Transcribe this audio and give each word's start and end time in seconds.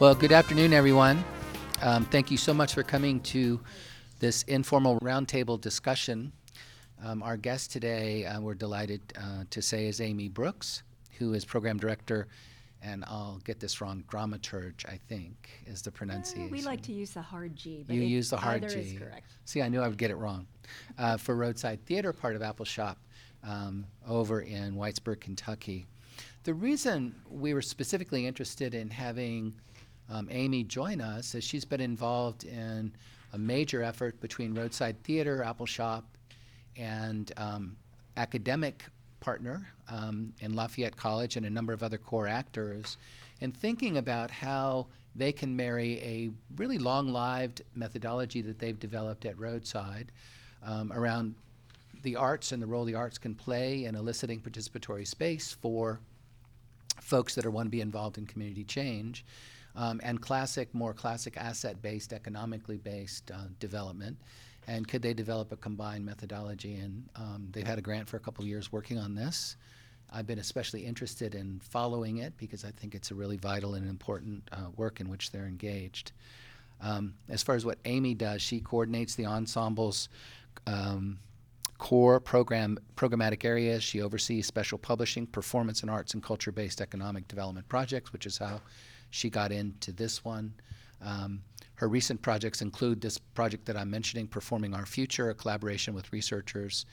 Well, 0.00 0.14
good 0.14 0.30
afternoon, 0.30 0.72
everyone. 0.74 1.24
Um, 1.82 2.04
thank 2.04 2.30
you 2.30 2.36
so 2.36 2.54
much 2.54 2.72
for 2.72 2.84
coming 2.84 3.18
to 3.22 3.58
this 4.20 4.44
informal 4.44 4.96
roundtable 5.00 5.60
discussion. 5.60 6.30
Um, 7.04 7.20
our 7.20 7.36
guest 7.36 7.72
today, 7.72 8.24
uh, 8.24 8.40
we're 8.40 8.54
delighted 8.54 9.00
uh, 9.20 9.42
to 9.50 9.60
say, 9.60 9.88
is 9.88 10.00
Amy 10.00 10.28
Brooks, 10.28 10.84
who 11.18 11.34
is 11.34 11.44
program 11.44 11.78
director, 11.78 12.28
and 12.80 13.04
I'll 13.08 13.40
get 13.42 13.58
this 13.58 13.80
wrong, 13.80 14.04
dramaturge, 14.08 14.86
I 14.86 15.00
think, 15.08 15.48
is 15.66 15.82
the 15.82 15.90
pronunciation. 15.90 16.46
Uh, 16.46 16.52
we 16.52 16.62
like 16.62 16.82
to 16.82 16.92
use 16.92 17.10
the 17.10 17.22
hard 17.22 17.56
G. 17.56 17.82
But 17.84 17.96
You 17.96 18.02
use 18.02 18.30
the 18.30 18.36
hard 18.36 18.68
G. 18.68 18.78
is 18.78 18.98
correct. 19.00 19.32
See, 19.46 19.62
I 19.62 19.68
knew 19.68 19.80
I 19.80 19.88
would 19.88 19.98
get 19.98 20.12
it 20.12 20.16
wrong. 20.16 20.46
Uh, 20.96 21.16
for 21.16 21.34
Roadside 21.34 21.84
Theater, 21.86 22.12
part 22.12 22.36
of 22.36 22.42
Appalshop, 22.42 22.94
um, 23.42 23.84
over 24.06 24.42
in 24.42 24.76
Whitesburg, 24.76 25.18
Kentucky. 25.18 25.88
The 26.44 26.54
reason 26.54 27.16
we 27.28 27.52
were 27.52 27.62
specifically 27.62 28.26
interested 28.26 28.74
in 28.74 28.90
having 28.90 29.54
um, 30.10 30.28
Amy 30.30 30.64
join 30.64 31.00
us 31.00 31.34
is 31.34 31.44
she's 31.44 31.64
been 31.64 31.80
involved 31.80 32.44
in 32.44 32.92
a 33.32 33.38
major 33.38 33.82
effort 33.82 34.20
between 34.20 34.54
Roadside 34.54 35.02
Theater, 35.02 35.44
Appalshop, 35.46 36.02
and 36.76 37.32
um, 37.36 37.76
academic 38.16 38.84
partner 39.20 39.68
um, 39.90 40.32
in 40.40 40.54
Lafayette 40.54 40.96
College 40.96 41.36
and 41.36 41.44
a 41.44 41.50
number 41.50 41.72
of 41.72 41.82
other 41.82 41.98
core 41.98 42.26
actors, 42.26 42.96
and 43.40 43.56
thinking 43.56 43.98
about 43.98 44.30
how 44.30 44.86
they 45.14 45.32
can 45.32 45.54
marry 45.54 45.98
a 46.00 46.30
really 46.56 46.78
long-lived 46.78 47.62
methodology 47.74 48.40
that 48.42 48.58
they've 48.58 48.78
developed 48.78 49.24
at 49.24 49.38
Roadside 49.38 50.12
um, 50.62 50.92
around 50.92 51.34
the 52.02 52.16
arts 52.16 52.52
and 52.52 52.62
the 52.62 52.66
role 52.66 52.84
the 52.84 52.94
arts 52.94 53.18
can 53.18 53.34
play 53.34 53.84
in 53.84 53.94
eliciting 53.94 54.40
participatory 54.40 55.06
space 55.06 55.52
for 55.60 56.00
folks 57.00 57.34
that 57.34 57.44
are 57.44 57.50
want 57.50 57.66
to 57.66 57.70
be 57.70 57.80
involved 57.80 58.18
in 58.18 58.26
community 58.26 58.64
change, 58.64 59.24
um, 59.76 60.00
and 60.02 60.20
classic, 60.20 60.74
more 60.74 60.92
classic 60.92 61.36
asset-based, 61.36 62.12
economically 62.12 62.78
based 62.78 63.30
uh, 63.30 63.44
development. 63.60 64.16
And 64.66 64.86
could 64.86 65.00
they 65.00 65.14
develop 65.14 65.50
a 65.52 65.56
combined 65.56 66.04
methodology? 66.04 66.74
And 66.74 67.08
um, 67.16 67.48
they've 67.52 67.66
had 67.66 67.78
a 67.78 67.82
grant 67.82 68.08
for 68.08 68.18
a 68.18 68.20
couple 68.20 68.44
years 68.44 68.70
working 68.70 68.98
on 68.98 69.14
this. 69.14 69.56
I've 70.10 70.26
been 70.26 70.38
especially 70.38 70.84
interested 70.86 71.34
in 71.34 71.60
following 71.60 72.18
it 72.18 72.36
because 72.36 72.64
I 72.64 72.70
think 72.70 72.94
it's 72.94 73.10
a 73.10 73.14
really 73.14 73.36
vital 73.36 73.74
and 73.74 73.88
important 73.88 74.48
uh, 74.52 74.70
work 74.76 75.00
in 75.00 75.08
which 75.08 75.30
they're 75.30 75.46
engaged. 75.46 76.12
Um, 76.80 77.14
as 77.28 77.42
far 77.42 77.54
as 77.54 77.64
what 77.64 77.78
Amy 77.84 78.14
does, 78.14 78.40
she 78.40 78.60
coordinates 78.60 79.14
the 79.14 79.24
ensemble's 79.24 80.08
um, 80.66 81.18
core 81.78 82.20
program 82.20 82.78
programmatic 82.96 83.44
areas. 83.44 83.82
She 83.82 84.02
oversees 84.02 84.46
special 84.46 84.78
publishing, 84.78 85.26
performance 85.26 85.82
and 85.82 85.90
arts 85.90 86.14
and 86.14 86.22
culture-based 86.22 86.80
economic 86.80 87.28
development 87.28 87.68
projects, 87.68 88.12
which 88.12 88.26
is 88.26 88.38
how 88.38 88.60
she 89.10 89.30
got 89.30 89.52
into 89.52 89.92
this 89.92 90.24
one. 90.24 90.54
Um, 91.00 91.42
her 91.74 91.88
recent 91.88 92.20
projects 92.22 92.60
include 92.60 93.00
this 93.00 93.18
project 93.18 93.66
that 93.66 93.76
I'm 93.76 93.90
mentioning, 93.90 94.26
Performing 94.26 94.74
Our 94.74 94.86
Future, 94.86 95.30
a 95.30 95.34
collaboration 95.34 95.94
with 95.94 96.12
researchers, 96.12 96.86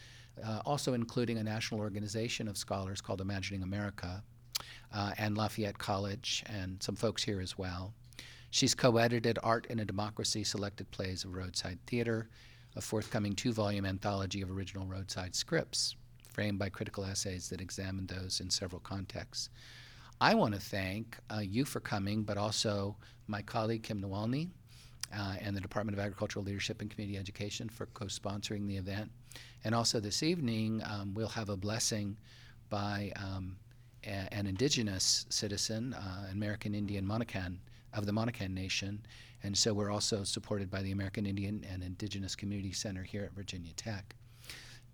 uh, 0.44 0.62
also 0.66 0.94
including 0.94 1.38
a 1.38 1.44
national 1.44 1.80
organization 1.80 2.48
of 2.48 2.58
scholars 2.58 3.02
called 3.02 3.22
Imagining 3.22 3.64
America, 3.64 4.24
uh, 4.94 5.12
and 5.18 5.38
Lafayette 5.38 5.78
College, 5.78 6.44
and 6.48 6.82
some 6.84 6.96
folks 6.96 7.24
here 7.24 7.42
as 7.42 7.58
well. 7.58 7.94
She's 8.52 8.76
co 8.76 8.98
edited 8.98 9.40
Art 9.44 9.66
in 9.70 9.80
a 9.80 9.86
Democracy 9.86 10.44
Selected 10.44 10.90
Plays 10.92 11.26
of 11.26 11.34
Roadside 11.34 11.80
Theater, 11.88 12.30
a 12.76 12.82
forthcoming 12.82 13.34
two 13.34 13.54
volume 13.54 13.86
anthology 13.86 14.42
of 14.42 14.52
original 14.52 14.86
roadside 14.86 15.36
scripts, 15.36 15.96
framed 16.30 16.60
by 16.60 16.70
critical 16.70 17.06
essays 17.06 17.50
that 17.50 17.60
examine 17.62 18.06
those 18.06 18.40
in 18.40 18.50
several 18.50 18.82
contexts. 18.82 19.50
I 20.22 20.34
want 20.34 20.54
to 20.54 20.62
thank 20.62 21.18
uh, 21.30 21.40
you 21.40 21.66
for 21.66 21.82
coming, 21.82 22.24
but 22.24 22.38
also 22.38 22.96
my 23.28 23.42
colleague 23.42 23.84
Kim 23.84 24.02
Niewolny 24.02 24.50
uh, 25.14 25.36
and 25.42 25.56
the 25.56 25.62
Department 25.62 25.98
of 25.98 26.04
Agricultural 26.04 26.46
Leadership 26.46 26.82
and 26.82 26.90
Community 26.90 27.18
Education 27.18 27.68
for 27.68 27.88
co 27.88 28.06
sponsoring 28.06 28.66
the 28.66 28.78
event. 28.78 29.12
And 29.66 29.76
also 29.76 30.00
this 30.00 30.24
evening, 30.24 30.82
um, 30.86 31.14
we'll 31.14 31.28
have 31.28 31.50
a 31.50 31.58
blessing 31.58 32.16
by 32.70 33.12
um, 33.18 33.58
a- 34.06 34.34
an 34.34 34.48
indigenous 34.48 35.26
citizen, 35.30 35.94
uh, 35.94 36.28
American 36.32 36.74
Indian 36.74 37.06
Monacan 37.06 37.58
of 37.94 38.06
the 38.06 38.14
Monacan 38.14 38.52
Nation. 38.52 39.06
And 39.44 39.58
so 39.58 39.74
we're 39.74 39.92
also 39.92 40.24
supported 40.24 40.72
by 40.72 40.82
the 40.82 40.92
American 40.92 41.26
Indian 41.26 41.66
and 41.70 41.84
Indigenous 41.84 42.36
Community 42.36 42.72
Center 42.72 43.04
here 43.04 43.24
at 43.24 43.34
Virginia 43.34 43.74
Tech. 43.76 44.16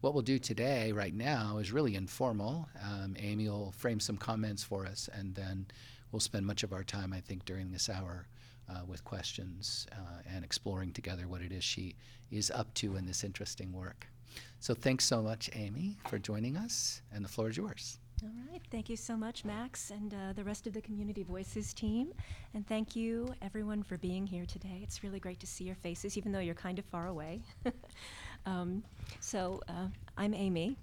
What 0.01 0.16
we'll 0.16 0.23
do 0.23 0.39
today, 0.39 0.91
right 0.91 1.13
now, 1.13 1.59
is 1.59 1.72
really 1.72 1.94
informal. 1.94 2.67
Um, 2.84 3.16
Amy 3.19 3.47
will 3.47 3.72
frame 3.72 4.00
some 4.00 4.17
comments 4.17 4.63
for 4.63 4.88
us, 4.88 5.07
and 5.13 5.35
then 5.35 5.67
we'll 6.12 6.19
spend 6.19 6.47
much 6.47 6.63
of 6.63 6.73
our 6.73 6.84
time, 6.84 7.13
I 7.13 7.19
think, 7.19 7.45
during 7.45 7.72
this 7.72 7.88
hour 7.88 8.25
uh, 8.67 8.81
with 8.88 9.03
questions 9.03 9.85
uh, 9.91 10.22
and 10.28 10.44
exploring 10.44 10.91
together 10.91 11.28
what 11.28 11.41
it 11.41 11.51
is 11.51 11.63
she 11.63 11.95
is 12.31 12.50
up 12.50 12.73
to 12.75 12.95
in 12.95 13.06
this 13.06 13.23
interesting 13.23 13.72
work. 13.73 14.07
So 14.59 14.73
thanks 14.73 15.06
so 15.06 15.22
much, 15.22 15.51
Amy, 15.53 15.97
for 16.07 16.18
joining 16.18 16.57
us, 16.57 17.03
and 17.13 17.23
the 17.23 17.29
floor 17.29 17.50
is 17.50 17.57
yours. 17.57 18.00
All 18.23 18.29
right. 18.51 18.62
Thank 18.69 18.89
you 18.89 18.95
so 18.95 19.18
much, 19.18 19.44
Max, 19.45 19.89
and 19.89 20.13
uh, 20.13 20.33
the 20.33 20.44
rest 20.44 20.68
of 20.68 20.73
the 20.73 20.81
Community 20.81 21.23
Voices 21.23 21.73
team. 21.73 22.13
And 22.53 22.68
thank 22.68 22.95
you, 22.95 23.33
everyone, 23.41 23.81
for 23.81 23.97
being 23.97 24.28
here 24.28 24.45
today. 24.45 24.79
It's 24.83 25.03
really 25.03 25.19
great 25.19 25.39
to 25.39 25.47
see 25.47 25.63
your 25.63 25.75
faces, 25.75 26.18
even 26.18 26.31
though 26.31 26.39
you're 26.39 26.53
kind 26.53 26.78
of 26.78 26.85
far 26.85 27.07
away. 27.07 27.41
um, 28.46 28.84
so, 29.19 29.62
uh, 29.68 29.88
I'm 30.18 30.34
Amy. 30.34 30.78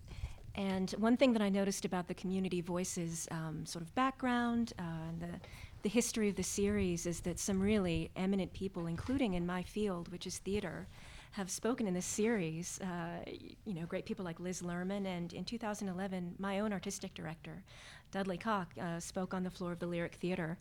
And 0.55 0.91
one 0.93 1.17
thing 1.17 1.33
that 1.35 1.43
I 1.43 1.49
noticed 1.49 1.85
about 1.85 2.09
the 2.09 2.15
Community 2.15 2.61
Voices 2.61 3.29
um, 3.31 3.65
sort 3.65 3.85
of 3.85 3.95
background 3.95 4.73
uh, 4.79 4.83
and 5.09 5.21
the, 5.21 5.41
the 5.83 5.89
history 5.89 6.29
of 6.29 6.35
the 6.35 6.43
series 6.43 7.07
is 7.07 7.21
that 7.21 7.39
some 7.39 7.61
really 7.61 8.11
eminent 8.17 8.53
people, 8.53 8.87
including 8.87 9.35
in 9.35 9.47
my 9.47 9.63
field, 9.63 10.11
which 10.11 10.27
is 10.27 10.39
theater, 10.39 10.89
have 11.33 11.51
spoken 11.51 11.87
in 11.87 11.95
this 11.95 12.07
series. 12.07 12.81
Uh, 12.81 13.31
you 13.65 13.75
know, 13.75 13.87
great 13.87 14.05
people 14.05 14.25
like 14.25 14.41
Liz 14.41 14.63
Lerman, 14.63 15.07
and 15.07 15.33
in 15.33 15.45
2011, 15.45 16.35
my 16.39 16.59
own 16.61 16.73
artistic 16.73 17.15
director, 17.15 17.63
Dudley 18.11 18.39
Cocke, 18.39 18.73
uh, 18.81 18.99
spoke 18.99 19.35
on 19.35 19.45
the 19.45 19.51
floor 19.51 19.73
of 19.73 19.79
the 19.79 19.87
Lyric 19.87 20.15
Theater. 20.17 20.59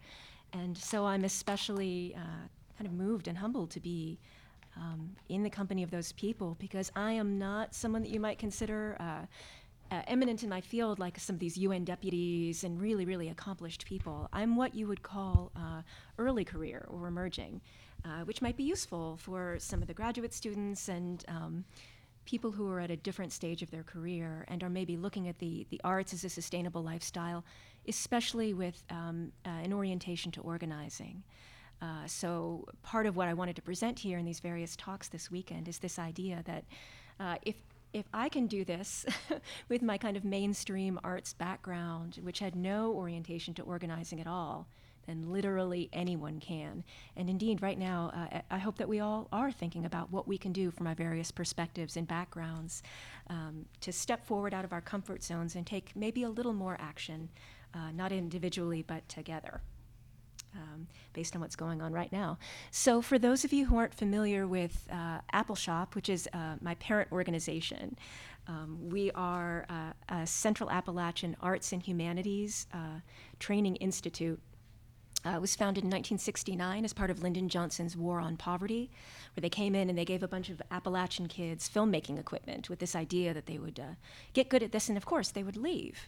And 0.53 0.77
so 0.77 1.05
I'm 1.05 1.23
especially 1.23 2.13
uh, 2.15 2.47
kind 2.77 2.87
of 2.87 2.93
moved 2.93 3.27
and 3.27 3.37
humbled 3.37 3.71
to 3.71 3.79
be 3.79 4.19
um, 4.77 5.15
in 5.29 5.43
the 5.43 5.49
company 5.49 5.83
of 5.83 5.91
those 5.91 6.11
people 6.13 6.55
because 6.59 6.91
I 6.95 7.13
am 7.13 7.37
not 7.37 7.73
someone 7.73 8.03
that 8.03 8.11
you 8.11 8.19
might 8.19 8.37
consider 8.37 8.95
uh, 8.99 9.25
uh, 9.89 10.01
eminent 10.07 10.43
in 10.43 10.49
my 10.49 10.61
field, 10.61 10.99
like 10.99 11.19
some 11.19 11.35
of 11.35 11.39
these 11.39 11.57
UN 11.57 11.83
deputies 11.83 12.63
and 12.63 12.79
really, 12.79 13.05
really 13.05 13.29
accomplished 13.29 13.85
people. 13.85 14.27
I'm 14.33 14.55
what 14.55 14.75
you 14.75 14.87
would 14.87 15.01
call 15.01 15.51
uh, 15.55 15.81
early 16.17 16.43
career 16.43 16.85
or 16.89 17.07
emerging, 17.07 17.61
uh, 18.05 18.23
which 18.25 18.41
might 18.41 18.57
be 18.57 18.63
useful 18.63 19.17
for 19.17 19.57
some 19.59 19.81
of 19.81 19.87
the 19.87 19.93
graduate 19.93 20.33
students 20.33 20.89
and 20.89 21.23
um, 21.27 21.63
people 22.25 22.51
who 22.51 22.69
are 22.69 22.81
at 22.81 22.91
a 22.91 22.97
different 22.97 23.31
stage 23.31 23.61
of 23.61 23.71
their 23.71 23.83
career 23.83 24.43
and 24.49 24.61
are 24.61 24.69
maybe 24.69 24.97
looking 24.97 25.29
at 25.29 25.39
the, 25.39 25.65
the 25.69 25.79
arts 25.83 26.13
as 26.13 26.25
a 26.25 26.29
sustainable 26.29 26.83
lifestyle, 26.83 27.43
especially 27.87 28.53
with 28.53 28.83
um, 28.89 29.31
uh, 29.45 29.49
an 29.49 29.71
orientation 29.71 30.31
to 30.33 30.41
organizing. 30.41 31.23
Uh, 31.81 32.07
so, 32.07 32.65
part 32.81 33.05
of 33.05 33.15
what 33.15 33.27
I 33.27 33.33
wanted 33.33 33.55
to 33.57 33.61
present 33.61 33.99
here 33.99 34.17
in 34.17 34.25
these 34.25 34.39
various 34.39 34.75
talks 34.75 35.07
this 35.07 35.29
weekend 35.29 35.67
is 35.67 35.77
this 35.77 35.99
idea 35.99 36.41
that 36.45 36.65
uh, 37.19 37.35
if 37.43 37.55
if 37.93 38.05
I 38.13 38.29
can 38.29 38.47
do 38.47 38.65
this 38.65 39.05
with 39.69 39.81
my 39.81 39.97
kind 39.97 40.17
of 40.17 40.25
mainstream 40.25 40.99
arts 41.03 41.33
background, 41.33 42.19
which 42.21 42.39
had 42.39 42.55
no 42.55 42.91
orientation 42.93 43.53
to 43.55 43.63
organizing 43.63 44.19
at 44.19 44.27
all, 44.27 44.67
then 45.05 45.31
literally 45.31 45.89
anyone 45.93 46.39
can. 46.39 46.83
And 47.15 47.29
indeed, 47.29 47.61
right 47.61 47.79
now, 47.79 48.11
uh, 48.13 48.41
I 48.51 48.57
hope 48.57 48.77
that 48.77 48.89
we 48.89 48.99
all 48.99 49.29
are 49.31 49.51
thinking 49.51 49.85
about 49.85 50.11
what 50.11 50.27
we 50.27 50.37
can 50.37 50.51
do 50.51 50.69
from 50.69 50.85
our 50.85 50.95
various 50.95 51.31
perspectives 51.31 51.95
and 51.95 52.07
backgrounds 52.07 52.83
um, 53.29 53.65
to 53.81 53.93
step 53.93 54.25
forward 54.25 54.53
out 54.53 54.65
of 54.65 54.73
our 54.73 54.81
comfort 54.81 55.23
zones 55.23 55.55
and 55.55 55.65
take 55.65 55.95
maybe 55.95 56.23
a 56.23 56.29
little 56.29 56.53
more 56.53 56.75
action, 56.79 57.29
uh, 57.73 57.91
not 57.91 58.11
individually, 58.11 58.83
but 58.85 59.07
together 59.07 59.61
um, 60.57 60.87
based 61.13 61.35
on 61.35 61.41
what's 61.41 61.55
going 61.55 61.81
on 61.81 61.93
right 61.93 62.11
now. 62.11 62.37
So, 62.71 63.01
for 63.01 63.17
those 63.17 63.45
of 63.45 63.53
you 63.53 63.65
who 63.65 63.77
aren't 63.77 63.93
familiar 63.93 64.47
with 64.47 64.87
uh, 64.91 65.19
Appalshop, 65.33 65.95
which 65.95 66.09
is 66.09 66.27
uh, 66.33 66.55
my 66.61 66.75
parent 66.75 67.11
organization, 67.11 67.97
um, 68.47 68.77
we 68.89 69.11
are 69.11 69.65
uh, 69.69 70.15
a 70.15 70.27
Central 70.27 70.69
Appalachian 70.69 71.35
Arts 71.41 71.71
and 71.73 71.81
Humanities 71.81 72.67
uh, 72.73 72.99
Training 73.39 73.75
Institute. 73.77 74.39
Uh, 75.25 75.31
it 75.31 75.41
was 75.41 75.55
founded 75.55 75.83
in 75.83 75.89
1969 75.89 76.85
as 76.85 76.93
part 76.93 77.09
of 77.09 77.21
Lyndon 77.21 77.49
Johnson's 77.49 77.97
War 77.97 78.19
on 78.19 78.37
Poverty, 78.37 78.89
where 79.35 79.41
they 79.41 79.49
came 79.49 79.75
in 79.75 79.89
and 79.89 79.97
they 79.97 80.05
gave 80.05 80.23
a 80.23 80.27
bunch 80.27 80.49
of 80.49 80.61
Appalachian 80.71 81.27
kids 81.27 81.67
filmmaking 81.67 82.19
equipment 82.19 82.69
with 82.69 82.79
this 82.79 82.95
idea 82.95 83.33
that 83.33 83.47
they 83.47 83.57
would 83.57 83.79
uh, 83.79 83.95
get 84.33 84.47
good 84.47 84.63
at 84.63 84.71
this 84.71 84.87
and, 84.87 84.97
of 84.97 85.05
course, 85.05 85.29
they 85.29 85.43
would 85.43 85.57
leave 85.57 86.07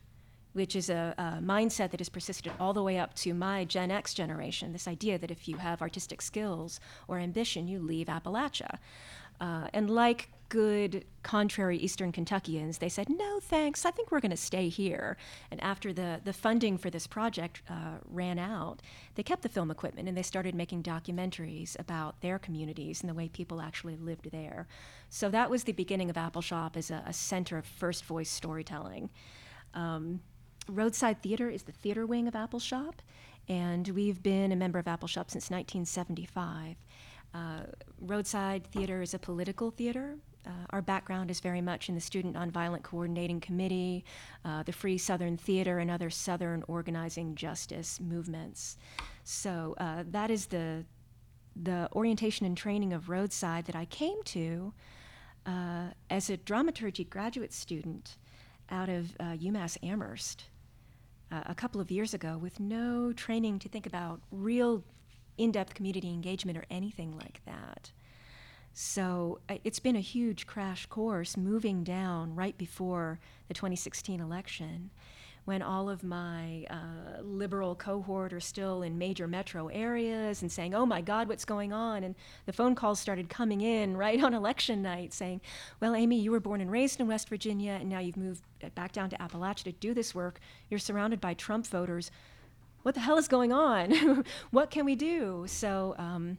which 0.53 0.75
is 0.75 0.89
a, 0.89 1.13
a 1.17 1.43
mindset 1.43 1.91
that 1.91 1.99
has 1.99 2.09
persisted 2.09 2.51
all 2.59 2.73
the 2.73 2.83
way 2.83 2.97
up 2.97 3.13
to 3.15 3.33
my 3.33 3.65
Gen 3.65 3.91
X 3.91 4.13
generation. 4.13 4.73
This 4.73 4.87
idea 4.87 5.17
that 5.17 5.31
if 5.31 5.47
you 5.47 5.57
have 5.57 5.81
artistic 5.81 6.21
skills 6.21 6.79
or 7.07 7.19
ambition, 7.19 7.67
you 7.67 7.79
leave 7.79 8.07
Appalachia. 8.07 8.77
Uh, 9.39 9.67
and 9.73 9.89
like 9.89 10.29
good, 10.49 11.05
contrary 11.21 11.77
Eastern 11.77 12.11
Kentuckians, 12.11 12.79
they 12.79 12.89
said, 12.89 13.07
no, 13.07 13.39
thanks, 13.39 13.85
I 13.85 13.91
think 13.91 14.11
we're 14.11 14.19
going 14.19 14.31
to 14.31 14.37
stay 14.37 14.67
here. 14.67 15.15
And 15.51 15.63
after 15.63 15.93
the, 15.93 16.19
the 16.23 16.33
funding 16.33 16.77
for 16.77 16.89
this 16.89 17.05
project 17.07 17.61
uh, 17.69 17.99
ran 18.09 18.39
out, 18.39 18.81
they 19.15 19.23
kept 19.23 19.43
the 19.43 19.49
film 19.49 19.69
equipment 19.69 20.09
and 20.09 20.17
they 20.17 20.23
started 20.23 20.55
making 20.55 20.83
documentaries 20.83 21.79
about 21.79 22.19
their 22.21 22.39
communities 22.39 23.01
and 23.01 23.09
the 23.09 23.13
way 23.13 23.29
people 23.29 23.61
actually 23.61 23.95
lived 23.95 24.31
there. 24.31 24.67
So 25.09 25.29
that 25.29 25.49
was 25.49 25.63
the 25.63 25.71
beginning 25.71 26.09
of 26.09 26.15
Appalshop 26.15 26.75
as 26.75 26.89
a, 26.89 27.03
a 27.05 27.13
center 27.13 27.57
of 27.57 27.65
first 27.65 28.03
voice 28.03 28.29
storytelling. 28.29 29.11
Um, 29.75 30.21
Roadside 30.69 31.21
Theater 31.21 31.49
is 31.49 31.63
the 31.63 31.71
theater 31.71 32.05
wing 32.05 32.27
of 32.27 32.35
Appalshop, 32.35 32.93
and 33.47 33.87
we've 33.89 34.21
been 34.21 34.51
a 34.51 34.55
member 34.55 34.77
of 34.77 34.85
Appalshop 34.85 35.31
since 35.31 35.49
1975. 35.49 36.75
Uh, 37.33 37.61
Roadside 37.99 38.67
Theater 38.67 39.01
is 39.01 39.13
a 39.13 39.19
political 39.19 39.71
theater. 39.71 40.15
Uh, 40.45 40.51
our 40.69 40.81
background 40.81 41.29
is 41.29 41.39
very 41.39 41.61
much 41.61 41.89
in 41.89 41.95
the 41.95 42.01
Student 42.01 42.35
Nonviolent 42.35 42.83
Coordinating 42.83 43.39
Committee, 43.39 44.05
uh, 44.45 44.63
the 44.63 44.71
Free 44.71 44.97
Southern 44.97 45.37
Theater, 45.37 45.79
and 45.79 45.91
other 45.91 46.09
Southern 46.09 46.63
organizing 46.67 47.35
justice 47.35 47.99
movements. 47.99 48.77
So 49.23 49.75
uh, 49.79 50.03
that 50.11 50.31
is 50.31 50.47
the 50.47 50.85
the 51.61 51.89
orientation 51.91 52.45
and 52.45 52.55
training 52.55 52.93
of 52.93 53.09
Roadside 53.09 53.65
that 53.65 53.75
I 53.75 53.83
came 53.85 54.23
to 54.25 54.71
uh, 55.45 55.87
as 56.09 56.29
a 56.29 56.37
dramaturgy 56.37 57.03
graduate 57.03 57.51
student 57.51 58.17
out 58.69 58.87
of 58.87 59.15
uh, 59.19 59.33
UMass 59.33 59.77
Amherst 59.83 60.45
uh, 61.31 61.41
a 61.45 61.55
couple 61.55 61.79
of 61.81 61.91
years 61.91 62.13
ago 62.13 62.37
with 62.37 62.59
no 62.59 63.13
training 63.13 63.59
to 63.59 63.69
think 63.69 63.85
about 63.85 64.21
real 64.31 64.83
in 65.37 65.51
depth 65.51 65.73
community 65.73 66.09
engagement 66.09 66.57
or 66.57 66.65
anything 66.69 67.17
like 67.17 67.41
that. 67.45 67.91
So 68.73 69.39
it's 69.63 69.79
been 69.79 69.95
a 69.95 70.01
huge 70.01 70.45
crash 70.45 70.85
course 70.85 71.35
moving 71.35 71.83
down 71.83 72.35
right 72.35 72.57
before 72.57 73.19
the 73.47 73.53
2016 73.53 74.19
election 74.19 74.91
when 75.49 75.63
all 75.63 75.89
of 75.89 76.03
my 76.03 76.63
uh, 76.69 77.23
liberal 77.23 77.73
cohort 77.73 78.33
are 78.33 78.39
still 78.39 78.83
in 78.83 78.99
major 78.99 79.27
metro 79.27 79.65
areas 79.69 80.43
and 80.43 80.51
saying, 80.51 80.75
oh 80.75 80.85
my 80.85 81.01
God, 81.01 81.27
what's 81.27 81.43
going 81.43 81.73
on? 81.73 82.03
And 82.03 82.13
the 82.45 82.53
phone 82.53 82.75
calls 82.75 82.99
started 82.99 83.29
coming 83.29 83.61
in 83.61 83.97
right 84.05 84.23
on 84.23 84.35
election 84.35 84.83
night 84.83 85.11
saying, 85.11 85.41
well, 85.79 85.95
Amy, 85.95 86.19
you 86.19 86.29
were 86.29 86.39
born 86.39 86.61
and 86.61 86.69
raised 86.69 86.99
in 86.99 87.07
West 87.07 87.29
Virginia, 87.29 87.71
and 87.71 87.89
now 87.89 87.97
you've 87.97 88.15
moved 88.15 88.43
back 88.75 88.91
down 88.91 89.09
to 89.09 89.17
Appalachia 89.17 89.63
to 89.63 89.71
do 89.71 89.95
this 89.95 90.13
work. 90.13 90.39
You're 90.69 90.79
surrounded 90.79 91.19
by 91.19 91.33
Trump 91.33 91.65
voters. 91.65 92.11
What 92.83 92.93
the 92.93 93.01
hell 93.01 93.17
is 93.17 93.27
going 93.27 93.51
on? 93.51 94.23
what 94.51 94.69
can 94.69 94.85
we 94.85 94.95
do? 94.95 95.45
So 95.47 95.95
um, 95.97 96.37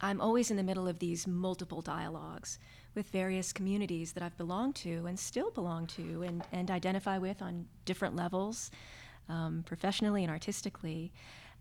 I'm 0.00 0.20
always 0.20 0.50
in 0.50 0.56
the 0.56 0.64
middle 0.64 0.88
of 0.88 0.98
these 0.98 1.28
multiple 1.28 1.80
dialogues 1.80 2.58
with 2.96 3.08
various 3.10 3.52
communities 3.52 4.12
that 4.12 4.22
I've 4.22 4.36
belonged 4.36 4.74
to 4.76 5.06
and 5.06 5.18
still 5.18 5.50
belong 5.50 5.86
to 5.88 6.22
and, 6.22 6.42
and 6.50 6.70
identify 6.70 7.18
with 7.18 7.42
on 7.42 7.66
different 7.84 8.16
levels, 8.16 8.70
um, 9.28 9.62
professionally 9.66 10.24
and 10.24 10.30
artistically. 10.30 11.12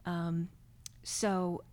Um, 0.05 0.49
so 1.03 1.63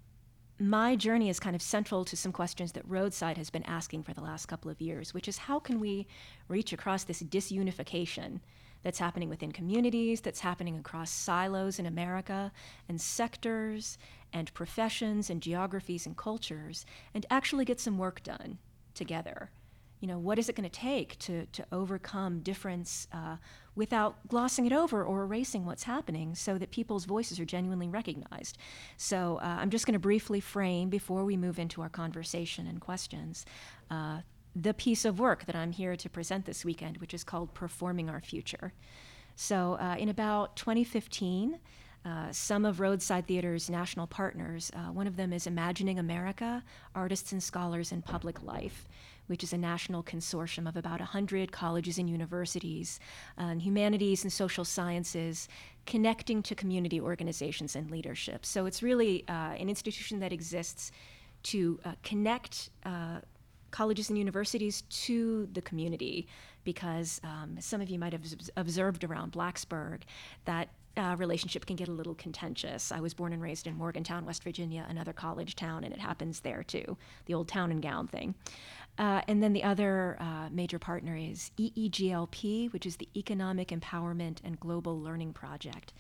my 0.59 0.97
journey 0.97 1.29
is 1.29 1.41
kind 1.41 1.57
of 1.57 1.63
central 1.63 2.05
to 2.05 2.17
some 2.17 2.33
questions 2.33 2.73
that 2.73 2.87
Roadside 2.87 3.39
has 3.39 3.51
been 3.51 3.65
asking 3.65 4.03
for 4.03 4.13
the 4.13 4.21
last 4.21 4.47
couple 4.47 4.71
of 4.71 4.81
years, 4.81 5.15
which 5.15 5.29
is 5.29 5.39
how 5.39 5.59
can 5.59 5.81
we 5.81 6.07
reach 6.49 6.73
across 6.73 7.05
this 7.05 7.23
disunification 7.23 8.41
that's 8.83 8.99
happening 8.99 9.29
within 9.29 9.53
communities, 9.53 10.21
that's 10.21 10.41
happening 10.41 10.77
across 10.77 11.11
silos 11.11 11.79
in 11.79 11.87
America, 11.87 12.51
and 12.89 13.01
sectors, 13.01 13.97
and 14.33 14.53
professions, 14.55 15.31
and 15.31 15.41
geographies, 15.41 16.05
and 16.05 16.17
cultures, 16.17 16.85
and 17.15 17.25
actually 17.31 17.65
get 17.65 17.79
some 17.81 17.97
work 17.97 18.23
done 18.25 18.59
together. 18.95 19.51
You 20.01 20.09
know, 20.09 20.19
what 20.19 20.39
is 20.39 20.49
it 20.49 20.57
going 20.57 20.69
to 20.69 20.81
take 20.81 21.17
to, 21.21 21.47
to 21.47 21.65
overcome 21.71 22.41
difference 22.41 23.07
uh, 23.13 23.37
without 23.77 24.27
glossing 24.27 24.67
it 24.67 24.73
over 24.73 25.05
or 25.05 25.23
erasing 25.23 25.65
what's 25.65 25.85
happening 25.85 26.35
so 26.35 26.59
that 26.59 26.73
people's 26.73 27.05
voices 27.05 27.39
are 27.39 27.45
genuinely 27.45 27.89
recognized? 27.89 28.59
So 28.97 29.39
uh, 29.41 29.59
I'm 29.61 29.71
just 29.71 29.87
going 29.87 29.93
to 29.93 30.01
briefly 30.01 30.41
frame 30.41 30.89
before 30.89 31.25
we 31.25 31.37
move 31.37 31.61
into 31.61 31.83
our 31.83 31.89
conversation 31.89 32.67
and 32.67 32.81
questions 32.81 33.47
uh, 33.91 34.23
the 34.55 34.75
piece 34.75 35.05
of 35.05 35.19
work 35.19 35.47
that 35.47 35.57
I'm 35.57 35.73
here 35.73 35.97
to 35.97 36.11
present 36.11 36.45
this 36.45 36.65
weekend, 36.65 36.99
which 36.99 37.15
is 37.15 37.25
called 37.25 37.55
Performing 37.55 38.11
Our 38.11 38.21
Future. 38.21 38.73
So 39.35 39.75
uh, 39.81 39.97
in 39.99 40.09
about 40.09 40.57
2015, 40.57 41.59
uh, 42.05 42.33
some 42.33 42.65
of 42.65 42.81
Roadside 42.81 43.27
Theater's 43.27 43.71
national 43.71 44.07
partners. 44.07 44.73
Uh, 44.75 44.93
one 44.93 45.07
of 45.07 45.17
them 45.17 45.33
is 45.33 45.47
Imagining 45.47 45.99
America 45.99 46.65
Artists 46.95 47.33
and 47.33 47.43
Scholars 47.43 47.93
in 47.93 48.03
Public 48.03 48.43
Life, 48.43 48.89
which 49.29 49.45
is 49.45 49.53
a 49.53 49.59
national 49.59 50.03
consortium 50.03 50.69
of 50.69 50.77
about 50.77 50.99
100 50.99 51.53
colleges 51.53 51.99
and 51.99 52.11
universities, 52.11 52.99
uh, 53.39 53.55
humanities 53.55 54.25
and 54.25 54.33
social 54.33 54.65
sciences, 54.65 55.49
connecting 55.87 56.43
to 56.43 56.57
community 56.57 57.01
organizations 57.01 57.77
and 57.77 57.91
leadership. 57.91 58.45
So 58.45 58.67
it's 58.67 58.83
really 58.83 59.25
uh, 59.29 59.53
an 59.53 59.69
institution 59.69 60.19
that 60.21 60.33
exists 60.33 60.91
to 61.45 61.79
uh, 61.85 61.93
connect 62.03 62.71
colleges 63.71 64.11
and 64.11 64.19
universities 64.19 64.83
to 64.83 65.49
the 65.53 65.63
community 65.63 66.29
because 66.63 67.21
um, 67.25 67.57
some 67.59 67.81
of 67.81 67.89
you 67.91 67.99
might 67.99 68.13
have 68.13 68.23
observed 68.57 69.03
around 69.03 69.33
Blacksburg 69.33 70.03
that 70.45 70.69
uh, 70.97 71.17
relationship 71.19 71.67
can 71.67 71.77
get 71.77 71.89
a 71.89 71.93
little 71.93 72.15
contentious. 72.15 72.93
I 72.93 73.01
was 73.01 73.15
born 73.15 73.33
and 73.33 73.43
raised 73.43 73.67
in 73.67 73.77
Morgantown, 73.77 74.27
West 74.27 74.45
Virginia, 74.45 74.87
another 74.89 75.13
college 75.13 75.57
town, 75.57 75.85
and 75.85 75.93
it 75.93 76.01
happens 76.01 76.41
there 76.41 76.63
too, 76.63 76.97
the 77.27 77.35
old 77.35 77.49
town 77.49 77.71
and 77.71 77.83
gown 77.83 78.09
thing. 78.09 78.35
Uh, 78.99 79.23
and 79.27 79.43
then 79.43 79.55
the 79.55 79.65
other 79.65 80.17
uh, 80.21 80.49
major 80.51 80.79
partner 80.79 81.17
is 81.17 81.51
EEGLP, 81.59 82.73
which 82.73 82.85
is 82.85 82.97
the 82.97 83.09
Economic 83.17 83.69
Empowerment 83.69 84.39
and 84.45 84.61
Global 84.61 85.01
Learning 85.01 85.33
Project 85.33 85.95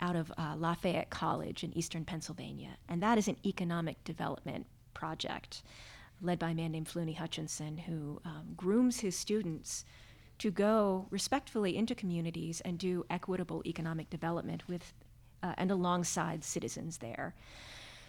out 0.00 0.16
of 0.16 0.32
uh, 0.36 0.54
Lafayette 0.56 1.10
College 1.10 1.62
in 1.62 1.76
eastern 1.76 2.04
Pennsylvania. 2.04 2.76
And 2.88 3.00
that 3.02 3.18
is 3.18 3.28
an 3.28 3.36
economic 3.46 4.02
development 4.02 4.66
project 4.94 5.62
led 6.20 6.38
by 6.38 6.50
a 6.50 6.54
man 6.54 6.72
named 6.72 6.88
Fluney 6.88 7.16
Hutchinson, 7.16 7.76
who 7.76 8.20
um, 8.24 8.54
grooms 8.56 9.00
his 9.00 9.14
students 9.16 9.84
to 10.44 10.50
go 10.50 11.06
respectfully 11.08 11.74
into 11.74 11.94
communities 11.94 12.60
and 12.66 12.76
do 12.76 13.06
equitable 13.08 13.62
economic 13.64 14.10
development 14.10 14.62
with 14.68 14.92
uh, 15.42 15.54
and 15.56 15.70
alongside 15.70 16.44
citizens 16.44 16.98
there. 16.98 17.34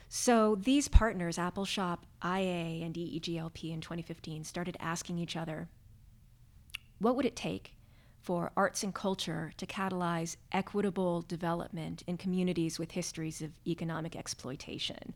So 0.10 0.56
these 0.56 0.90
partners, 0.90 1.38
Appalshop, 1.38 2.00
IA, 2.22 2.84
and 2.84 2.94
EEGLP 2.94 3.72
in 3.72 3.80
2015, 3.80 4.44
started 4.44 4.76
asking 4.82 5.18
each 5.18 5.38
other, 5.38 5.70
what 7.00 7.16
would 7.16 7.26
it 7.26 7.38
take 7.38 7.76
for 8.22 8.52
arts 8.58 8.84
and 8.84 8.94
culture 8.94 9.54
to 9.56 9.66
catalyze 9.66 10.36
equitable 10.51 11.22
development 11.22 12.04
in 12.06 12.18
communities 12.18 12.77
with 12.77 12.92
histories 12.92 13.42
of 13.42 13.51
economic 13.65 14.13
exploitation? 14.13 15.13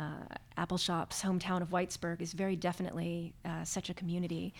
Uh, 0.00 0.24
Appalshop's 0.58 1.22
hometown 1.22 1.62
of 1.62 1.70
Whitesburg 1.70 2.20
is 2.20 2.32
very 2.32 2.56
definitely 2.56 3.34
uh, 3.44 3.62
such 3.62 3.88
a 3.88 3.94
community. 3.94 4.52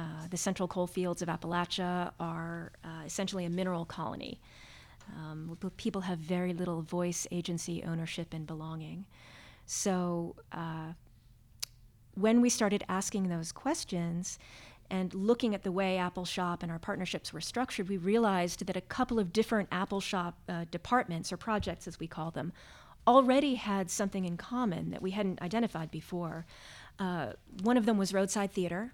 Uh, 0.00 0.26
the 0.30 0.36
central 0.36 0.66
coal 0.66 0.86
fields 0.86 1.20
of 1.20 1.28
Appalachia 1.28 2.12
are 2.18 2.72
uh, 2.82 3.04
essentially 3.04 3.44
a 3.44 3.50
mineral 3.50 3.84
colony. 3.84 4.40
Um, 5.14 5.58
people 5.76 6.00
have 6.00 6.18
very 6.18 6.54
little 6.54 6.80
voice, 6.80 7.26
agency, 7.30 7.82
ownership, 7.84 8.32
and 8.32 8.46
belonging. 8.46 9.04
So 9.66 10.36
uh, 10.52 10.92
when 12.14 12.40
we 12.40 12.48
started 12.48 12.82
asking 12.88 13.28
those 13.28 13.52
questions 13.52 14.38
and 14.90 15.12
looking 15.12 15.54
at 15.54 15.64
the 15.64 15.72
way 15.72 15.98
Appalshop 16.00 16.62
and 16.62 16.72
our 16.72 16.78
partnerships 16.78 17.32
were 17.34 17.42
structured, 17.42 17.90
we 17.90 17.98
realized 17.98 18.64
that 18.66 18.76
a 18.76 18.80
couple 18.80 19.18
of 19.18 19.34
different 19.34 19.68
Appalshop 19.68 20.32
uh, 20.48 20.64
departments 20.70 21.30
or 21.30 21.36
projects, 21.36 21.86
as 21.86 22.00
we 22.00 22.06
call 22.06 22.30
them, 22.30 22.54
already 23.06 23.56
had 23.56 23.90
something 23.90 24.24
in 24.24 24.38
common 24.38 24.90
that 24.92 25.02
we 25.02 25.10
hadn't 25.10 25.42
identified 25.42 25.90
before. 25.90 26.46
Uh, 26.98 27.32
one 27.62 27.76
of 27.76 27.84
them 27.84 27.98
was 27.98 28.14
Roadside 28.14 28.52
Theater, 28.52 28.92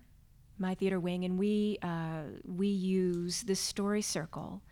my 0.59 0.75
theater 0.75 1.01
wing, 1.01 1.25
and 1.25 1.39
we 1.39 1.79
uh, 1.83 2.23
we 2.45 2.69
use 2.69 3.43
the 3.43 3.55
story 3.55 4.03
circle 4.03 4.63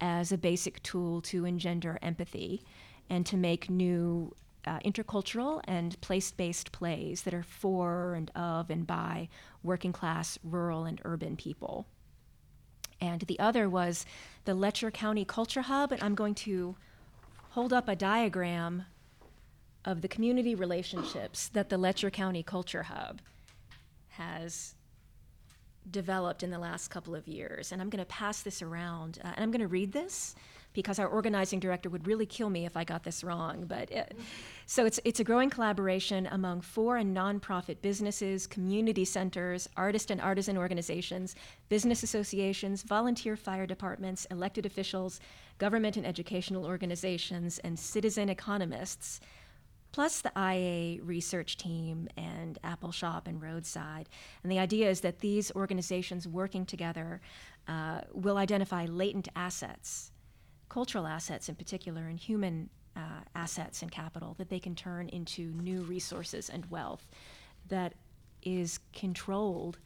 as 0.00 0.32
a 0.32 0.38
basic 0.38 0.82
tool 0.82 1.20
to 1.22 1.44
engender 1.44 1.98
empathy 2.02 2.62
and 3.08 3.24
to 3.26 3.36
make 3.36 3.70
new 3.70 4.34
uh, 4.66 4.78
intercultural 4.80 5.60
and 5.64 6.00
place-based 6.00 6.72
plays 6.72 7.22
that 7.22 7.34
are 7.34 7.42
for 7.42 8.14
and 8.14 8.30
of 8.34 8.70
and 8.70 8.86
by 8.86 9.28
working 9.62 9.92
class, 9.92 10.38
rural, 10.42 10.84
and 10.84 11.00
urban 11.04 11.36
people. 11.36 11.86
And 13.00 13.22
the 13.22 13.38
other 13.38 13.68
was 13.68 14.06
the 14.44 14.54
Letcher 14.54 14.90
County 14.90 15.24
Culture 15.24 15.62
Hub, 15.62 15.92
and 15.92 16.02
I'm 16.02 16.14
going 16.14 16.34
to 16.36 16.76
hold 17.50 17.72
up 17.72 17.88
a 17.88 17.96
diagram 17.96 18.84
of 19.84 20.00
the 20.00 20.08
community 20.08 20.54
relationships 20.54 21.48
that 21.48 21.68
the 21.68 21.78
Letcher 21.78 22.10
County 22.10 22.42
Culture 22.42 22.84
Hub 22.84 23.20
has 24.10 24.74
developed 25.90 26.42
in 26.42 26.50
the 26.50 26.58
last 26.58 26.88
couple 26.88 27.14
of 27.14 27.26
years. 27.26 27.72
And 27.72 27.82
I'm 27.82 27.90
going 27.90 28.04
to 28.04 28.10
pass 28.10 28.42
this 28.42 28.62
around, 28.62 29.18
uh, 29.24 29.28
and 29.34 29.42
I'm 29.42 29.50
going 29.50 29.60
to 29.60 29.66
read 29.68 29.92
this 29.92 30.34
because 30.74 30.98
our 30.98 31.06
organizing 31.06 31.60
director 31.60 31.90
would 31.90 32.06
really 32.06 32.24
kill 32.26 32.48
me 32.48 32.64
if 32.64 32.76
I 32.76 32.84
got 32.84 33.04
this 33.04 33.22
wrong. 33.22 33.64
But 33.66 33.90
it, 33.90 34.16
so 34.66 34.86
it's 34.86 35.00
it's 35.04 35.20
a 35.20 35.24
growing 35.24 35.50
collaboration 35.50 36.28
among 36.30 36.62
for 36.62 36.96
and 36.96 37.16
nonprofit 37.16 37.82
businesses, 37.82 38.46
community 38.46 39.04
centers, 39.04 39.68
artist 39.76 40.10
and 40.10 40.20
artisan 40.20 40.56
organizations, 40.56 41.34
business 41.68 42.02
associations, 42.02 42.82
volunteer 42.82 43.36
fire 43.36 43.66
departments, 43.66 44.26
elected 44.30 44.66
officials, 44.66 45.20
government 45.58 45.96
and 45.96 46.06
educational 46.06 46.64
organizations, 46.64 47.58
and 47.60 47.78
citizen 47.78 48.28
economists 48.28 49.20
plus 49.92 50.22
the 50.22 50.32
IA 50.36 51.02
research 51.02 51.56
team 51.58 52.08
and 52.16 52.58
Appalshop 52.64 53.26
and 53.26 53.40
Roadside. 53.40 54.08
And 54.42 54.50
the 54.50 54.58
idea 54.58 54.90
is 54.90 55.02
that 55.02 55.20
these 55.20 55.52
organizations 55.54 56.26
working 56.26 56.66
together 56.66 57.20
uh, 57.68 58.00
will 58.12 58.38
identify 58.38 58.86
latent 58.86 59.28
assets, 59.36 60.10
cultural 60.68 61.06
assets 61.06 61.48
in 61.48 61.54
particular, 61.54 62.02
and 62.08 62.18
human 62.18 62.70
uh, 62.96 63.20
assets 63.34 63.82
and 63.82 63.90
capital 63.90 64.34
that 64.38 64.48
they 64.48 64.58
can 64.58 64.74
turn 64.74 65.08
into 65.10 65.52
new 65.52 65.82
resources 65.82 66.48
and 66.48 66.70
wealth 66.70 67.06
that 67.68 67.94
is 68.42 68.80
controlled 68.92 69.78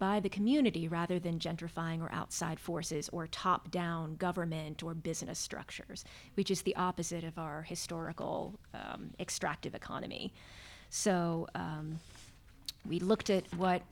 by 0.00 0.18
the 0.18 0.28
community 0.28 0.88
rather 0.88 1.20
than 1.20 1.38
gentrifying 1.38 2.00
or 2.00 2.10
outside 2.12 2.58
forces 2.58 3.08
or 3.10 3.28
top 3.28 3.70
down 3.70 4.16
government 4.16 4.82
or 4.82 4.94
business 4.94 5.38
structures, 5.38 6.04
which 6.34 6.50
is 6.50 6.62
the 6.62 6.74
opposite 6.74 7.22
of 7.22 7.38
our 7.38 7.62
historical 7.62 8.58
um, 8.74 9.10
extractive 9.20 9.74
economy. 9.76 10.32
So 10.88 11.46
um, 11.54 12.00
we 12.84 12.98
looked 12.98 13.30
at 13.30 13.44
what 13.54 13.82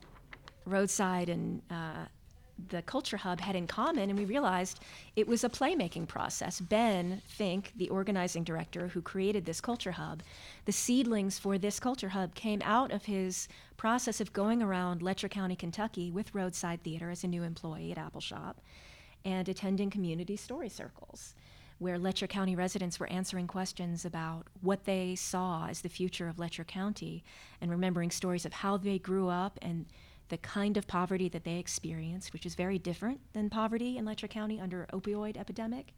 roadside 0.65 1.29
and 1.29 1.61
uh, 1.69 2.05
the 2.69 2.81
Culture 2.81 3.17
Hub 3.17 3.39
had 3.39 3.55
in 3.55 3.67
common, 3.67 4.09
and 4.09 4.19
we 4.19 4.25
realized 4.25 4.79
it 5.15 5.27
was 5.27 5.43
a 5.43 5.49
playmaking 5.49 6.07
process. 6.07 6.59
Ben 6.59 7.21
Fink, 7.25 7.71
the 7.75 7.89
organizing 7.89 8.43
director 8.43 8.87
who 8.89 9.01
created 9.01 9.45
this 9.45 9.61
Culture 9.61 9.93
Hub, 9.93 10.21
the 10.65 10.71
seedlings 10.71 11.39
for 11.39 11.57
this 11.57 11.79
Culture 11.79 12.09
Hub 12.09 12.35
came 12.35 12.61
out 12.63 12.91
of 12.91 13.05
his 13.05 13.47
process 13.77 14.19
of 14.19 14.33
going 14.33 14.61
around 14.61 15.01
Letcher 15.01 15.29
County, 15.29 15.55
Kentucky 15.55 16.11
with 16.11 16.35
Roadside 16.35 16.83
Theater 16.83 17.09
as 17.09 17.23
a 17.23 17.27
new 17.27 17.43
employee 17.43 17.91
at 17.91 17.97
Appalshop 17.97 18.55
and 19.25 19.47
attending 19.47 19.89
community 19.89 20.35
story 20.35 20.69
circles 20.69 21.35
where 21.79 21.97
Letcher 21.97 22.27
County 22.27 22.55
residents 22.55 22.99
were 22.99 23.09
answering 23.09 23.47
questions 23.47 24.03
about 24.03 24.47
what 24.61 24.83
they 24.83 25.15
saw 25.15 25.67
as 25.67 25.81
the 25.81 25.89
future 25.89 26.27
of 26.27 26.37
Letcher 26.37 26.65
County 26.65 27.23
and 27.61 27.71
remembering 27.71 28.11
stories 28.11 28.45
of 28.45 28.51
how 28.51 28.75
they 28.75 28.99
grew 28.99 29.29
up 29.29 29.57
and 29.61 29.85
the 30.29 30.37
kind 30.37 30.77
of 30.77 30.87
poverty 30.87 31.29
that 31.29 31.43
they 31.43 31.57
experienced, 31.57 32.33
which 32.33 32.45
is 32.45 32.55
very 32.55 32.79
different 32.79 33.19
than 33.33 33.49
poverty 33.49 33.97
in 33.97 34.05
Letcher 34.05 34.27
County 34.27 34.59
under 34.59 34.87
opioid 34.93 35.37
epidemic, 35.37 35.93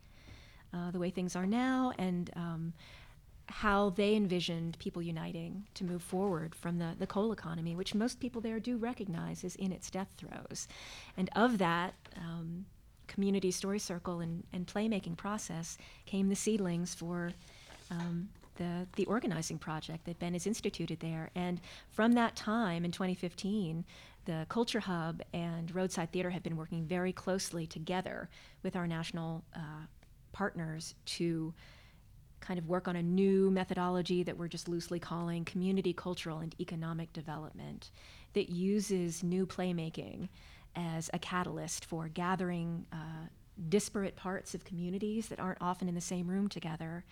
uh, 0.74 0.92
the 0.92 1.00
way 1.00 1.10
things 1.10 1.36
are 1.36 1.46
now, 1.46 1.94
and 1.98 2.32
um, 2.36 2.74
how 3.48 3.90
they 3.92 4.16
envisioned 4.16 4.80
people 4.80 5.02
uniting 5.02 5.66
to 5.74 5.84
move 5.84 6.02
forward 6.02 6.56
from 6.56 6.80
the, 6.80 6.96
the 6.98 7.08
coal 7.08 7.32
economy, 7.32 7.76
which 7.76 7.94
most 7.94 8.20
people 8.20 8.42
there 8.42 8.60
do 8.60 8.78
recognize 8.78 9.44
is 9.44 9.56
in 9.58 9.72
its 9.72 9.90
death 9.90 10.14
throes. 10.18 10.68
And 11.18 11.30
of 11.36 11.58
that, 11.58 11.94
um, 12.18 12.66
community 13.12 13.52
story 13.52 13.80
circle 13.80 14.22
and, 14.22 14.44
and 14.54 14.66
playmaking 14.66 15.18
process 15.18 15.78
came 16.06 16.30
the 16.30 16.36
seedlings 16.36 16.96
for 16.96 17.34
um, 17.90 18.30
the, 18.56 18.88
the 18.96 19.06
organizing 19.06 19.58
project 19.58 20.06
that 20.06 20.18
Ben 20.20 20.34
has 20.34 20.48
instituted 20.48 21.00
there. 21.02 21.30
And 21.36 21.60
from 21.90 22.14
that 22.14 22.36
time 22.36 22.86
in 22.86 22.92
2015, 22.92 23.84
the 24.26 24.46
Culture 24.50 24.80
Hub 24.80 25.22
and 25.34 25.74
Roadside 25.74 26.12
Theater 26.12 26.30
have 26.30 26.44
been 26.44 26.58
working 26.58 26.86
very 26.86 27.12
closely 27.14 27.66
together 27.68 28.30
with 28.64 28.76
our 28.76 28.88
national 28.88 29.44
uh, 29.56 29.86
partners 30.32 30.96
to 31.06 31.54
kind 32.40 32.58
of 32.58 32.68
work 32.68 32.88
on 32.88 32.96
a 32.96 33.04
new 33.04 33.52
methodology 33.52 34.24
that 34.24 34.38
we're 34.38 34.48
just 34.48 34.68
loosely 34.68 35.00
calling 35.00 35.46
community 35.46 35.94
cultural 35.94 36.40
and 36.40 36.56
economic 36.60 37.14
development 37.14 37.92
that 38.34 38.50
uses 38.50 39.24
new 39.24 39.46
playmaking 39.46 40.28
as 40.76 41.10
a 41.14 41.20
catalyst 41.20 41.86
for 41.86 42.08
gathering 42.08 42.86
uh, 42.92 43.28
disparate 43.70 44.16
parts 44.16 44.56
of 44.56 44.64
communities 44.66 45.28
that 45.28 45.40
aren't 45.40 45.62
often 45.62 45.88
in 45.88 45.96
the 45.96 46.02
same 46.02 46.28
room 46.28 46.48
together 46.48 47.04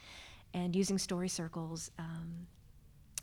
and 0.54 0.76
using 0.76 0.98
story 0.98 1.30
circles 1.30 1.92
um, 2.00 2.48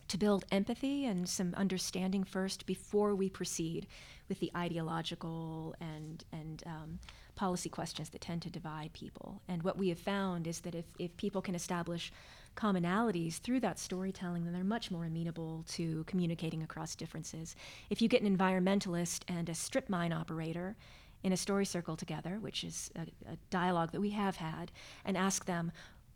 to 0.08 0.18
build 0.18 0.44
empathy 0.50 1.04
and 1.04 1.28
some 1.28 1.54
understanding 1.56 2.24
first 2.24 2.66
before 2.66 3.14
we 3.14 3.28
proceed 3.28 3.86
with 4.28 4.40
the 4.40 4.50
ideological 4.56 5.74
and, 5.80 6.24
and 6.32 6.62
um, 6.66 6.98
policy 7.34 7.68
questions 7.68 8.08
that 8.10 8.20
tend 8.20 8.42
to 8.42 8.50
divide 8.50 8.92
people. 8.92 9.42
And 9.48 9.62
what 9.62 9.78
we 9.78 9.88
have 9.90 9.98
found 9.98 10.46
is 10.46 10.60
that 10.60 10.74
if, 10.74 10.84
if 10.98 11.16
people 11.16 11.42
can 11.42 11.54
establish 11.54 12.12
commonalities 12.56 13.38
through 13.38 13.60
that 13.60 13.78
storytelling, 13.78 14.44
then 14.44 14.54
they're 14.54 14.64
much 14.64 14.90
more 14.90 15.04
amenable 15.04 15.64
to 15.68 16.04
communicating 16.04 16.62
across 16.62 16.96
differences. 16.96 17.54
If 17.90 18.00
you 18.00 18.08
get 18.08 18.22
an 18.22 18.36
environmentalist 18.36 19.22
and 19.28 19.48
a 19.48 19.54
strip 19.54 19.88
mine 19.88 20.12
operator 20.12 20.76
in 21.22 21.32
a 21.32 21.36
story 21.36 21.66
circle 21.66 21.96
together, 21.96 22.38
which 22.40 22.64
is 22.64 22.90
a, 22.96 23.02
a 23.30 23.36
dialogue 23.50 23.92
that 23.92 24.00
we 24.00 24.10
have 24.10 24.36
had, 24.36 24.72
and 25.04 25.16
ask 25.16 25.44
them, 25.44 25.70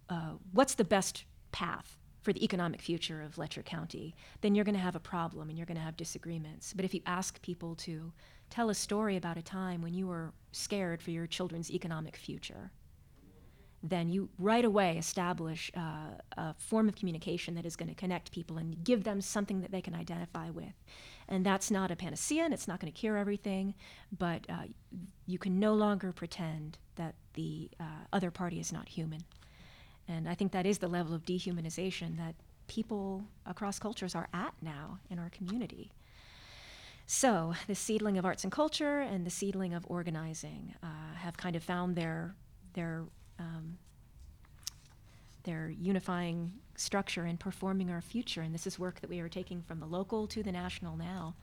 uh, 0.08 0.32
what's 0.52 0.74
the 0.74 0.84
best 0.84 1.24
path 1.52 1.98
for 2.22 2.32
the 2.32 2.44
economic 2.44 2.82
future 2.82 3.22
of 3.22 3.38
Letcher 3.38 3.62
County, 3.62 4.14
then 4.40 4.54
you're 4.54 4.64
going 4.64 4.74
to 4.74 4.80
have 4.80 4.96
a 4.96 5.00
problem 5.00 5.48
and 5.48 5.58
you're 5.58 5.66
going 5.66 5.78
to 5.78 5.82
have 5.82 5.96
disagreements. 5.96 6.72
But 6.74 6.84
if 6.84 6.94
you 6.94 7.00
ask 7.06 7.40
people 7.42 7.74
to 7.76 8.12
tell 8.50 8.68
a 8.68 8.74
story 8.74 9.16
about 9.16 9.38
a 9.38 9.42
time 9.42 9.80
when 9.80 9.94
you 9.94 10.06
were 10.06 10.32
scared 10.52 11.00
for 11.00 11.10
your 11.10 11.26
children's 11.26 11.70
economic 11.70 12.16
future, 12.16 12.72
then 13.82 14.10
you 14.10 14.28
right 14.38 14.64
away 14.64 14.98
establish 14.98 15.70
uh, 15.74 16.10
a 16.36 16.54
form 16.58 16.88
of 16.88 16.94
communication 16.94 17.54
that 17.54 17.64
is 17.64 17.76
going 17.76 17.88
to 17.88 17.94
connect 17.94 18.30
people 18.30 18.58
and 18.58 18.84
give 18.84 19.04
them 19.04 19.20
something 19.20 19.62
that 19.62 19.70
they 19.70 19.80
can 19.80 19.94
identify 19.94 20.50
with. 20.50 20.74
And 21.28 21.46
that's 21.46 21.70
not 21.70 21.90
a 21.90 21.96
panacea 21.96 22.44
and 22.44 22.52
it's 22.52 22.68
not 22.68 22.80
going 22.80 22.92
to 22.92 22.98
cure 22.98 23.16
everything, 23.16 23.74
but 24.16 24.44
uh, 24.50 24.64
you 25.26 25.38
can 25.38 25.58
no 25.58 25.72
longer 25.72 26.12
pretend 26.12 26.76
that 26.96 27.14
the 27.34 27.70
uh, 27.78 27.84
other 28.12 28.30
party 28.30 28.60
is 28.60 28.72
not 28.72 28.88
human. 28.88 29.20
And 30.08 30.28
I 30.28 30.34
think 30.34 30.52
that 30.52 30.66
is 30.66 30.78
the 30.78 30.88
level 30.88 31.14
of 31.14 31.24
dehumanization 31.24 32.16
that 32.16 32.34
people 32.68 33.24
across 33.46 33.78
cultures 33.78 34.14
are 34.14 34.28
at 34.32 34.54
now 34.62 34.98
in 35.10 35.18
our 35.18 35.30
community. 35.30 35.90
So, 37.06 37.54
the 37.66 37.74
seedling 37.74 38.18
of 38.18 38.24
arts 38.24 38.44
and 38.44 38.52
culture 38.52 39.00
and 39.00 39.26
the 39.26 39.30
seedling 39.30 39.74
of 39.74 39.84
organizing 39.88 40.74
uh, 40.80 41.14
have 41.16 41.36
kind 41.36 41.56
of 41.56 41.64
found 41.64 41.96
their, 41.96 42.36
their, 42.74 43.02
um, 43.40 43.78
their 45.42 45.70
unifying 45.70 46.52
structure 46.76 47.26
in 47.26 47.36
performing 47.36 47.90
our 47.90 48.00
future. 48.00 48.42
And 48.42 48.54
this 48.54 48.64
is 48.64 48.78
work 48.78 49.00
that 49.00 49.10
we 49.10 49.18
are 49.18 49.28
taking 49.28 49.62
from 49.62 49.80
the 49.80 49.86
local 49.86 50.28
to 50.28 50.42
the 50.44 50.52
national 50.52 50.96
now. 50.96 51.34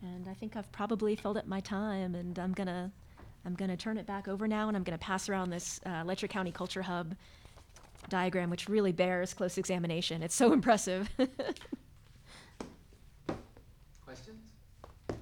And 0.00 0.28
I 0.28 0.32
think 0.32 0.56
I've 0.56 0.70
probably 0.72 1.14
filled 1.14 1.36
up 1.36 1.46
my 1.46 1.60
time, 1.60 2.14
and 2.14 2.38
I'm 2.38 2.52
going 2.52 2.68
to 2.68 2.90
I'm 3.44 3.54
going 3.54 3.70
to 3.70 3.76
turn 3.76 3.96
it 3.96 4.06
back 4.06 4.26
over 4.26 4.48
now, 4.48 4.66
and 4.66 4.76
I'm 4.76 4.82
going 4.82 4.98
to 4.98 5.04
pass 5.04 5.28
around 5.28 5.50
this 5.50 5.78
uh, 5.86 6.02
Letcher 6.04 6.26
County 6.26 6.50
Culture 6.50 6.82
Hub 6.82 7.14
diagram, 8.08 8.50
which 8.50 8.68
really 8.68 8.92
bears 8.92 9.34
close 9.34 9.58
examination. 9.58 10.22
It's 10.22 10.34
so 10.34 10.52
impressive. 10.52 11.08
Questions? 14.04 14.52
Okay, 15.10 15.18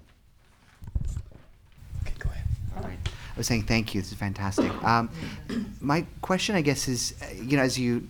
go 2.19 2.31
ahead. 2.31 2.45
All 2.77 2.83
right. 2.83 2.99
I 3.07 3.37
was 3.37 3.47
saying 3.47 3.65
thank 3.65 3.95
you. 3.95 4.01
This 4.01 4.13
is 4.13 4.19
fantastic. 4.19 4.71
Um, 4.85 5.11
my 5.81 6.07
question, 6.23 6.55
I 6.55 6.63
guess, 6.63 6.89
is 6.89 7.15
uh, 7.23 7.27
you 7.35 7.57
know, 7.57 7.63
as 7.63 7.79
you 7.79 8.07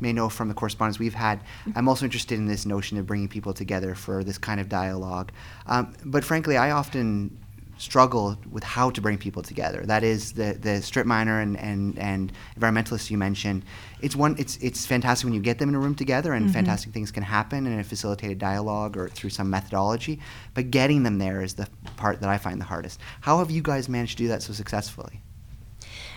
may 0.00 0.12
know 0.12 0.28
from 0.28 0.48
the 0.48 0.54
correspondence 0.54 0.98
we've 0.98 1.14
had, 1.14 1.40
I'm 1.76 1.88
also 1.88 2.04
interested 2.04 2.38
in 2.38 2.46
this 2.46 2.66
notion 2.66 2.98
of 2.98 3.06
bringing 3.06 3.28
people 3.28 3.54
together 3.54 3.94
for 3.94 4.24
this 4.24 4.38
kind 4.38 4.60
of 4.60 4.68
dialogue. 4.68 5.30
Um, 5.66 5.94
but 6.04 6.24
frankly, 6.24 6.56
I 6.56 6.72
often 6.72 7.38
struggle 7.82 8.36
with 8.48 8.62
how 8.62 8.90
to 8.90 9.00
bring 9.00 9.18
people 9.18 9.42
together. 9.42 9.82
That 9.84 10.04
is 10.04 10.32
the, 10.34 10.56
the 10.60 10.80
strip 10.82 11.04
miner 11.04 11.40
and, 11.40 11.58
and, 11.58 11.98
and 11.98 12.32
environmentalists 12.56 13.10
you 13.10 13.18
mentioned. 13.18 13.64
It's 14.00 14.14
one 14.14 14.36
it's 14.38 14.56
it's 14.58 14.86
fantastic 14.86 15.24
when 15.24 15.34
you 15.34 15.40
get 15.40 15.58
them 15.58 15.68
in 15.68 15.74
a 15.74 15.80
room 15.80 15.96
together 15.96 16.32
and 16.32 16.48
Mhm. 16.48 16.52
fantastic 16.52 16.92
things 16.92 17.10
can 17.10 17.24
happen 17.24 17.66
in 17.66 17.80
a 17.80 17.84
facilitated 17.84 18.38
dialogue 18.38 18.96
or 18.96 19.08
through 19.08 19.30
some 19.30 19.50
methodology. 19.50 20.20
But 20.54 20.70
getting 20.70 21.02
them 21.02 21.18
there 21.18 21.42
is 21.42 21.54
the 21.54 21.66
part 21.96 22.20
that 22.20 22.28
I 22.30 22.38
find 22.38 22.60
the 22.60 22.66
hardest. 22.66 23.00
How 23.22 23.38
have 23.38 23.50
you 23.50 23.62
guys 23.62 23.88
managed 23.88 24.16
to 24.18 24.24
do 24.24 24.28
that 24.28 24.42
so 24.42 24.52
successfully? 24.52 25.20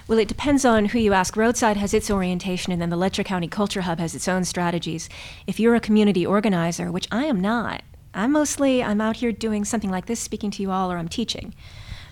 Well, 0.08 0.20
it 0.20 0.28
depends 0.28 0.66
on 0.66 0.86
who 0.86 1.00
you 1.00 1.14
ask. 1.14 1.36
Roadside 1.36 1.78
has 1.78 1.92
its 1.92 2.12
orientation, 2.12 2.72
and 2.72 2.80
then 2.80 2.92
the 2.92 2.96
Letcher 2.96 3.24
County 3.24 3.48
Culture 3.48 3.82
Hub 3.82 3.98
has 3.98 4.14
its 4.14 4.28
own 4.28 4.44
strategies. 4.44 5.10
If 5.48 5.60
you're 5.60 5.74
a 5.74 5.80
community 5.80 6.24
organizer, 6.24 6.92
which 6.92 7.08
I 7.12 7.24
am 7.26 7.42
not, 7.42 7.82
I'm 8.16 8.32
mostly 8.32 8.82
I'm 8.82 9.02
out 9.02 9.18
here 9.18 9.32
doing 9.32 9.66
something 9.66 9.92
like 9.92 10.06
this, 10.08 10.20
speaking 10.20 10.50
to 10.52 10.62
you 10.62 10.72
all, 10.72 10.92
or 10.92 10.98
I'm 10.98 11.10
teaching. 11.10 11.54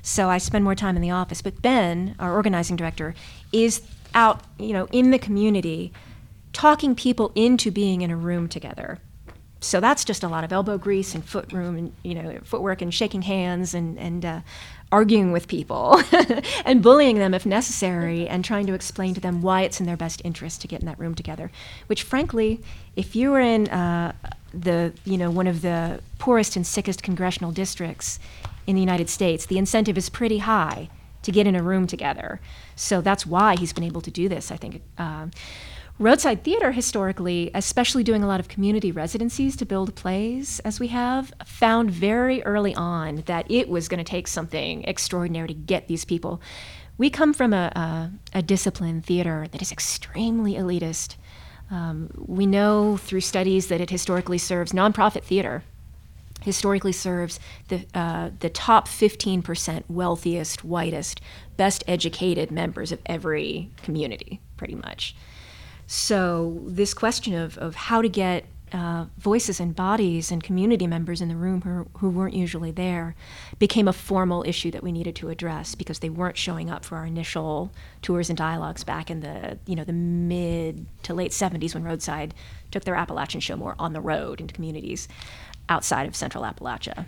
So 0.01 0.29
I 0.29 0.37
spend 0.37 0.63
more 0.63 0.75
time 0.75 0.95
in 0.95 1.01
the 1.01 1.11
office. 1.11 1.41
But 1.41 1.61
Ben, 1.61 2.15
our 2.19 2.33
organizing 2.33 2.75
director, 2.75 3.15
is 3.51 3.81
out, 4.13 4.41
you 4.59 4.73
know, 4.73 4.87
in 4.91 5.11
the 5.11 5.17
community, 5.17 5.93
talking 6.51 6.93
people 6.93 7.31
into 7.35 7.71
being 7.71 8.01
in 8.01 8.11
a 8.11 8.17
room 8.17 8.47
together. 8.47 8.99
So 9.61 9.79
that's 9.79 10.03
just 10.03 10.23
a 10.23 10.27
lot 10.27 10.43
of 10.43 10.51
elbow 10.51 10.77
grease 10.77 11.15
and 11.15 11.23
foot 11.23 11.53
room 11.53 11.77
and 11.77 11.93
you 12.03 12.15
know 12.15 12.37
footwork 12.43 12.81
and 12.81 12.93
shaking 12.93 13.21
hands 13.21 13.73
and 13.73 13.97
and 13.97 14.25
uh, 14.25 14.41
arguing 14.91 15.31
with 15.31 15.47
people 15.47 16.01
and 16.65 16.83
bullying 16.83 17.17
them 17.17 17.33
if 17.33 17.45
necessary 17.45 18.27
and 18.27 18.43
trying 18.43 18.67
to 18.67 18.73
explain 18.73 19.13
to 19.13 19.21
them 19.21 19.41
why 19.41 19.61
it's 19.61 19.79
in 19.79 19.85
their 19.85 19.97
best 19.97 20.21
interest 20.25 20.59
to 20.61 20.67
get 20.67 20.81
in 20.81 20.85
that 20.85 20.99
room 20.99 21.15
together 21.15 21.49
which 21.87 22.03
frankly 22.03 22.59
if 22.95 23.15
you 23.15 23.31
were 23.31 23.39
in 23.39 23.67
uh, 23.69 24.11
the 24.53 24.93
you 25.03 25.17
know 25.17 25.31
one 25.31 25.47
of 25.47 25.61
the 25.61 25.99
poorest 26.19 26.55
and 26.55 26.65
sickest 26.65 27.01
congressional 27.03 27.51
districts 27.51 28.19
in 28.67 28.75
the 28.75 28.81
united 28.81 29.09
states 29.09 29.45
the 29.47 29.57
incentive 29.57 29.97
is 29.97 30.09
pretty 30.09 30.39
high 30.39 30.89
to 31.21 31.31
get 31.31 31.47
in 31.47 31.55
a 31.55 31.63
room 31.63 31.87
together 31.87 32.39
so 32.75 33.01
that's 33.01 33.25
why 33.25 33.55
he's 33.55 33.73
been 33.73 33.83
able 33.83 34.01
to 34.01 34.11
do 34.11 34.29
this 34.29 34.51
i 34.51 34.57
think 34.57 34.81
um, 34.97 35.31
Roadside 35.99 36.43
theater, 36.43 36.71
historically, 36.71 37.51
especially 37.53 38.03
doing 38.03 38.23
a 38.23 38.27
lot 38.27 38.39
of 38.39 38.47
community 38.47 38.91
residencies 38.91 39.55
to 39.57 39.65
build 39.65 39.93
plays 39.93 40.59
as 40.61 40.79
we 40.79 40.87
have, 40.87 41.31
found 41.45 41.91
very 41.91 42.41
early 42.43 42.73
on 42.73 43.17
that 43.27 43.49
it 43.49 43.69
was 43.69 43.87
going 43.87 44.03
to 44.03 44.03
take 44.03 44.27
something 44.27 44.83
extraordinary 44.85 45.49
to 45.49 45.53
get 45.53 45.87
these 45.87 46.03
people. 46.03 46.41
We 46.97 47.11
come 47.11 47.31
from 47.31 47.53
a, 47.53 47.71
a, 47.75 48.39
a 48.39 48.41
discipline, 48.41 49.01
theater, 49.01 49.45
that 49.51 49.61
is 49.61 49.71
extremely 49.71 50.55
elitist. 50.55 51.15
Um, 51.73 52.11
we 52.15 52.45
know 52.45 52.97
through 52.97 53.21
studies 53.21 53.65
that 53.67 53.81
it 53.81 53.89
historically 53.89 54.37
serves 54.37 54.73
nonprofit 54.73 55.23
theater, 55.23 55.63
historically 56.41 56.91
serves 56.91 57.39
the, 57.69 57.87
uh, 57.95 58.29
the 58.41 58.49
top 58.49 58.87
15% 58.87 59.83
wealthiest, 59.89 60.63
whitest, 60.63 61.19
best 61.57 61.83
educated 61.87 62.51
members 62.51 62.91
of 62.91 62.99
every 63.07 63.71
community, 63.81 64.39
pretty 64.55 64.75
much. 64.75 65.15
So, 65.87 66.61
this 66.67 66.93
question 66.93 67.33
of, 67.33 67.57
of 67.57 67.73
how 67.73 68.03
to 68.03 68.09
get 68.09 68.45
uh, 68.73 69.05
voices 69.17 69.59
and 69.59 69.75
bodies 69.75 70.31
and 70.31 70.43
community 70.43 70.87
members 70.87 71.21
in 71.21 71.29
the 71.29 71.35
room 71.35 71.61
who, 71.61 71.87
who 71.99 72.09
weren't 72.09 72.33
usually 72.33 72.71
there 72.71 73.15
became 73.59 73.87
a 73.87 73.93
formal 73.93 74.43
issue 74.47 74.71
that 74.71 74.83
we 74.83 74.91
needed 74.91 75.15
to 75.15 75.29
address 75.29 75.75
because 75.75 75.99
they 75.99 76.09
weren't 76.09 76.37
showing 76.37 76.69
up 76.69 76.83
for 76.83 76.97
our 76.97 77.05
initial 77.05 77.71
tours 78.01 78.29
and 78.29 78.37
dialogues 78.37 78.83
back 78.83 79.11
in 79.11 79.19
the 79.19 79.57
you 79.65 79.75
know 79.75 79.83
the 79.83 79.93
mid 79.93 80.85
to 81.03 81.13
late 81.13 81.31
70s 81.31 81.73
when 81.73 81.83
roadside 81.83 82.33
took 82.71 82.83
their 82.83 82.95
appalachian 82.95 83.39
show 83.39 83.55
more 83.55 83.75
on 83.77 83.93
the 83.93 84.01
road 84.01 84.41
into 84.41 84.53
communities 84.53 85.07
outside 85.69 86.07
of 86.07 86.15
central 86.15 86.43
appalachia 86.43 87.05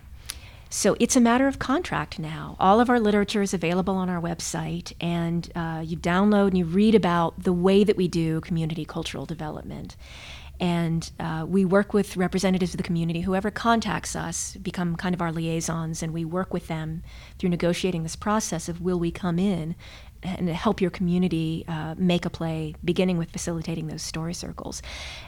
so 0.68 0.96
it's 0.98 1.14
a 1.14 1.20
matter 1.20 1.46
of 1.46 1.58
contract 1.58 2.18
now. 2.18 2.56
All 2.58 2.80
of 2.80 2.90
our 2.90 2.98
literature 2.98 3.40
is 3.40 3.54
available 3.54 3.94
on 3.94 4.10
our 4.10 4.20
website, 4.20 4.92
and 5.00 5.48
uh, 5.54 5.82
you 5.84 5.96
download 5.96 6.48
and 6.48 6.58
you 6.58 6.64
read 6.64 6.94
about 6.94 7.40
the 7.40 7.52
way 7.52 7.84
that 7.84 7.96
we 7.96 8.08
do 8.08 8.40
community 8.40 8.84
cultural 8.84 9.26
development. 9.26 9.96
And 10.58 11.10
uh, 11.20 11.44
we 11.46 11.64
work 11.64 11.92
with 11.92 12.16
representatives 12.16 12.72
of 12.72 12.78
the 12.78 12.82
community. 12.82 13.20
Whoever 13.20 13.50
contacts 13.50 14.16
us 14.16 14.56
become 14.56 14.96
kind 14.96 15.14
of 15.14 15.20
our 15.20 15.32
liaisons, 15.32 16.02
and 16.02 16.12
we 16.12 16.24
work 16.24 16.54
with 16.54 16.68
them 16.68 17.02
through 17.38 17.50
negotiating 17.50 18.02
this 18.02 18.16
process 18.16 18.68
of 18.68 18.80
will 18.80 18.98
we 18.98 19.10
come 19.10 19.38
in 19.38 19.76
and 20.22 20.48
help 20.48 20.80
your 20.80 20.90
community 20.90 21.64
uh, 21.68 21.94
make 21.96 22.24
a 22.24 22.30
play, 22.30 22.74
beginning 22.84 23.18
with 23.18 23.30
facilitating 23.30 23.86
those 23.86 24.02
story 24.02 24.34
circles. 24.34 24.82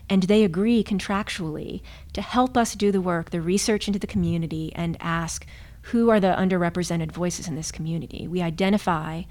And 0.08 0.25
they 0.25 0.44
agree 0.44 0.82
contractually 0.82 1.82
to 2.14 2.23
help 2.23 2.56
us 2.56 2.75
do 2.75 2.90
the 2.90 3.00
work, 3.00 3.30
the 3.30 3.40
research 3.40 3.87
into 3.87 3.99
the 3.99 4.06
community, 4.06 4.73
and 4.75 4.97
ask 5.00 5.47
who 5.82 6.11
are 6.11 6.20
the 6.20 6.35
underrepresented 6.38 7.12
voices 7.12 7.49
in 7.49 7.54
this 7.54 7.73
community. 7.73 8.26
We 8.28 8.42
identify 8.42 9.23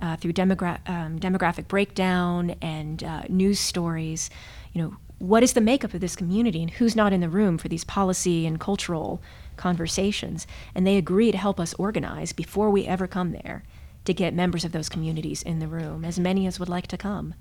uh, 0.00 0.16
through 0.16 0.32
demogra- 0.32 0.86
um, 0.88 1.18
demographic 1.18 1.68
breakdown 1.68 2.54
and 2.62 3.02
uh, 3.02 3.22
news 3.28 3.58
stories, 3.58 4.30
you 4.76 4.82
know, 4.82 4.96
what 5.18 5.42
is 5.42 5.54
the 5.54 5.60
makeup 5.62 5.94
of 5.94 6.02
this 6.02 6.14
community 6.14 6.60
and 6.60 6.72
who's 6.72 6.94
not 6.94 7.10
in 7.10 7.22
the 7.22 7.30
room 7.30 7.56
for 7.56 7.68
these 7.68 7.82
policy 7.82 8.44
and 8.46 8.60
cultural 8.60 9.22
conversations. 9.56 10.46
And 10.74 10.86
they 10.86 10.98
agree 10.98 11.32
to 11.32 11.38
help 11.38 11.58
us 11.58 11.72
organize 11.78 12.34
before 12.34 12.68
we 12.68 12.84
ever 12.84 13.06
come 13.06 13.32
there 13.32 13.62
to 14.04 14.12
get 14.12 14.34
members 14.34 14.66
of 14.66 14.72
those 14.72 14.90
communities 14.90 15.42
in 15.42 15.60
the 15.60 15.66
room, 15.66 16.04
as 16.04 16.18
many 16.18 16.46
as 16.46 16.60
would 16.60 16.68
like 16.68 16.88
to 16.88 16.98
come. 16.98 17.32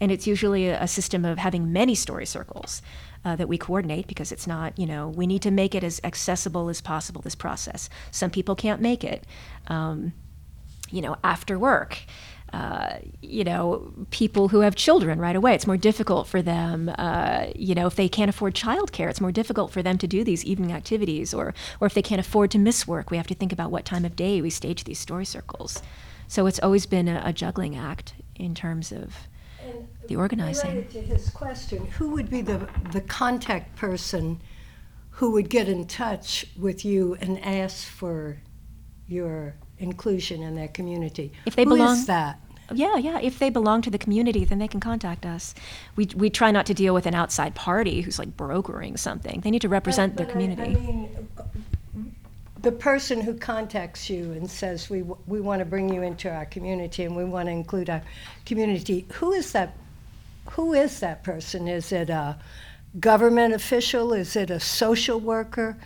And 0.00 0.10
it's 0.10 0.26
usually 0.26 0.70
a, 0.70 0.88
system 0.88 1.24
of 1.24 1.38
having 1.38 1.72
many 1.72 1.94
story 1.94 2.26
circles 2.26 2.82
uh, 3.24 3.36
that 3.36 3.48
we 3.48 3.58
coordinate 3.58 4.08
because 4.08 4.32
it's 4.32 4.48
not, 4.48 4.76
you 4.76 4.86
know, 4.86 5.08
we 5.08 5.28
need 5.28 5.42
to 5.42 5.52
make 5.52 5.76
it 5.76 5.84
as 5.84 6.00
accessible 6.02 6.68
as 6.68 6.80
possible, 6.80 7.20
this 7.20 7.36
process. 7.36 7.88
Some 8.10 8.30
people 8.30 8.56
can't 8.56 8.80
make 8.80 9.04
it, 9.04 9.24
um, 9.68 10.14
you 10.90 11.00
know, 11.00 11.14
after 11.22 11.56
work. 11.60 12.00
Uh, 12.52 12.98
you 13.22 13.44
know, 13.44 13.90
people 14.10 14.48
who 14.48 14.60
have 14.60 14.74
children 14.74 15.18
right 15.18 15.36
away. 15.36 15.54
It's 15.54 15.66
more 15.66 15.78
difficult 15.78 16.26
for 16.26 16.42
them. 16.42 16.92
Uh, 16.98 17.46
you 17.54 17.74
know, 17.74 17.86
if 17.86 17.96
they 17.96 18.08
can't 18.08 18.28
afford 18.28 18.54
childcare, 18.54 19.08
it's 19.08 19.22
more 19.22 19.32
difficult 19.32 19.72
for 19.72 19.82
them 19.82 19.96
to 19.98 20.06
do 20.06 20.22
these 20.22 20.44
evening 20.44 20.70
activities. 20.70 21.32
Or, 21.32 21.54
or 21.80 21.86
if 21.86 21.94
they 21.94 22.02
can't 22.02 22.20
afford 22.20 22.50
to 22.50 22.58
miss 22.58 22.86
work, 22.86 23.10
we 23.10 23.16
have 23.16 23.26
to 23.28 23.34
think 23.34 23.52
about 23.52 23.70
what 23.70 23.86
time 23.86 24.04
of 24.04 24.16
day 24.16 24.42
we 24.42 24.50
stage 24.50 24.84
these 24.84 24.98
story 24.98 25.24
circles. 25.24 25.82
So 26.28 26.46
it's 26.46 26.60
always 26.60 26.84
been 26.86 27.08
a, 27.08 27.22
a 27.24 27.32
juggling 27.32 27.76
act 27.76 28.14
in 28.34 28.54
terms 28.54 28.92
of 28.92 29.14
And 29.62 29.88
the 30.08 30.16
organizing. 30.16 30.70
Related 30.70 30.90
to 30.92 31.00
his 31.00 31.30
question, 31.30 31.86
who 31.86 32.10
would 32.10 32.28
be 32.28 32.42
the, 32.42 32.68
the 32.92 33.00
contact 33.00 33.76
person 33.76 34.42
who 35.16 35.30
would 35.32 35.48
get 35.48 35.68
in 35.68 35.86
touch 35.86 36.46
with 36.58 36.84
you 36.84 37.16
and 37.20 37.42
ask 37.44 37.86
for 37.86 38.42
your 39.06 39.54
inclusion 39.82 40.42
in 40.42 40.54
their 40.54 40.68
community? 40.68 41.32
If 41.46 41.56
they 41.56 41.64
Who 41.64 41.70
belong- 41.76 41.96
is 41.96 42.06
that? 42.06 42.38
Yeah, 42.72 42.96
yeah. 42.96 43.18
If 43.20 43.38
they 43.38 43.50
belong 43.50 43.82
to 43.82 43.90
the 43.90 43.98
community, 43.98 44.44
then 44.46 44.58
they 44.58 44.68
can 44.68 44.80
contact 44.80 45.26
us. 45.26 45.54
We, 45.96 46.08
we 46.16 46.30
try 46.30 46.50
not 46.50 46.64
to 46.66 46.74
deal 46.74 46.94
with 46.94 47.04
an 47.06 47.14
outside 47.14 47.54
party 47.54 48.00
who's 48.00 48.18
like 48.18 48.34
brokering 48.36 48.96
something. 48.96 49.40
They 49.40 49.50
need 49.50 49.62
to 49.62 49.68
represent 49.68 50.14
But- 50.16 50.18
their 50.18 50.26
but 50.26 50.30
I- 50.30 50.32
community. 50.32 50.76
I 50.76 50.80
mean, 50.80 51.28
the 52.62 52.72
person 52.72 53.20
who 53.20 53.34
contacts 53.34 54.08
you 54.08 54.32
and 54.32 54.48
says, 54.48 54.88
we, 54.88 55.02
we 55.26 55.40
want 55.40 55.58
to 55.58 55.64
bring 55.64 55.92
you 55.92 56.02
into 56.02 56.30
our 56.32 56.46
community 56.46 57.04
and 57.04 57.16
we 57.16 57.24
want 57.24 57.46
to 57.48 57.50
include 57.52 57.90
our 57.90 58.02
community, 58.46 59.04
who 59.14 59.32
is 59.32 59.50
that, 59.52 59.76
who 60.52 60.72
is 60.72 61.00
that 61.00 61.24
person? 61.24 61.66
Is 61.66 61.90
it 61.90 62.08
a 62.08 62.38
government 63.00 63.52
official? 63.52 64.12
Is 64.12 64.36
it 64.36 64.48
a 64.48 64.60
social 64.60 65.18
worker? 65.18 65.76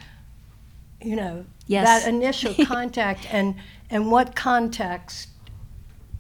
You 1.00 1.16
know, 1.16 1.44
Yes. 1.66 2.04
that 2.04 2.08
initial 2.08 2.54
contact 2.66 3.26
and, 3.32 3.54
and 3.90 4.10
what 4.10 4.34
context 4.34 5.28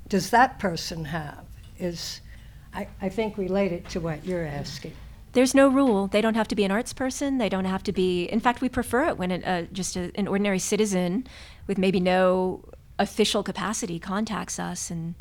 does 0.08 0.30
that 0.30 0.58
person 0.58 1.04
have 1.04 1.44
is, 1.78 2.20
I, 2.72 2.88
I 3.00 3.08
think 3.08 3.38
related 3.38 3.88
to 3.90 4.00
what 4.00 4.24
you're 4.24 4.44
asking. 4.44 4.92
There's 5.32 5.54
no 5.54 5.68
rule. 5.68 6.06
They 6.06 6.20
don't 6.20 6.34
have 6.34 6.48
to 6.48 6.54
be 6.54 6.64
an 6.64 6.70
arts 6.70 6.92
person. 6.92 7.38
They 7.38 7.48
don't 7.48 7.66
have 7.66 7.82
to 7.84 7.92
be. 7.92 8.24
In 8.24 8.40
fact, 8.40 8.60
we 8.60 8.68
prefer 8.68 9.08
it 9.08 9.18
when 9.18 9.30
uh, 9.30 9.66
just 9.72 9.96
a, 9.96 10.10
an 10.14 10.28
ordinary 10.28 10.58
citizen 10.58 11.26
with 11.66 11.76
maybe 11.76 12.00
no 12.00 12.64
official 12.98 13.42
capacity 13.42 13.98
contacts 13.98 14.58
us 14.58 14.90
and 14.90 15.14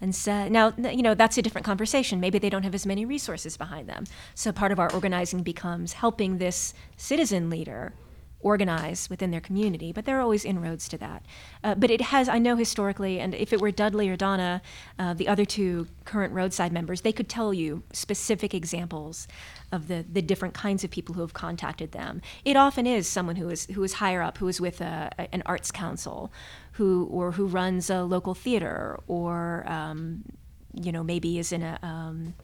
and 0.00 0.14
say, 0.14 0.48
now 0.48 0.72
you 0.78 1.02
know 1.02 1.14
that's 1.14 1.36
a 1.38 1.42
different 1.42 1.64
conversation. 1.64 2.20
Maybe 2.20 2.38
they 2.38 2.48
don't 2.48 2.62
have 2.62 2.74
as 2.74 2.86
many 2.86 3.04
resources 3.04 3.56
behind 3.56 3.88
them. 3.88 4.04
So 4.34 4.52
part 4.52 4.72
of 4.72 4.78
our 4.78 4.90
organizing 4.92 5.42
becomes 5.42 5.94
helping 5.94 6.38
this 6.38 6.72
citizen 6.96 7.50
leader 7.50 7.92
organize 8.40 9.10
within 9.10 9.30
their 9.30 9.40
community, 9.40 9.92
but 9.92 10.04
there 10.04 10.16
are 10.18 10.20
always 10.20 10.44
inroads 10.44 10.88
to 10.88 10.98
that. 10.98 11.24
Uh, 11.64 11.74
but 11.74 11.90
it 11.90 12.00
has, 12.00 12.28
I 12.28 12.38
know 12.38 12.56
historically, 12.56 13.18
and 13.18 13.34
if 13.34 13.52
it 13.52 13.60
were 13.60 13.72
Dudley 13.72 14.08
or 14.08 14.16
Donna, 14.16 14.62
uh, 14.98 15.14
the 15.14 15.26
other 15.26 15.44
two 15.44 15.88
current 16.04 16.32
roadside 16.32 16.72
members, 16.72 17.00
they 17.00 17.12
could 17.12 17.28
tell 17.28 17.52
you 17.52 17.82
specific 17.92 18.54
examples 18.54 19.26
of 19.72 19.88
the, 19.88 20.04
the 20.10 20.22
different 20.22 20.54
kinds 20.54 20.84
of 20.84 20.90
people 20.90 21.14
who 21.14 21.20
have 21.22 21.34
contacted 21.34 21.92
them. 21.92 22.22
It 22.44 22.56
often 22.56 22.86
is 22.86 23.08
someone 23.08 23.36
who 23.36 23.48
is 23.48 23.66
who 23.66 23.82
is 23.82 23.94
higher 23.94 24.22
up, 24.22 24.38
who 24.38 24.48
is 24.48 24.60
with 24.60 24.80
a, 24.80 25.10
a- 25.18 25.34
an 25.34 25.42
arts 25.44 25.70
council, 25.72 26.32
who 26.72 27.08
or 27.10 27.32
who 27.32 27.46
runs 27.46 27.90
a 27.90 28.02
local 28.04 28.34
theater, 28.34 28.98
or 29.08 29.64
um, 29.66 30.22
you 30.72 30.92
know 30.92 31.02
maybe 31.02 31.38
is 31.38 31.52
in 31.52 31.62
a 31.62 31.78
um, 31.82 32.34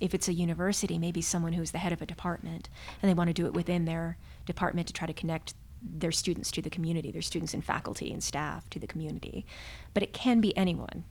if 0.00 0.14
it's 0.14 0.28
a 0.28 0.32
university, 0.32 0.98
maybe 0.98 1.22
someone 1.22 1.52
who's 1.52 1.70
the 1.70 1.78
head 1.78 1.92
of 1.92 2.02
a 2.02 2.06
department, 2.06 2.68
and 3.00 3.08
they 3.10 3.14
want 3.14 3.28
to 3.28 3.34
do 3.34 3.46
it 3.46 3.54
within 3.54 3.84
their 3.86 4.18
department 4.46 4.86
to 4.88 4.92
try 4.92 5.06
to 5.06 5.12
connect 5.12 5.54
their 5.82 6.12
students 6.12 6.50
to 6.52 6.62
the 6.62 6.70
community, 6.70 7.10
their 7.10 7.22
students 7.22 7.54
and 7.54 7.64
faculty 7.64 8.12
and 8.12 8.22
staff 8.22 8.68
to 8.70 8.78
the 8.78 8.86
community. 8.86 9.44
But 9.94 10.02
it 10.02 10.12
can 10.12 10.40
be 10.40 10.56
anyone. 10.56 11.04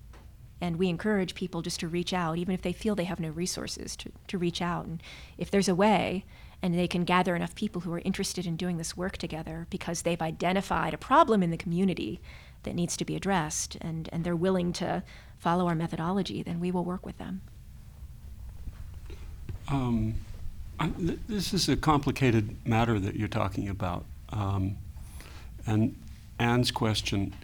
And 0.61 0.77
we 0.77 0.89
encourage 0.89 1.33
people 1.33 1.61
just 1.61 1.79
to 1.79 1.87
reach 1.87 2.13
out, 2.13 2.37
even 2.37 2.53
if 2.53 2.61
they 2.61 2.71
feel 2.71 2.95
they 2.95 3.05
have 3.05 3.19
no 3.19 3.29
resources, 3.29 3.95
to, 3.97 4.11
to 4.27 4.37
reach 4.37 4.61
out. 4.61 4.85
And 4.85 5.01
if 5.37 5.49
there's 5.49 5.67
a 5.67 5.75
way, 5.75 6.23
and 6.61 6.77
they 6.77 6.87
can 6.87 7.03
gather 7.03 7.35
enough 7.35 7.55
people 7.55 7.81
who 7.81 7.91
are 7.93 8.01
interested 8.05 8.45
in 8.45 8.55
doing 8.55 8.77
this 8.77 8.95
work 8.95 9.17
together 9.17 9.65
because 9.71 10.03
they've 10.03 10.21
identified 10.21 10.93
a 10.93 10.97
problem 10.97 11.41
in 11.41 11.49
the 11.49 11.57
community 11.57 12.21
that 12.63 12.75
needs 12.75 12.95
to 12.97 13.05
be 13.05 13.15
addressed, 13.15 13.75
and, 13.81 14.07
and 14.11 14.23
they're 14.23 14.35
willing 14.35 14.71
to 14.73 15.03
follow 15.39 15.67
our 15.67 15.73
methodology, 15.73 16.43
then 16.43 16.59
we 16.59 16.71
will 16.71 16.85
work 16.85 17.03
with 17.03 17.17
them. 17.17 17.41
Um, 19.67 20.13
th- 20.89 21.19
this 21.27 21.53
is 21.53 21.69
a 21.69 21.75
complicated 21.75 22.55
matter 22.65 22.99
that 22.99 23.15
you're 23.15 23.27
talking 23.27 23.67
about. 23.69 24.05
Um, 24.29 24.77
and 25.65 25.95
Anne's 26.39 26.71
question 26.71 27.35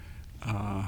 uh, 0.45 0.87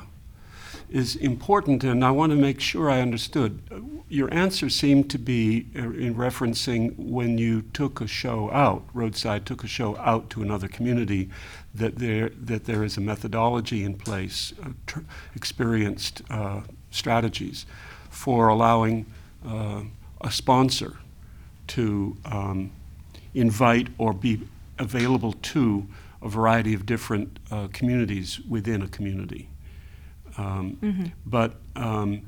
is 0.89 1.15
important, 1.15 1.83
and 1.83 2.03
I 2.03 2.11
want 2.11 2.31
to 2.31 2.35
make 2.35 2.59
sure 2.59 2.89
I 2.89 3.01
understood. 3.01 3.61
your 4.09 4.33
answer 4.33 4.69
seemed 4.69 5.09
to 5.11 5.19
be 5.19 5.67
uh, 5.75 5.81
in 5.81 6.15
referencing 6.15 6.97
when 6.97 7.37
you 7.37 7.61
took 7.73 8.01
a 8.01 8.07
show 8.07 8.49
out, 8.51 8.83
Roadside 8.93 9.45
took 9.45 9.63
a 9.63 9.67
show 9.67 9.95
out 9.97 10.29
to 10.31 10.41
another 10.41 10.67
community, 10.67 11.29
that 11.75 11.97
there, 11.97 12.29
that 12.29 12.65
there 12.65 12.83
is 12.83 12.97
a 12.97 13.01
methodology 13.01 13.83
in 13.83 13.95
place, 13.95 14.53
uh, 14.63 14.69
tr- 14.87 14.99
experienced 15.35 16.23
uh, 16.29 16.61
strategies 16.89 17.65
for 18.09 18.47
allowing 18.47 19.05
uh, 19.45 19.83
a 20.21 20.31
sponsor 20.31 20.97
to 21.69 22.17
um, 22.25 22.71
invite 23.33 23.87
or 23.97 24.13
be 24.13 24.41
available 24.77 25.33
to 25.33 25.85
a 26.21 26.29
variety 26.29 26.73
of 26.73 26.85
different 26.85 27.39
uh, 27.51 27.67
communities 27.71 28.39
within 28.49 28.81
a 28.81 28.87
community. 28.87 29.49
Um, 30.37 30.77
But 31.25 31.55
um, 31.75 32.21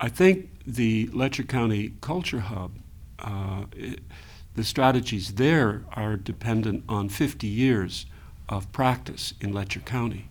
I 0.00 0.08
think 0.08 0.50
the 0.66 1.08
Letcher 1.12 1.44
County 1.44 1.92
Culture 2.00 2.40
Hub, 2.40 2.72
uh, 3.18 3.64
it, 3.76 4.00
the 4.54 4.64
strategies 4.64 5.34
there 5.34 5.82
are 5.92 6.16
dependent 6.16 6.84
on 6.88 7.08
50 7.08 7.46
years 7.46 8.06
of 8.48 8.70
practice 8.72 9.34
in 9.40 9.52
Letcher 9.52 9.80
County. 9.80 10.28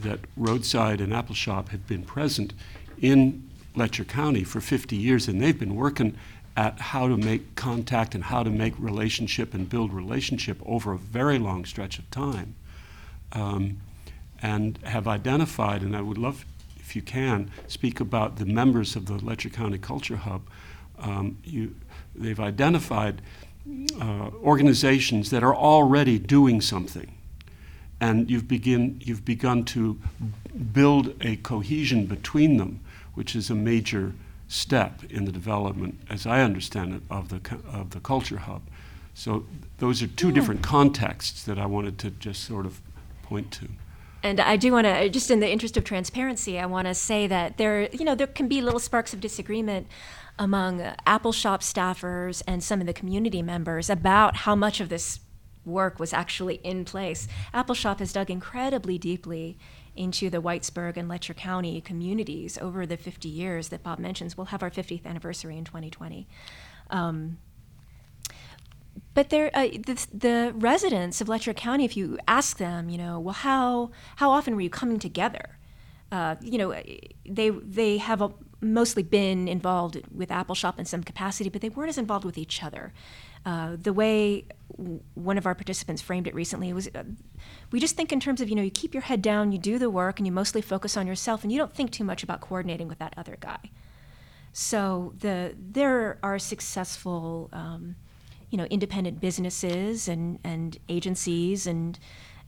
That 0.00 0.20
Roadside 0.36 1.00
and 1.00 1.12
Appalshop 1.12 1.68
have 1.68 1.86
been 1.86 2.02
present 2.02 2.54
in 3.00 3.48
Letcher 3.76 4.04
County 4.04 4.44
for 4.44 4.60
50 4.60 4.96
years, 4.96 5.28
and 5.28 5.40
they've 5.40 5.58
been 5.58 5.76
working 5.76 6.16
at 6.56 6.78
how 6.80 7.08
to 7.08 7.16
make 7.16 7.54
contact 7.54 8.14
and 8.14 8.24
how 8.24 8.42
to 8.42 8.50
make 8.50 8.74
relationship 8.78 9.54
and 9.54 9.68
build 9.68 9.92
relationship 9.92 10.60
over 10.66 10.92
a 10.92 10.98
very 10.98 11.38
long 11.38 11.64
stretch 11.64 11.98
of 11.98 12.10
time. 12.10 12.54
Um, 13.32 13.80
and 14.42 14.78
have 14.82 15.06
identified, 15.06 15.82
and 15.82 15.96
I 15.96 16.02
would 16.02 16.18
love 16.18 16.44
if 16.92 16.96
you 16.96 17.00
can, 17.02 17.50
speak 17.68 18.00
about 18.00 18.36
the 18.36 18.44
members 18.44 18.96
of 18.96 19.06
the 19.06 19.14
Letcher 19.14 19.48
County 19.48 19.78
Culture 19.78 20.16
Hub. 20.16 20.42
Um, 20.98 21.38
you, 21.42 21.74
they've 22.14 22.38
identified 22.38 23.22
uh, 23.98 24.30
organizations 24.42 25.30
that 25.30 25.42
are 25.42 25.54
already 25.54 26.18
doing 26.18 26.60
something, 26.60 27.10
and 28.00 28.28
you've 28.28 28.46
begin 28.46 29.00
you've 29.02 29.24
begun 29.24 29.64
to 29.64 29.98
build 30.72 31.14
a 31.22 31.36
cohesion 31.36 32.04
between 32.04 32.58
them, 32.58 32.80
which 33.14 33.34
is 33.34 33.48
a 33.48 33.54
major 33.54 34.12
step 34.52 35.02
in 35.08 35.24
the 35.24 35.32
development, 35.32 35.98
as 36.10 36.26
I 36.26 36.42
understand 36.42 36.94
it, 36.94 37.02
of 37.10 37.30
the 37.30 37.40
of 37.66 37.90
the 37.90 38.00
Culture 38.00 38.38
Hub. 38.38 38.62
So 39.14 39.46
those 39.78 40.02
are 40.02 40.06
two 40.06 40.28
hmm. 40.28 40.34
different 40.34 40.62
contexts 40.62 41.42
that 41.44 41.58
I 41.58 41.66
wanted 41.66 41.98
to 42.00 42.10
just 42.10 42.44
sort 42.44 42.66
of 42.66 42.80
point 43.22 43.50
to. 43.52 43.68
And 44.22 44.38
I 44.38 44.56
do 44.56 44.70
want 44.72 44.86
to, 44.86 45.08
just 45.08 45.30
in 45.30 45.40
the 45.40 45.50
interest 45.50 45.76
of 45.76 45.82
transparency, 45.82 46.58
I 46.58 46.66
want 46.66 46.86
to 46.86 46.94
say 46.94 47.26
that 47.26 47.56
there, 47.56 47.88
you 47.92 48.04
know, 48.04 48.14
there 48.14 48.28
can 48.28 48.46
be 48.46 48.60
little 48.60 48.78
sparks 48.78 49.12
of 49.12 49.20
disagreement 49.20 49.88
among 50.38 50.78
Appalshop 51.06 51.60
staffers 51.60 52.40
and 52.46 52.62
some 52.62 52.80
of 52.80 52.86
the 52.86 52.92
community 52.92 53.42
members 53.42 53.90
about 53.90 54.36
how 54.36 54.54
much 54.54 54.80
of 54.80 54.90
this 54.90 55.18
work 55.64 55.98
was 55.98 56.12
actually 56.12 56.56
in 56.56 56.84
place. 56.84 57.26
Appalshop 57.52 57.98
has 57.98 58.12
dug 58.12 58.30
incredibly 58.30 58.96
deeply 58.96 59.58
into 59.96 60.30
the 60.30 60.40
Whitesburg 60.40 60.96
and 60.96 61.08
Letcher 61.08 61.34
County 61.34 61.80
communities 61.80 62.58
over 62.58 62.86
the 62.86 62.96
50 62.96 63.28
years 63.28 63.68
that 63.68 63.82
Bob 63.82 63.98
mentions. 63.98 64.36
We'll 64.36 64.46
have 64.46 64.62
our 64.62 64.70
50th 64.70 65.04
anniversary 65.04 65.56
in 65.58 65.64
2020. 65.64 66.26
Um, 66.90 67.38
but 69.14 69.30
there, 69.30 69.50
uh, 69.54 69.68
the, 69.68 70.06
the 70.12 70.52
residents 70.54 71.20
of 71.20 71.28
Letcher 71.28 71.52
County, 71.52 71.84
if 71.84 71.96
you 71.96 72.18
ask 72.26 72.56
them, 72.56 72.88
you 72.88 72.96
know, 72.96 73.20
well, 73.20 73.34
how 73.34 73.90
how 74.16 74.30
often 74.30 74.54
were 74.54 74.62
you 74.62 74.70
coming 74.70 74.98
together? 74.98 75.58
Uh, 76.10 76.36
you 76.40 76.58
know, 76.58 76.74
they 77.28 77.50
they 77.50 77.98
have 77.98 78.22
a, 78.22 78.30
mostly 78.62 79.02
been 79.02 79.48
involved 79.48 80.00
with 80.14 80.28
Appalshop 80.28 80.78
in 80.78 80.84
some 80.84 81.02
capacity, 81.02 81.50
but 81.50 81.60
they 81.60 81.68
weren't 81.68 81.88
as 81.88 81.98
involved 81.98 82.24
with 82.24 82.38
each 82.38 82.62
other. 82.62 82.92
Uh, 83.44 83.76
the 83.80 83.92
way 83.92 84.44
w- 84.76 85.00
one 85.14 85.36
of 85.36 85.46
our 85.46 85.54
participants 85.54 86.00
framed 86.00 86.28
it 86.28 86.34
recently 86.34 86.72
was, 86.72 86.88
uh, 86.94 87.02
we 87.72 87.80
just 87.80 87.96
think 87.96 88.12
in 88.12 88.20
terms 88.20 88.40
of 88.40 88.48
you 88.48 88.54
know, 88.54 88.62
you 88.62 88.70
keep 88.70 88.94
your 88.94 89.02
head 89.02 89.20
down, 89.20 89.50
you 89.50 89.58
do 89.58 89.78
the 89.78 89.90
work, 89.90 90.18
and 90.18 90.26
you 90.26 90.32
mostly 90.32 90.62
focus 90.62 90.96
on 90.96 91.06
yourself, 91.06 91.42
and 91.42 91.50
you 91.50 91.58
don't 91.58 91.74
think 91.74 91.90
too 91.90 92.04
much 92.04 92.22
about 92.22 92.40
coordinating 92.40 92.86
with 92.86 92.98
that 93.00 93.12
other 93.16 93.36
guy. 93.40 93.70
So 94.52 95.14
the 95.18 95.54
there 95.58 96.18
are 96.22 96.38
successful, 96.38 97.48
um, 97.52 97.96
you 98.50 98.58
know, 98.58 98.64
independent 98.64 99.20
businesses 99.20 100.08
and, 100.08 100.38
and 100.44 100.78
agencies 100.88 101.66
and 101.66 101.98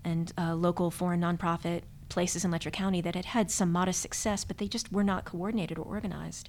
and 0.05 0.33
uh, 0.37 0.55
local 0.55 0.91
foreign 0.91 1.23
nonprofit 1.23 1.83
places 2.15 2.45
in 2.45 2.51
Letcher 2.51 2.71
County 2.71 3.01
that 3.03 3.15
had 3.15 3.25
had 3.27 3.51
some 3.51 3.71
modest 3.73 4.01
success, 4.01 4.45
but 4.45 4.59
they 4.59 4.69
just 4.69 4.93
were 4.93 5.05
not 5.05 5.25
coordinated 5.25 5.79
or 5.79 5.85
organized. 5.85 6.49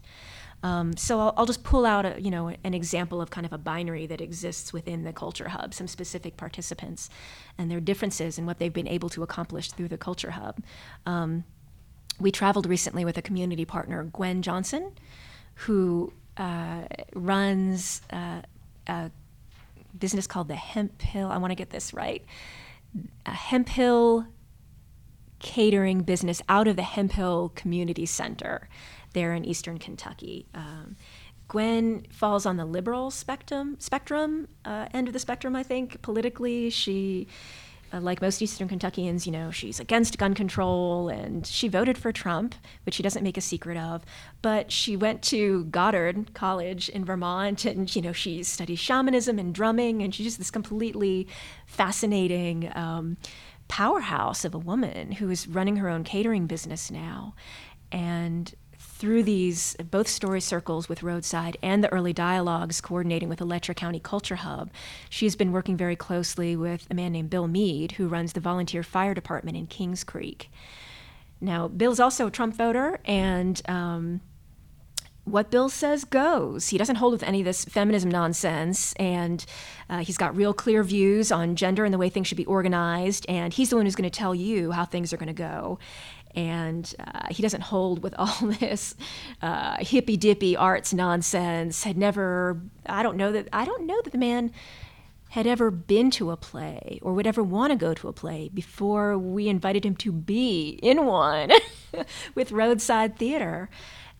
Um, 0.64 0.96
so 0.96 1.20
I'll, 1.20 1.34
I'll 1.36 1.46
just 1.46 1.64
pull 1.64 1.86
out 1.86 2.06
a, 2.06 2.22
you 2.22 2.32
know 2.32 2.54
an 2.64 2.74
example 2.74 3.20
of 3.20 3.30
kind 3.30 3.46
of 3.46 3.52
a 3.52 3.58
binary 3.58 4.06
that 4.08 4.22
exists 4.22 4.72
within 4.72 5.04
the 5.04 5.12
culture 5.12 5.50
hub, 5.50 5.74
some 5.74 5.88
specific 5.88 6.38
participants, 6.38 7.10
and 7.58 7.70
their 7.70 7.82
differences 7.82 8.38
and 8.38 8.48
what 8.48 8.60
they've 8.60 8.72
been 8.82 8.88
able 8.88 9.10
to 9.10 9.24
accomplish 9.24 9.72
through 9.72 9.90
the 9.90 9.98
culture 9.98 10.32
hub. 10.32 10.62
Um, 11.06 11.44
we 12.20 12.32
traveled 12.32 12.68
recently 12.68 13.04
with 13.04 13.18
a 13.18 13.22
community 13.22 13.66
partner, 13.66 14.04
Gwen 14.04 14.42
Johnson, 14.42 14.92
who 15.66 16.14
uh, 16.38 16.84
runs 17.14 18.02
uh, 18.12 18.42
a 18.88 19.12
business 19.98 20.28
called 20.28 20.48
the 20.48 20.56
Hemphill. 20.56 21.30
I 21.32 21.38
want 21.38 21.52
to 21.52 21.56
get 21.56 21.72
this 21.72 21.94
right. 21.94 22.24
A 23.26 23.32
Hemphill 23.32 24.28
catering 25.46 26.02
business 26.02 26.42
out 26.50 26.68
of 26.68 26.76
the 26.76 26.82
Hemphill 26.82 27.52
Community 27.54 28.08
Center 28.08 28.68
there 29.14 29.32
in 29.36 29.46
eastern 29.46 29.78
Kentucky. 29.78 30.48
Um, 30.56 30.96
Gwen 31.48 32.08
falls 32.10 32.48
on 32.48 32.58
the 32.58 32.66
liberal 32.66 33.12
spectrum, 33.12 33.76
spectrum 33.78 34.48
uh, 34.66 34.88
end 34.92 35.08
of 35.08 35.14
the 35.14 35.20
spectrum, 35.20 35.56
I 35.56 35.62
think, 35.62 36.02
politically. 36.02 36.72
She 36.72 37.28
uh, 37.94 38.02
like 38.02 38.22
most 38.22 38.42
Eastern 38.42 38.68
Kentuckians, 38.68 39.28
you 39.28 39.32
know, 39.32 39.52
she's 39.52 39.80
against 39.80 40.18
gun 40.18 40.34
control 40.34 41.08
and 41.10 41.46
she 41.46 41.68
voted 41.68 41.98
for 41.98 42.12
Trump, 42.12 42.56
which 42.84 42.96
she 42.96 43.04
doesn't 43.04 43.24
make 43.24 43.38
a 43.38 43.42
secret 43.42 43.78
of. 43.78 44.04
But 44.42 44.72
she 44.72 44.98
went 44.98 45.22
to 45.24 45.66
Goddard 45.66 46.34
College 46.34 46.90
in 46.90 47.06
Vermont 47.06 47.66
and, 47.66 47.96
you 47.96 48.02
know, 48.02 48.12
she 48.12 48.42
studies 48.42 48.80
shamanism 48.80 49.38
and 49.38 49.54
drumming 49.54 50.02
and 50.02 50.14
she's 50.14 50.26
just 50.26 50.40
this 50.40 50.50
completely 50.50 51.28
fascinating 51.68 52.72
um, 52.76 53.18
powerhouse 53.68 54.46
of 54.46 54.54
a 54.54 54.60
woman 54.60 55.14
who 55.14 55.30
is 55.30 55.48
running 55.48 55.78
her 55.78 55.90
own 55.90 56.04
catering 56.04 56.48
business 56.48 56.92
now. 56.92 57.36
And 57.92 58.54
through 58.78 59.24
these 59.24 59.76
both 59.92 60.08
story 60.08 60.40
circles 60.40 60.88
with 60.88 61.04
Roadside 61.04 61.58
and 61.62 61.84
the 61.84 61.92
early 61.92 62.14
dialogues 62.14 62.80
coordinating 62.80 63.28
with 63.28 63.42
Letcher 63.42 63.74
County 63.74 64.00
Culture 64.00 64.38
Hub, 64.38 64.72
she's 65.10 65.36
been 65.36 65.52
working 65.52 65.76
very 65.76 65.96
closely 65.96 66.56
with 66.56 66.88
a 66.90 66.94
man 66.94 67.12
named 67.12 67.30
Bill 67.30 67.48
Mead, 67.48 67.94
who 67.94 68.08
runs 68.08 68.34
the 68.34 68.40
volunteer 68.40 68.84
fire 68.84 69.14
department 69.14 69.58
in 69.58 69.68
Kings 69.68 70.04
Creek. 70.04 70.50
Now, 71.42 71.68
Bill's 71.68 72.00
also 72.00 72.28
a 72.28 72.32
Trump 72.32 72.56
voter, 72.56 73.00
and 73.04 73.62
um, 73.68 74.22
what 75.26 75.52
Bill 75.52 75.70
says 75.70 76.06
goes. 76.06 76.70
He 76.70 76.78
doesn't 76.78 76.98
hold 76.98 77.14
with 77.14 77.24
any 77.24 77.42
of 77.42 77.46
this 77.46 77.66
feminism 77.66 78.10
nonsense, 78.10 78.94
and 78.94 79.46
uh, 79.90 80.00
he's 80.00 80.18
got 80.18 80.36
real 80.36 80.54
clear 80.54 80.84
views 80.84 81.32
on 81.32 81.56
gender 81.56 81.84
and 81.84 81.94
the 81.94 81.98
way 81.98 82.10
things 82.10 82.28
should 82.28 82.38
be 82.38 82.46
organized, 82.46 83.26
and 83.28 83.54
he's 83.54 83.70
the 83.70 83.76
one 83.76 83.86
who's 83.86 83.96
going 83.96 84.10
to 84.10 84.18
tell 84.18 84.34
you 84.34 84.72
how 84.72 84.86
things 84.86 85.12
are 85.12 85.18
going 85.18 85.28
to 85.28 85.34
go 85.34 85.80
and 86.36 86.94
uh, 87.00 87.28
he 87.32 87.42
doesn't 87.42 87.62
hold 87.62 88.04
with 88.04 88.14
all 88.20 88.48
this 88.60 88.96
uh, 89.42 89.78
hippy 89.80 90.18
dippy 90.18 90.56
arts 90.56 90.94
nonsense. 90.94 91.84
Had 91.84 91.98
never, 91.98 92.62
I 92.86 93.04
don't 93.04 93.18
know 93.18 93.32
that, 93.32 93.48
I 93.54 93.66
don't 93.66 93.86
know 93.86 94.02
that 94.04 94.12
the 94.12 94.18
man 94.18 94.52
had 95.30 95.48
ever 95.48 95.72
been 95.72 96.12
to 96.12 96.32
a 96.32 96.38
play 96.38 97.00
or 97.02 97.14
would 97.14 97.28
ever 97.28 97.44
want 97.44 97.72
to 97.72 97.76
go 97.76 97.94
to 97.94 98.08
a 98.08 98.14
play 98.14 98.50
before 98.54 99.18
we 99.18 99.50
invited 99.50 99.86
him 99.86 99.96
to 99.96 100.12
be 100.12 100.80
in 100.82 101.06
one 101.06 101.52
with 102.36 102.52
Roadside 102.52 103.18
Theater. 103.18 103.70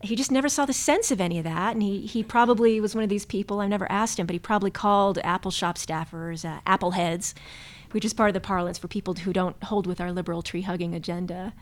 He 0.02 0.14
just 0.14 0.30
never 0.30 0.48
saw 0.48 0.66
the 0.66 0.74
sense 0.74 1.10
of 1.10 1.20
any 1.20 1.38
of 1.38 1.44
that, 1.44 1.72
and 1.72 1.82
he, 1.82 2.02
he 2.02 2.22
probably 2.22 2.80
was 2.80 2.94
one 2.94 3.02
of 3.02 3.10
these 3.10 3.24
people. 3.24 3.60
I've 3.60 3.70
never 3.70 3.90
asked 3.90 4.18
him, 4.18 4.26
but 4.26 4.34
he 4.34 4.38
probably 4.38 4.70
called 4.70 5.18
Appalshop 5.24 5.76
staffers 5.76 6.44
uh, 6.44 6.60
appleheads, 6.66 7.32
which 7.92 8.04
is 8.04 8.12
part 8.12 8.28
of 8.28 8.34
the 8.34 8.40
parlance 8.40 8.78
for 8.78 8.88
people 8.88 9.14
who 9.14 9.32
don't 9.32 9.60
hold 9.64 9.86
with 9.86 10.00
our 10.00 10.12
liberal 10.12 10.42
tree 10.42 10.62
hugging 10.62 10.94
agenda 10.94 11.54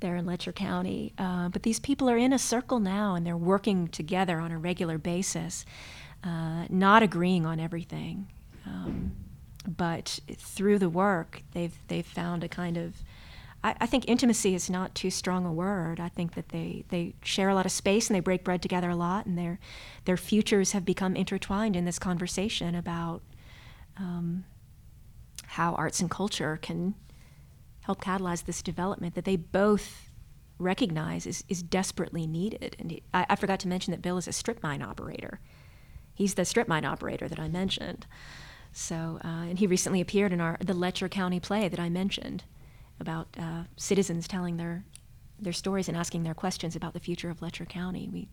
there 0.00 0.16
in 0.16 0.26
Letcher 0.26 0.52
County. 0.52 1.12
Uh, 1.16 1.48
but 1.48 1.62
these 1.62 1.80
people 1.80 2.10
are 2.10 2.16
in 2.16 2.32
a 2.32 2.38
circle 2.38 2.80
now 2.80 3.14
and 3.14 3.26
they're 3.26 3.36
working 3.36 3.88
together 3.88 4.40
on 4.40 4.52
a 4.52 4.58
regular 4.58 4.98
basis, 4.98 5.64
uh, 6.24 6.66
not 6.68 7.02
agreeing 7.02 7.46
on 7.46 7.60
everything. 7.60 8.28
Um, 8.66 9.12
but 9.66 10.18
through 10.36 10.78
the 10.78 10.90
work, 10.90 11.42
they've, 11.52 11.78
they've 11.88 12.06
found 12.06 12.44
a 12.44 12.48
kind 12.48 12.76
of, 12.76 12.94
I, 13.66 13.74
I, 13.80 13.86
think 13.86 14.04
intimacy 14.06 14.54
is 14.54 14.70
not 14.70 14.94
too 14.94 15.10
strong 15.10 15.44
a 15.44 15.52
word. 15.52 15.98
I 15.98 16.08
think 16.08 16.34
that 16.34 16.50
they, 16.50 16.84
they 16.90 17.16
share 17.22 17.48
a 17.48 17.54
lot 17.54 17.66
of 17.66 17.72
space 17.72 18.08
and 18.08 18.14
they 18.14 18.20
break 18.20 18.44
bread 18.44 18.62
together 18.62 18.90
a 18.90 18.96
lot, 18.96 19.26
and 19.26 19.36
their, 19.36 19.58
their 20.04 20.16
futures 20.16 20.70
have 20.70 20.84
become 20.84 21.16
intertwined 21.16 21.74
in 21.74 21.84
this 21.84 21.98
conversation 21.98 22.76
about 22.76 23.22
um, 23.96 24.44
how 25.46 25.74
arts 25.74 25.98
and 25.98 26.08
culture 26.08 26.60
can 26.62 26.94
help 27.80 28.00
catalyze 28.00 28.44
this 28.44 28.62
development 28.62 29.16
that 29.16 29.24
they 29.24 29.36
both 29.36 30.10
recognize 30.60 31.26
is, 31.26 31.42
is 31.48 31.60
desperately 31.60 32.24
needed. 32.24 32.76
And 32.78 32.92
he, 32.92 33.02
I, 33.12 33.26
I 33.30 33.36
forgot 33.36 33.58
to 33.60 33.68
mention 33.68 33.90
that 33.90 34.00
Bill 34.00 34.16
is 34.16 34.28
a 34.28 34.32
strip 34.32 34.62
mine 34.62 34.80
operator. 34.80 35.40
He's 36.14 36.34
the 36.34 36.44
strip 36.44 36.68
mine 36.68 36.84
operator 36.84 37.28
that 37.28 37.40
I 37.40 37.48
mentioned. 37.48 38.06
So, 38.72 39.18
uh, 39.24 39.48
and 39.48 39.58
he 39.58 39.66
recently 39.66 40.00
appeared 40.00 40.32
in 40.32 40.40
our 40.40 40.56
the 40.60 40.72
Letcher 40.72 41.08
County 41.08 41.40
play 41.40 41.68
that 41.68 41.80
I 41.80 41.88
mentioned 41.88 42.44
about 43.00 43.28
uh, 43.38 43.64
citizens 43.76 44.26
telling 44.28 44.56
their 44.56 44.84
their 45.38 45.52
stories 45.52 45.86
and 45.86 45.96
asking 45.96 46.22
their 46.22 46.34
questions 46.34 46.76
about 46.76 46.94
the 46.94 47.00
future 47.00 47.28
of 47.28 47.42
Letcher 47.42 47.66
County. 47.66 48.08
We 48.10 48.28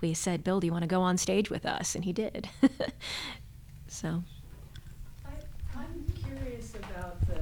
we 0.00 0.14
said, 0.14 0.44
Bill, 0.44 0.60
do 0.60 0.66
you 0.66 0.72
want 0.72 0.82
to 0.82 0.88
go 0.88 1.00
on 1.00 1.16
stage 1.16 1.50
with 1.50 1.66
us? 1.66 1.94
And 1.94 2.04
he 2.04 2.12
did. 2.12 2.48
so. 3.88 4.22
I, 5.24 5.78
I'm 5.78 6.04
curious 6.14 6.74
about 6.74 7.16
the, 7.26 7.40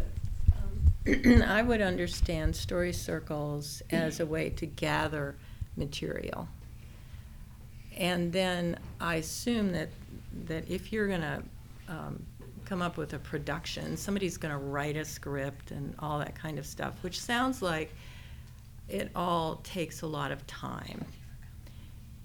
um, 1.34 1.42
I 1.46 1.62
would 1.62 1.82
understand 1.82 2.56
story 2.56 2.92
circles 2.92 3.82
as 3.90 4.20
a 4.20 4.26
way 4.26 4.50
to 4.50 4.66
gather 4.66 5.36
material. 5.76 6.48
And 7.96 8.32
then 8.32 8.78
I 9.00 9.16
assume 9.16 9.72
that, 9.72 9.90
that 10.46 10.70
if 10.70 10.92
you're 10.92 11.08
gonna, 11.08 11.42
um, 11.88 12.24
come 12.72 12.80
up 12.80 12.96
with 12.96 13.12
a 13.12 13.18
production, 13.18 13.98
somebody's 13.98 14.38
gonna 14.38 14.56
write 14.56 14.96
a 14.96 15.04
script 15.04 15.72
and 15.72 15.94
all 15.98 16.18
that 16.18 16.34
kind 16.34 16.58
of 16.58 16.64
stuff, 16.64 16.94
which 17.02 17.20
sounds 17.20 17.60
like 17.60 17.94
it 18.88 19.10
all 19.14 19.56
takes 19.56 20.00
a 20.00 20.06
lot 20.06 20.32
of 20.32 20.46
time. 20.46 21.04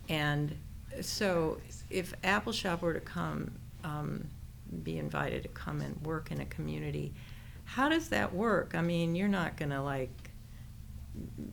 And 0.07 0.55
so 1.01 1.59
if 1.89 2.13
Appalshop 2.21 2.79
were 2.79 2.93
to 2.93 3.01
come, 3.01 3.51
um, 3.83 4.25
be 4.83 4.97
invited 4.99 5.43
to 5.43 5.49
come 5.49 5.81
and 5.81 6.01
work 6.05 6.31
in 6.31 6.39
a 6.39 6.45
community, 6.45 7.13
how 7.65 7.89
does 7.89 8.07
that 8.07 8.33
work? 8.33 8.73
I 8.73 8.81
mean, 8.81 9.15
you're 9.15 9.27
not 9.27 9.57
gonna 9.57 9.83
like 9.83 10.31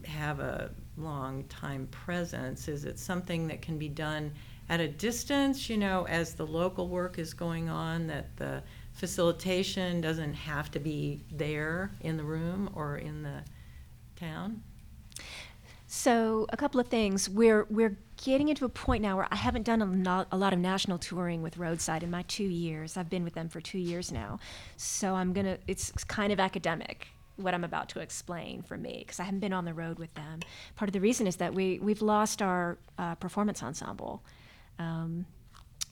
have 0.04 0.38
a 0.38 0.70
long 0.96 1.42
time 1.48 1.88
presence. 1.88 2.68
Is 2.68 2.84
it 2.84 3.00
something 3.00 3.48
that 3.48 3.60
can 3.60 3.76
be 3.76 3.88
done 3.88 4.30
at 4.68 4.80
a 4.80 4.88
distance, 4.88 5.68
you 5.68 5.76
know, 5.76 6.06
as 6.06 6.34
the 6.34 6.46
local 6.46 6.88
work 6.88 7.18
is 7.18 7.34
going 7.34 7.68
on, 7.68 8.06
that 8.06 8.36
the 8.36 8.62
facilitation 8.94 10.00
doesn't 10.00 10.34
have 10.34 10.70
to 10.70 10.78
be 10.78 11.20
there 11.30 11.90
in 12.00 12.16
the 12.16 12.24
room 12.24 12.70
or 12.74 12.96
in 12.96 13.22
the 13.22 13.42
town? 14.16 14.62
So 15.86 16.46
a 16.48 16.56
couple 16.56 16.80
of 16.80 16.88
things. 16.88 17.28
We're 17.28 17.66
we're 17.70 17.96
getting 18.24 18.48
into 18.48 18.64
a 18.64 18.68
point 18.68 19.02
now 19.02 19.16
where 19.16 19.28
I 19.30 19.36
haven't 19.36 19.62
done 19.62 19.80
a, 19.80 20.26
a 20.32 20.36
lot 20.36 20.52
of 20.52 20.58
national 20.58 20.98
touring 20.98 21.42
with 21.42 21.56
Roadside 21.56 22.02
in 22.02 22.10
my 22.10 22.22
two 22.22 22.44
years. 22.44 22.96
I've 22.96 23.10
been 23.10 23.22
with 23.22 23.34
them 23.34 23.48
for 23.48 23.60
two 23.60 23.78
years 23.78 24.10
now, 24.10 24.40
so 24.76 25.14
I'm 25.14 25.32
gonna. 25.32 25.58
It's 25.68 25.92
kind 26.04 26.32
of 26.32 26.40
academic 26.40 27.08
what 27.36 27.54
I'm 27.54 27.64
about 27.64 27.88
to 27.90 28.00
explain 28.00 28.62
for 28.62 28.76
me 28.76 28.98
because 29.00 29.18
I 29.20 29.24
haven't 29.24 29.40
been 29.40 29.52
on 29.52 29.64
the 29.64 29.74
road 29.74 29.98
with 29.98 30.12
them. 30.14 30.40
Part 30.76 30.88
of 30.88 30.92
the 30.92 31.00
reason 31.00 31.26
is 31.26 31.36
that 31.36 31.54
we 31.54 31.78
we've 31.80 32.02
lost 32.02 32.42
our 32.42 32.78
uh, 32.98 33.14
performance 33.16 33.62
ensemble. 33.62 34.22
Um, 34.78 35.26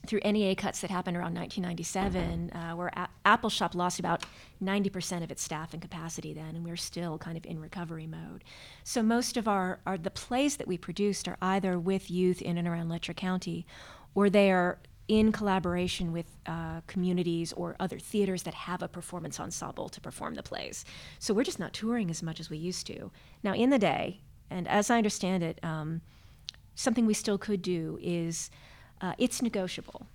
through 0.05 0.19
NEA 0.19 0.55
cuts 0.55 0.81
that 0.81 0.91
happened 0.91 1.15
around 1.15 1.33
1997, 1.33 2.51
uh, 2.51 2.75
where 2.75 2.91
A- 2.95 3.09
Appalshop 3.25 3.73
lost 3.73 3.99
about 3.99 4.25
90% 4.61 5.23
of 5.23 5.31
its 5.31 5.41
staff 5.41 5.73
and 5.73 5.81
capacity 5.81 6.33
then, 6.33 6.55
and 6.55 6.65
we're 6.65 6.75
still 6.75 7.17
kind 7.17 7.37
of 7.37 7.45
in 7.45 7.59
recovery 7.59 8.07
mode. 8.07 8.43
So 8.83 9.01
most 9.01 9.37
of 9.37 9.47
our, 9.47 9.79
our 9.85 9.97
the 9.97 10.11
plays 10.11 10.57
that 10.57 10.67
we 10.67 10.77
produced 10.77 11.27
are 11.27 11.37
either 11.41 11.79
with 11.79 12.11
youth 12.11 12.41
in 12.41 12.57
and 12.57 12.67
around 12.67 12.89
Letcher 12.89 13.13
County, 13.13 13.65
or 14.13 14.29
they 14.29 14.51
are 14.51 14.79
in 15.07 15.31
collaboration 15.31 16.11
with 16.11 16.25
uh, 16.45 16.81
communities 16.87 17.53
or 17.53 17.75
other 17.79 17.99
theaters 17.99 18.43
that 18.43 18.53
have 18.53 18.81
a 18.81 18.87
performance 18.87 19.39
ensemble 19.39 19.89
to 19.89 20.01
perform 20.01 20.35
the 20.35 20.43
plays. 20.43 20.85
So 21.19 21.33
we're 21.33 21.43
just 21.43 21.59
not 21.59 21.73
touring 21.73 22.09
as 22.09 22.23
much 22.23 22.39
as 22.39 22.49
we 22.49 22.57
used 22.57 22.87
to. 22.87 23.11
Now, 23.43 23.53
in 23.53 23.69
the 23.69 23.79
day, 23.79 24.21
and 24.49 24.67
as 24.67 24.89
I 24.89 24.97
understand 24.97 25.43
it, 25.43 25.59
um, 25.63 26.01
something 26.75 27.05
we 27.05 27.13
still 27.13 27.37
could 27.37 27.61
do 27.61 27.99
is 28.01 28.49
uh, 29.03 29.13
it's 29.17 29.41
negotiable. 29.41 30.07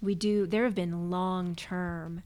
We 0.00 0.14
do. 0.14 0.46
There 0.46 0.64
have 0.64 0.76
been 0.76 1.10
long-term 1.10 2.22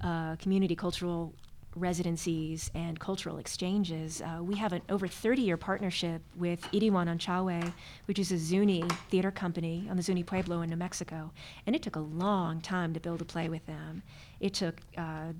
uh, 0.00 0.36
community 0.36 0.74
cultural 0.74 1.34
residencies 1.76 2.70
and 2.74 2.98
cultural 2.98 3.36
exchanges. 3.36 4.22
Uh, 4.22 4.42
we 4.42 4.56
have 4.56 4.72
an 4.72 4.80
over 4.88 5.06
30-year 5.06 5.56
partnership 5.56 6.22
with 6.36 6.62
Idiwanan 6.72 7.12
An 7.12 7.18
Chawe, 7.18 7.72
which 8.06 8.18
is 8.18 8.32
a 8.32 8.38
Zuni 8.38 8.82
theater 9.10 9.30
company 9.30 9.86
on 9.90 9.96
the 9.96 10.02
Zuni 10.02 10.22
Pueblo 10.22 10.62
in 10.62 10.70
New 10.70 10.76
Mexico, 10.76 11.32
and 11.66 11.76
it 11.76 11.82
took 11.82 11.96
a 11.96 12.00
long 12.00 12.60
time 12.60 12.94
to 12.94 13.00
build 13.00 13.20
a 13.20 13.24
play 13.24 13.48
with 13.48 13.66
them. 13.66 14.02
It 14.40 14.54
took 14.54 14.80
uh, 14.96 15.32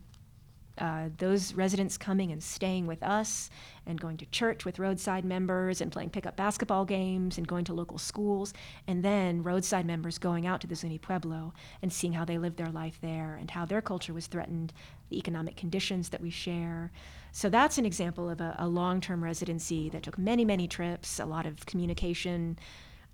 uh, 0.79 1.09
those 1.19 1.55
residents 1.55 1.97
coming 1.97 2.33
and 2.33 2.43
staying 2.43 2.87
with 2.87 3.03
us 3.03 3.49
and 3.87 4.01
going 4.01 4.17
to 4.17 4.27
church 4.27 4.65
with 4.65 4.79
roadside 4.79 5.25
members 5.25 5.81
and 5.81 5.93
playing 5.93 6.11
pickup 6.11 6.37
basketball 6.37 6.85
games 6.85 7.39
and 7.39 7.47
going 7.47 7.65
to 7.65 7.73
local 7.73 7.99
schools 7.99 8.53
and 8.89 9.05
then 9.05 9.43
roadside 9.43 9.87
members 9.87 10.19
going 10.19 10.47
out 10.47 10.61
to 10.61 10.67
the 10.67 10.75
Zuni 10.75 10.99
Pueblo 10.99 11.53
and 11.81 11.93
seeing 11.93 12.13
how 12.13 12.25
they 12.25 12.39
lived 12.39 12.57
their 12.57 12.73
life 12.73 12.99
there 13.01 13.37
and 13.39 13.51
how 13.51 13.65
their 13.65 13.81
culture 13.81 14.13
was 14.13 14.27
threatened, 14.27 14.73
the 15.11 15.19
economic 15.19 15.57
conditions 15.57 16.09
that 16.09 16.21
we 16.21 16.31
share. 16.31 16.91
So 17.31 17.49
that's 17.49 17.79
an 17.79 17.87
example 17.87 18.29
of 18.29 18.41
a, 18.41 18.57
a 18.59 18.67
long-term 18.67 19.23
residency 19.23 19.89
that 19.91 20.03
took 20.03 20.19
many, 20.19 20.45
many 20.45 20.67
trips, 20.67 21.21
a 21.21 21.27
lot 21.27 21.47
of 21.47 21.67
communication. 21.67 22.59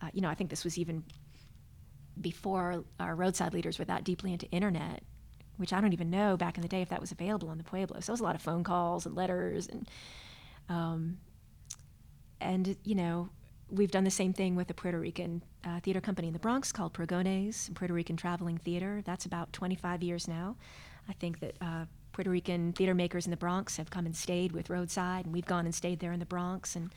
Uh, 0.00 0.08
you 0.14 0.22
know, 0.22 0.30
I 0.30 0.34
think 0.34 0.48
this 0.48 0.64
was 0.64 0.78
even 0.78 1.04
before 2.18 2.84
our 2.98 3.14
roadside 3.14 3.52
leaders 3.52 3.78
were 3.78 3.84
that 3.86 4.04
deeply 4.04 4.32
into 4.32 4.46
internet 4.50 5.02
which 5.60 5.72
I 5.72 5.80
don't 5.80 5.92
even 5.92 6.10
know 6.10 6.36
back 6.36 6.56
in 6.56 6.62
the 6.62 6.68
day 6.68 6.82
if 6.82 6.88
that 6.88 7.00
was 7.00 7.12
available 7.12 7.50
on 7.50 7.58
the 7.58 7.64
Pueblo. 7.64 8.00
So 8.00 8.10
it 8.10 8.14
was 8.14 8.20
a 8.20 8.24
lot 8.24 8.34
of 8.34 8.42
phone 8.42 8.64
calls 8.64 9.06
and 9.06 9.14
letters 9.14 9.68
and 9.68 9.88
um, 10.68 11.18
and 12.40 12.76
you 12.84 12.94
know 12.94 13.28
we've 13.70 13.90
done 13.90 14.04
the 14.04 14.10
same 14.10 14.32
thing 14.32 14.56
with 14.56 14.70
a 14.70 14.74
Puerto 14.74 14.98
Rican 14.98 15.42
uh, 15.64 15.80
theater 15.80 16.00
company 16.00 16.28
in 16.28 16.32
the 16.32 16.40
Bronx 16.40 16.72
called 16.72 16.92
Pregones, 16.92 17.72
Puerto 17.74 17.94
Rican 17.94 18.16
Traveling 18.16 18.58
Theater. 18.58 19.02
That's 19.04 19.26
about 19.26 19.52
25 19.52 20.02
years 20.02 20.26
now. 20.26 20.56
I 21.08 21.12
think 21.12 21.40
that 21.40 21.56
uh, 21.60 21.84
Puerto 22.12 22.30
Rican 22.30 22.72
theater 22.72 22.94
makers 22.94 23.26
in 23.26 23.30
the 23.30 23.36
Bronx 23.36 23.76
have 23.76 23.90
come 23.90 24.06
and 24.06 24.16
stayed 24.16 24.52
with 24.52 24.70
Roadside, 24.70 25.24
and 25.24 25.32
we've 25.32 25.46
gone 25.46 25.66
and 25.66 25.74
stayed 25.74 26.00
there 26.00 26.12
in 26.12 26.18
the 26.18 26.26
Bronx 26.26 26.74
and 26.74 26.90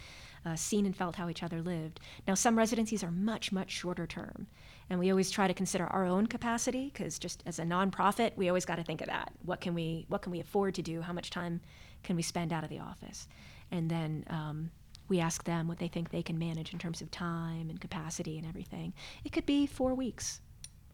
uh, 0.46 0.56
seen 0.56 0.86
and 0.86 0.96
felt 0.96 1.16
how 1.16 1.30
each 1.30 1.44
other 1.44 1.62
lived. 1.62 2.00
Now, 2.28 2.34
some 2.34 2.58
residencies 2.58 3.04
are 3.04 3.12
much, 3.12 3.52
much 3.52 3.72
shorter 3.72 4.08
term. 4.08 4.48
And 4.90 5.00
we 5.00 5.10
always 5.10 5.32
try 5.32 5.48
to 5.48 5.54
consider 5.54 5.86
our 5.88 6.06
own 6.06 6.28
capacity 6.28 6.92
because 6.94 7.18
just 7.18 7.44
as 7.46 7.60
a 7.60 7.64
nonprofit, 7.64 8.36
we 8.36 8.50
always 8.50 8.66
got 8.66 8.76
to 8.76 8.84
think 8.84 9.02
of 9.02 9.08
that. 9.08 9.32
What 9.44 9.62
can 9.62 9.74
we 9.74 10.06
what 10.10 10.22
can 10.22 10.32
we 10.32 10.40
afford 10.40 10.76
to 10.76 10.82
do? 10.82 11.02
How 11.02 11.14
much 11.14 11.30
time 11.30 11.62
can 12.04 12.16
we 12.16 12.22
spend 12.22 12.52
out 12.52 12.64
of 12.64 12.70
the 12.70 12.80
office? 12.80 13.28
And 13.72 13.90
then 13.90 14.26
um, 14.30 14.72
we 15.08 15.20
ask 15.20 15.44
them 15.44 15.68
what 15.68 15.80
they 15.80 15.88
think 15.88 16.10
they 16.10 16.24
can 16.24 16.38
manage 16.38 16.74
in 16.74 16.80
terms 16.80 17.02
of 17.02 17.12
time 17.12 17.70
and 17.70 17.80
capacity 17.80 18.38
and 18.38 18.48
everything. 18.48 18.94
It 19.24 19.32
could 19.32 19.46
be 19.46 19.66
four 19.66 19.94
weeks, 19.96 20.42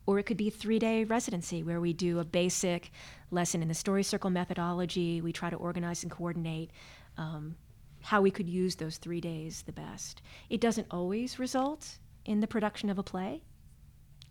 or 0.06 0.20
it 0.20 0.24
could 0.24 0.38
be 0.38 0.50
three 0.50 0.80
day 0.80 1.04
residency 1.04 1.64
where 1.64 1.82
we 1.82 1.94
do 1.94 2.20
a 2.20 2.24
basic 2.24 2.92
lesson 3.32 3.62
in 3.62 3.68
the 3.68 3.74
story 3.74 4.04
circle 4.04 4.30
methodology. 4.30 5.22
We 5.22 5.34
try 5.34 5.50
to 5.50 5.56
organize 5.56 6.04
and 6.04 6.12
coordinate. 6.12 6.72
Um, 7.18 7.56
how 8.02 8.22
we 8.22 8.32
could 8.32 8.50
use 8.50 8.76
those 8.76 8.98
three 8.98 9.22
days 9.22 9.64
the 9.66 9.72
best. 9.72 10.22
It 10.50 10.62
doesn't 10.62 10.88
always 10.92 11.40
result 11.40 11.98
in 12.26 12.40
the 12.40 12.48
production 12.48 12.90
of 12.90 12.98
a 12.98 13.04
play, 13.04 13.44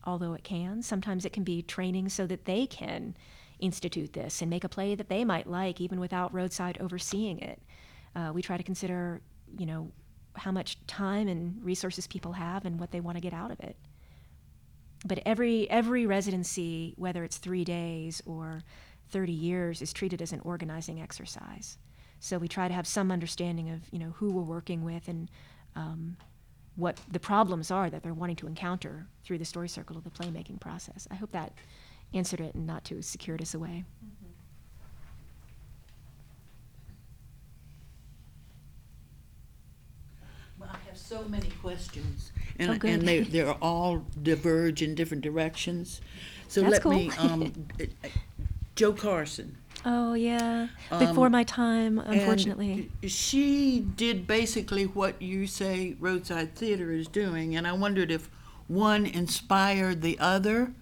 although 0.04 0.34
it 0.34 0.44
can. 0.44 0.82
Sometimes 0.82 1.24
it 1.24 1.32
can 1.32 1.44
be 1.44 1.62
training 1.62 2.08
so 2.08 2.26
that 2.26 2.44
they 2.44 2.66
can 2.66 3.16
institute 3.58 4.12
this 4.12 4.40
and 4.40 4.50
make 4.50 4.64
a 4.64 4.68
play 4.68 4.94
that 4.94 5.08
they 5.08 5.24
might 5.24 5.46
like 5.46 5.80
even 5.80 6.00
without 6.00 6.32
roadside 6.32 6.78
overseeing 6.80 7.38
it. 7.40 7.60
Uh, 8.14 8.30
we 8.32 8.42
try 8.42 8.56
to 8.56 8.62
consider, 8.62 9.20
you 9.56 9.66
know, 9.66 9.90
how 10.36 10.52
much 10.52 10.78
time 10.86 11.28
and 11.28 11.62
resources 11.64 12.06
people 12.06 12.32
have 12.32 12.64
and 12.64 12.78
what 12.78 12.90
they 12.90 13.00
want 13.00 13.16
to 13.16 13.20
get 13.20 13.32
out 13.32 13.50
of 13.50 13.60
it. 13.60 13.76
But 15.04 15.20
every 15.24 15.68
every 15.70 16.06
residency, 16.06 16.94
whether 16.96 17.22
it's 17.24 17.38
three 17.38 17.64
days 17.64 18.22
or 18.26 18.62
30 19.10 19.32
years, 19.32 19.82
is 19.82 19.92
treated 19.92 20.20
as 20.22 20.32
an 20.32 20.40
organizing 20.40 21.00
exercise. 21.00 21.78
So 22.20 22.38
we 22.38 22.48
try 22.48 22.66
to 22.66 22.74
have 22.74 22.86
some 22.86 23.12
understanding 23.12 23.70
of 23.70 23.80
you 23.92 23.98
know 23.98 24.10
who 24.16 24.32
we're 24.32 24.42
working 24.42 24.84
with 24.84 25.08
and 25.08 25.30
um, 25.76 26.16
what 26.78 26.96
the 27.10 27.18
problems 27.18 27.72
are 27.72 27.90
that 27.90 28.04
they're 28.04 28.14
wanting 28.14 28.36
to 28.36 28.46
encounter 28.46 29.04
through 29.24 29.36
the 29.36 29.44
story 29.44 29.68
circle 29.68 29.96
of 29.96 30.04
the 30.04 30.10
playmaking 30.10 30.60
process. 30.60 31.08
I 31.10 31.16
hope 31.16 31.32
that 31.32 31.52
answered 32.14 32.40
it 32.40 32.54
and 32.54 32.68
not 32.68 32.84
too 32.84 33.02
circuitous 33.02 33.52
a 33.52 33.58
way. 33.58 33.84
Well, 40.60 40.70
I 40.72 40.78
have 40.88 40.96
so 40.96 41.24
many 41.24 41.50
questions, 41.60 42.30
and, 42.60 42.70
Oh, 42.70 42.86
and 42.86 43.02
they 43.02 43.20
they're 43.34 43.52
all 43.54 44.04
diverge 44.22 44.80
in 44.80 44.94
different 44.94 45.24
directions. 45.24 46.00
So 46.46 46.60
That's 46.60 46.74
let 46.74 46.82
cool. 46.82 46.92
me, 46.92 47.10
um, 47.18 47.52
Jo 48.76 48.92
Carson. 48.92 49.56
Oh 49.84 50.14
yeah, 50.14 50.68
before 50.98 51.26
Um, 51.26 51.32
my 51.32 51.44
time, 51.44 51.98
unfortunately. 51.98 52.90
she 53.06 53.80
did 53.80 54.26
basically 54.26 54.84
what 54.84 55.20
you 55.22 55.46
say 55.46 55.96
Roadside 56.00 56.54
Theater 56.54 56.90
is 56.90 57.06
doing, 57.08 57.54
and 57.56 57.66
I 57.66 57.72
wondered 57.72 58.10
if 58.10 58.28
one 58.66 59.06
inspired 59.06 60.02
the 60.02 60.18
other, 60.18 60.74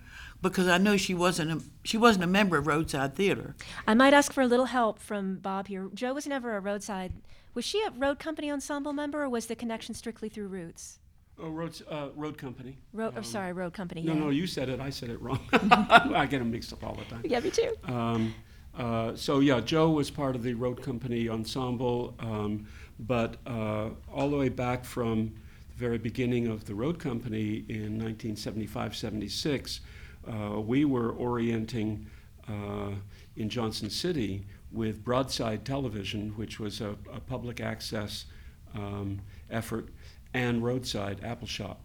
Because 0.42 0.68
I 0.68 0.76
know 0.78 0.96
she 0.98 1.14
wasn't 1.14 1.50
a, 1.50 1.62
she 1.82 1.96
wasn't 1.96 2.22
a 2.24 2.26
member 2.26 2.56
of 2.58 2.66
Roadside 2.66 3.14
Theater. 3.16 3.56
I 3.86 3.94
might 3.94 4.12
ask 4.12 4.32
for 4.32 4.42
a 4.42 4.46
little 4.46 4.66
help 4.66 4.98
from 4.98 5.36
Bob 5.36 5.66
here. 5.66 5.88
Jo 5.94 6.12
was 6.12 6.26
never 6.26 6.56
a 6.56 6.60
roadside. 6.60 7.12
Was 7.54 7.64
she 7.64 7.82
a 7.82 7.90
road 7.90 8.18
company 8.18 8.50
ensemble 8.50 8.92
member, 8.92 9.22
or 9.22 9.28
was 9.30 9.46
the 9.46 9.56
connection 9.56 9.94
strictly 9.94 10.28
through 10.28 10.48
Roots? 10.48 10.98
Oh, 11.38 11.48
road, 11.48 11.80
uh, 11.90 12.08
road 12.14 12.36
company. 12.38 12.76
Road, 12.92 13.14
oh, 13.16 13.22
sorry, 13.22 13.52
road 13.54 13.72
company. 13.72 14.02
No, 14.02 14.12
yeah. 14.12 14.20
no, 14.20 14.28
you 14.30 14.46
said 14.46 14.68
it. 14.68 14.78
I 14.78 14.90
said 14.90 15.08
it 15.10 15.20
wrong. 15.22 15.40
I 15.52 16.26
get 16.30 16.38
them 16.38 16.50
mixed 16.50 16.72
up 16.72 16.84
all 16.84 16.94
the 16.94 17.04
time. 17.04 17.22
Yeah, 17.24 17.40
me 17.40 17.50
too. 17.50 17.74
Um, 17.84 18.34
uh, 18.76 19.14
so 19.14 19.40
yeah, 19.40 19.60
Jo 19.60 19.90
was 19.90 20.10
part 20.10 20.36
of 20.36 20.42
the 20.42 20.54
road 20.54 20.82
company 20.82 21.28
ensemble, 21.28 22.14
um, 22.18 22.66
but 22.98 23.36
uh, 23.46 23.90
all 24.12 24.30
the 24.30 24.36
way 24.36 24.48
back 24.48 24.84
from 24.84 25.34
the 25.70 25.76
very 25.76 25.98
beginning 25.98 26.46
of 26.46 26.64
the 26.64 26.74
road 26.74 26.98
company 26.98 27.64
in 27.68 28.00
1975-76, 28.00 29.80
uh, 30.28 30.60
we 30.60 30.84
were 30.84 31.12
orienting 31.12 32.06
uh, 32.48 32.90
in 33.36 33.48
Johnson 33.48 33.90
City 33.90 34.46
with 34.72 35.02
Broadside 35.02 35.64
Television, 35.64 36.30
which 36.30 36.60
was 36.60 36.80
a, 36.80 36.96
a 37.12 37.20
public 37.20 37.60
access 37.60 38.26
um, 38.74 39.20
effort, 39.50 39.88
and 40.34 40.62
Roadside 40.62 41.20
Appalshop 41.22 41.76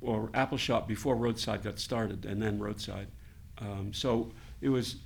or 0.00 0.28
Appalshop 0.28 0.86
before 0.86 1.14
Roadside 1.16 1.62
got 1.62 1.78
started, 1.78 2.24
and 2.24 2.42
then 2.42 2.58
Roadside. 2.58 3.08
Um, 3.58 3.92
so 3.92 4.32
it 4.60 4.70
was 4.70 4.96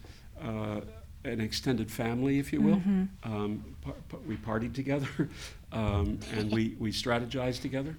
uh, 0.40 0.80
an 1.24 1.40
extended 1.40 1.90
family, 1.90 2.38
if 2.38 2.52
you 2.52 2.60
will. 2.60 2.80
Um, 3.22 3.76
par- 3.80 3.94
par- 4.08 4.20
we 4.26 4.36
partied 4.36 4.74
together, 4.74 5.08
um, 5.72 6.18
and 6.36 6.50
we, 6.52 6.76
we 6.78 6.90
strategized 6.92 7.62
together. 7.62 7.96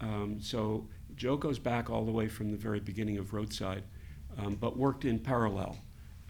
Um, 0.00 0.38
so 0.40 0.86
Jo 1.16 1.36
goes 1.36 1.58
back 1.58 1.88
all 1.90 2.04
the 2.04 2.10
way 2.12 2.28
from 2.28 2.50
the 2.50 2.56
very 2.56 2.80
beginning 2.80 3.18
of 3.18 3.32
Roadside, 3.32 3.84
um, 4.38 4.56
but 4.56 4.76
worked 4.76 5.04
in 5.04 5.18
parallel. 5.18 5.76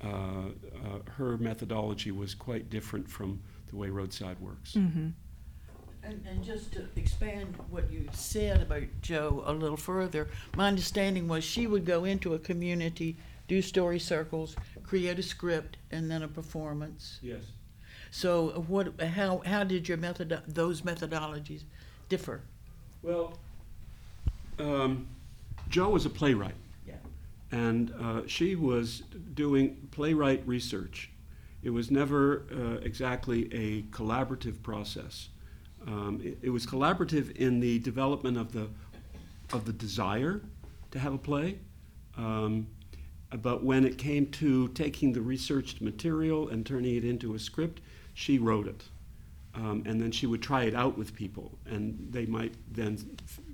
Uh, 0.03 0.07
uh, 0.09 0.99
her 1.17 1.39
methodology 1.39 2.11
was 2.11 2.35
quite 2.35 2.69
different 2.69 3.09
from 3.11 3.41
the 3.69 3.77
way 3.77 3.89
Roadside 3.89 4.39
works. 4.41 4.75
And, 4.75 6.23
and 6.29 6.45
just 6.45 6.73
to 6.73 6.85
expand 6.97 7.55
what 7.71 7.91
you 7.91 8.07
said 8.13 8.61
about 8.61 8.83
Jo 9.01 9.43
a 9.47 9.53
little 9.55 9.79
further, 9.79 10.29
my 10.55 10.69
understanding 10.69 11.27
was 11.29 11.43
she 11.45 11.67
would 11.67 11.87
go 11.87 12.05
into 12.05 12.35
a 12.35 12.39
community, 12.39 13.17
do 13.49 13.63
story 13.63 13.99
circles, 13.99 14.55
create 14.85 15.19
a 15.19 15.23
script, 15.23 15.77
and 15.91 16.11
then 16.11 16.23
a 16.23 16.29
performance. 16.29 17.19
Yes. 17.23 17.43
So 18.11 18.65
what, 18.69 19.01
how, 19.01 19.43
how 19.45 19.65
did 19.65 19.89
your 19.89 19.99
method, 19.99 20.41
those 20.47 20.83
methodologies 20.83 21.65
differ? 22.09 22.43
Well, 23.03 23.39
um, 24.59 25.09
Jo 25.69 25.91
was 25.91 26.07
a 26.07 26.11
playwright. 26.11 26.55
Yeah. 26.87 26.95
And 27.51 27.93
uh, 28.01 28.23
she 28.27 28.55
was 28.55 29.03
doing 29.35 29.89
playwright 29.91 30.47
research. 30.47 31.11
It 31.63 31.71
was 31.71 31.91
never 31.91 32.45
uh, 32.53 32.85
exactly 32.85 33.53
a 33.53 33.83
collaborative 33.91 34.63
process. 34.63 35.29
Um, 35.87 36.21
it, 36.23 36.39
it 36.43 36.51
was 36.51 36.67
collaborative 36.67 37.37
in 37.37 37.61
the 37.61 37.79
development 37.81 38.37
of 38.37 38.53
the 38.53 38.69
of 39.53 39.65
the 39.67 39.73
desire 39.73 40.41
to 40.91 40.99
have 40.99 41.13
a 41.13 41.19
play, 41.19 41.59
um, 42.17 42.67
but 43.43 43.65
when 43.65 43.85
it 43.85 43.99
came 43.99 44.27
to 44.27 44.69
taking 44.69 45.13
the 45.13 45.21
researched 45.21 45.81
material 45.81 46.49
and 46.49 46.65
turning 46.65 46.97
it 46.97 47.05
into 47.05 47.35
a 47.35 47.39
script, 47.39 47.81
she 48.13 48.39
wrote 48.39 48.67
it. 48.67 48.85
Um, 49.55 49.83
and 49.87 50.01
then 50.01 50.11
she 50.11 50.27
would 50.27 50.43
try 50.43 50.65
it 50.65 50.75
out 50.75 50.99
with 50.99 51.15
people, 51.15 51.59
and 51.67 52.09
they 52.11 52.27
might 52.27 52.55
then 52.73 52.99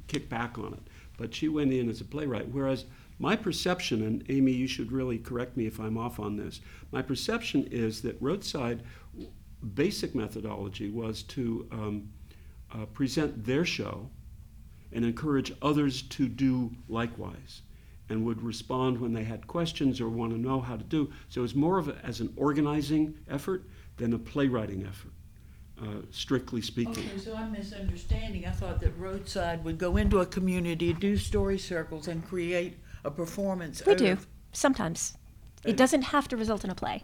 kick 0.07 0.29
back 0.29 0.59
on 0.59 0.73
it. 0.73 0.83
But 1.19 1.35
she 1.35 1.49
went 1.49 1.73
in 1.73 1.91
as 1.91 2.01
a 2.01 2.05
playwright. 2.05 2.49
Whereas 2.49 2.87
my 3.19 3.37
perception, 3.37 4.03
and 4.03 4.25
Amy, 4.31 4.53
you 4.53 4.67
should 4.67 4.93
really 4.93 5.19
correct 5.19 5.57
me 5.57 5.67
if 5.67 5.79
I'm 5.79 5.99
off 5.99 6.19
on 6.19 6.37
this, 6.37 6.61
my 6.91 7.03
perception 7.03 7.69
is 7.71 8.01
that 8.03 8.21
Roadside 8.21 8.83
basic 9.75 10.15
methodology 10.15 10.89
was 10.89 11.23
to 11.25 11.69
um, 11.71 12.09
uh, 12.73 12.87
present 12.87 13.45
their 13.45 13.65
show 13.67 14.09
and 14.93 15.05
encourage 15.05 15.53
others 15.61 16.03
to 16.03 16.29
do 16.29 16.71
likewise 16.89 17.61
and 18.11 18.25
would 18.27 18.43
respond 18.43 19.01
when 19.01 19.13
they 19.13 19.25
had 19.25 19.47
questions 19.47 20.01
or 20.01 20.09
want 20.09 20.33
to 20.33 20.39
know 20.39 20.61
how 20.61 20.77
to 20.77 20.85
do. 20.85 21.11
So 21.29 21.41
it 21.41 21.43
was 21.43 21.55
more 21.55 21.79
of 21.79 21.89
a, 21.89 21.97
as 22.05 22.21
an 22.21 22.33
organizing 22.37 23.15
effort 23.31 23.65
than 23.97 24.13
a 24.13 24.19
playwriting 24.19 24.85
effort, 24.85 25.13
uh, 25.81 26.03
strictly 26.11 26.61
speaking. 26.61 27.05
Okay, 27.09 27.19
so 27.19 27.35
I'm 27.37 27.53
misunderstanding. 27.53 28.47
I 28.47 28.51
thought 28.51 28.81
that 28.81 28.91
Roadside 28.99 29.65
would 29.65 29.79
go 29.79 29.97
into 29.97 30.19
a 30.21 30.27
community, 30.27 30.93
do 30.93 31.17
story 31.17 31.59
circles, 31.59 32.09
and 32.09 32.27
create 32.27 32.79
a 33.05 33.11
performance. 33.11 33.85
We 33.87 33.93
out 33.93 33.99
do 33.99 34.19
sometimes. 34.53 35.17
It 35.65 35.71
And- 35.71 35.79
doesn't 35.79 36.03
have 36.03 36.29
to 36.29 36.37
result 36.37 36.65
in 36.65 36.71
a 36.71 36.75
play. 36.75 37.03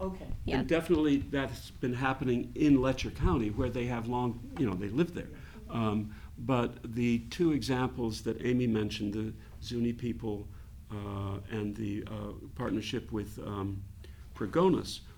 Okay. 0.00 0.26
Yeah. 0.46 0.60
And 0.60 0.68
definitely 0.68 1.18
that's 1.18 1.70
been 1.72 1.92
happening 1.92 2.50
in 2.54 2.80
Letcher 2.80 3.10
County 3.10 3.50
where 3.50 3.68
they 3.68 3.84
have 3.84 4.08
long, 4.08 4.40
you 4.58 4.64
know, 4.66 4.74
they 4.74 4.88
live 4.88 5.12
there. 5.12 5.28
Um, 5.68 6.14
but 6.38 6.94
the 6.94 7.18
two 7.30 7.52
examples 7.52 8.22
that 8.22 8.42
Amy 8.42 8.66
mentioned, 8.66 9.12
the 9.12 9.34
Zuni 9.62 9.92
people 9.92 10.48
uh, 10.90 11.38
and 11.50 11.76
the 11.76 12.04
uh, 12.06 12.32
partnership 12.54 13.12
with 13.12 13.38
um, 13.46 13.82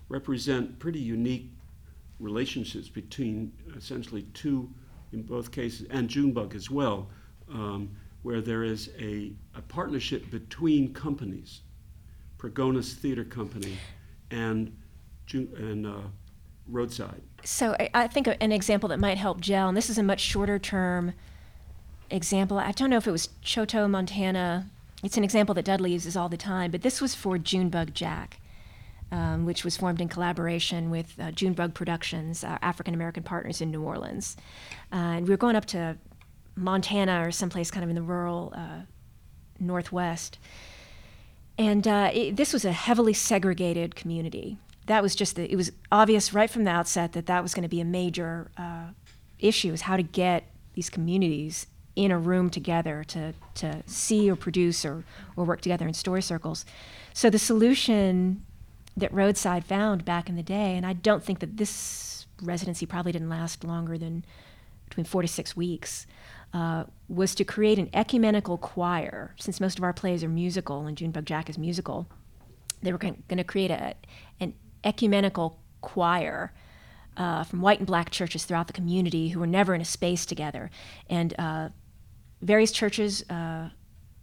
represent 0.09 0.77
pretty 0.79 0.99
unique 0.99 1.49
relationships 2.19 2.89
between 2.89 3.51
essentially 3.75 4.23
two, 4.33 4.69
in 5.11 5.23
both 5.23 5.51
cases, 5.51 5.87
and 5.89 6.09
Junebug 6.09 6.55
as 6.55 6.69
well, 6.69 7.09
um, 7.51 7.89
where 8.21 8.41
there 8.41 8.63
is 8.63 8.89
a, 8.99 9.31
a 9.55 9.61
partnership 9.61 10.29
between 10.29 10.93
companies. 10.93 11.61
Pregones 12.37 12.93
Theater 12.93 13.23
Company 13.23 13.77
and, 14.29 14.75
and 15.31 15.87
uh, 15.87 16.01
Roadside. 16.67 17.21
So 17.45 17.75
I, 17.79 17.89
I 17.93 18.07
think 18.07 18.27
an 18.27 18.51
example 18.51 18.89
that 18.89 18.99
might 18.99 19.17
help 19.17 19.39
gel, 19.39 19.69
and 19.69 19.77
this 19.77 19.89
is 19.89 19.97
a 19.97 20.03
much 20.03 20.19
shorter 20.19 20.59
term 20.59 21.13
example. 22.09 22.57
I 22.57 22.71
don't 22.71 22.89
know 22.89 22.97
if 22.97 23.07
it 23.07 23.11
was 23.11 23.29
Choteau, 23.43 23.87
Montana. 23.87 24.69
It's 25.03 25.17
an 25.17 25.23
example 25.23 25.55
that 25.55 25.65
Dudley 25.65 25.91
uses 25.91 26.15
all 26.15 26.29
the 26.29 26.37
time, 26.37 26.71
but 26.71 26.81
this 26.81 27.01
was 27.01 27.13
for 27.13 27.37
Junebug 27.37 27.93
Jack, 27.93 28.39
um, 29.11 29.45
which 29.45 29.63
was 29.63 29.75
formed 29.75 29.99
in 29.99 30.07
collaboration 30.07 30.89
with 30.89 31.13
uh, 31.19 31.31
Junebug 31.31 31.73
Productions, 31.73 32.43
our 32.43 32.59
African 32.61 32.93
American 32.93 33.23
partners 33.23 33.61
in 33.61 33.71
New 33.71 33.81
Orleans. 33.81 34.37
Uh, 34.91 34.95
and 34.95 35.25
we 35.25 35.31
were 35.31 35.37
going 35.37 35.55
up 35.55 35.65
to 35.65 35.97
Montana 36.55 37.27
or 37.27 37.31
someplace 37.31 37.71
kind 37.71 37.83
of 37.83 37.89
in 37.89 37.95
the 37.95 38.01
rural 38.01 38.53
uh, 38.55 38.81
northwest. 39.59 40.39
And 41.57 41.87
uh, 41.87 42.09
it, 42.13 42.35
this 42.35 42.53
was 42.53 42.65
a 42.65 42.71
heavily 42.71 43.13
segregated 43.13 43.95
community. 43.95 44.57
That 44.87 45.03
was 45.03 45.15
just 45.15 45.35
the, 45.35 45.51
it 45.51 45.55
was 45.55 45.71
obvious 45.91 46.33
right 46.33 46.49
from 46.49 46.63
the 46.63 46.71
outset 46.71 47.13
that 47.13 47.25
that 47.27 47.43
was 47.43 47.53
going 47.53 47.63
to 47.63 47.69
be 47.69 47.79
a 47.79 47.85
major 47.85 48.51
uh, 48.57 48.87
issue 49.39 49.73
is 49.73 49.81
how 49.81 49.97
to 49.97 50.03
get 50.03 50.45
these 50.73 50.89
communities 50.89 51.67
in 51.95 52.11
a 52.11 52.17
room 52.17 52.49
together 52.49 53.03
to, 53.03 53.33
to 53.55 53.83
see 53.85 54.29
or 54.29 54.35
produce 54.35 54.83
or, 54.83 55.03
or 55.35 55.45
work 55.45 55.61
together 55.61 55.87
in 55.87 55.93
story 55.93 56.21
circles. 56.21 56.65
So 57.13 57.29
the 57.29 57.39
solution 57.39 58.43
that 58.97 59.13
Roadside 59.13 59.65
found 59.65 60.05
back 60.05 60.29
in 60.29 60.35
the 60.35 60.43
day, 60.43 60.75
and 60.75 60.85
I 60.85 60.93
don't 60.93 61.23
think 61.23 61.39
that 61.39 61.57
this 61.57 62.25
residency 62.41 62.85
probably 62.85 63.11
didn't 63.11 63.29
last 63.29 63.63
longer 63.63 63.97
than 63.97 64.25
between 64.87 65.05
four 65.05 65.21
to 65.21 65.27
six 65.27 65.55
weeks, 65.55 66.05
uh, 66.53 66.85
was 67.07 67.33
to 67.35 67.43
create 67.43 67.79
an 67.79 67.89
ecumenical 67.93 68.57
choir. 68.57 69.33
Since 69.39 69.59
most 69.59 69.77
of 69.77 69.83
our 69.83 69.93
plays 69.93 70.23
are 70.23 70.29
musical 70.29 70.85
and 70.85 70.97
Junebug 70.97 71.25
Jack 71.25 71.49
is 71.49 71.57
musical, 71.57 72.07
they 72.81 72.91
were 72.91 72.97
going 72.97 73.23
to 73.29 73.43
create 73.43 73.71
a, 73.71 73.95
an 74.39 74.53
ecumenical 74.83 75.59
choir 75.81 76.53
uh, 77.17 77.43
from 77.43 77.61
white 77.61 77.79
and 77.79 77.87
black 77.87 78.09
churches 78.09 78.45
throughout 78.45 78.67
the 78.67 78.73
community 78.73 79.29
who 79.29 79.39
were 79.39 79.47
never 79.47 79.73
in 79.73 79.81
a 79.81 79.85
space 79.85 80.25
together. 80.25 80.69
And 81.09 81.33
uh, 81.39 81.69
various 82.43 82.71
churches 82.71 83.27
uh, 83.29 83.69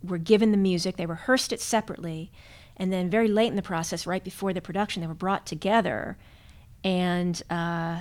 were 0.03 0.19
given 0.19 0.51
the 0.51 0.57
music, 0.57 0.97
they 0.97 1.07
rehearsed 1.07 1.53
it 1.53 1.61
separately, 1.61 2.31
and 2.77 2.93
then 2.93 3.11
very 3.11 3.29
late 3.29 3.49
in 3.49 3.57
the 3.57 3.63
process, 3.63 4.07
right 4.07 4.25
before 4.25 4.53
the 4.53 4.61
production, 4.61 5.01
they 5.01 5.07
were 5.07 5.15
brought 5.15 5.47
together. 5.47 6.17
And 6.83 7.43
uh, 7.51 8.01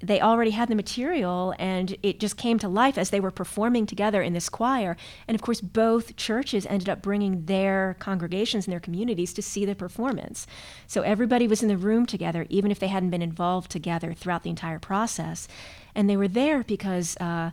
they 0.00 0.20
already 0.20 0.52
had 0.52 0.68
the 0.68 0.74
material 0.74 1.54
and 1.58 1.96
it 2.02 2.20
just 2.20 2.36
came 2.36 2.58
to 2.58 2.68
life 2.68 2.96
as 2.96 3.10
they 3.10 3.20
were 3.20 3.30
performing 3.30 3.84
together 3.84 4.22
in 4.22 4.32
this 4.32 4.48
choir. 4.48 4.96
And 5.26 5.34
of 5.34 5.42
course 5.42 5.60
both 5.60 6.16
churches 6.16 6.66
ended 6.66 6.88
up 6.88 7.02
bringing 7.02 7.46
their 7.46 7.96
congregations 7.98 8.66
and 8.66 8.72
their 8.72 8.80
communities 8.80 9.32
to 9.34 9.42
see 9.42 9.64
the 9.64 9.74
performance. 9.74 10.46
So 10.86 11.02
everybody 11.02 11.48
was 11.48 11.62
in 11.62 11.68
the 11.68 11.76
room 11.76 12.06
together 12.06 12.46
even 12.48 12.70
if 12.70 12.78
they 12.78 12.88
hadn't 12.88 13.10
been 13.10 13.22
involved 13.22 13.70
together 13.70 14.12
throughout 14.12 14.44
the 14.44 14.50
entire 14.50 14.78
process. 14.78 15.48
And 15.94 16.08
they 16.08 16.16
were 16.16 16.28
there 16.28 16.62
because 16.62 17.16
uh, 17.16 17.50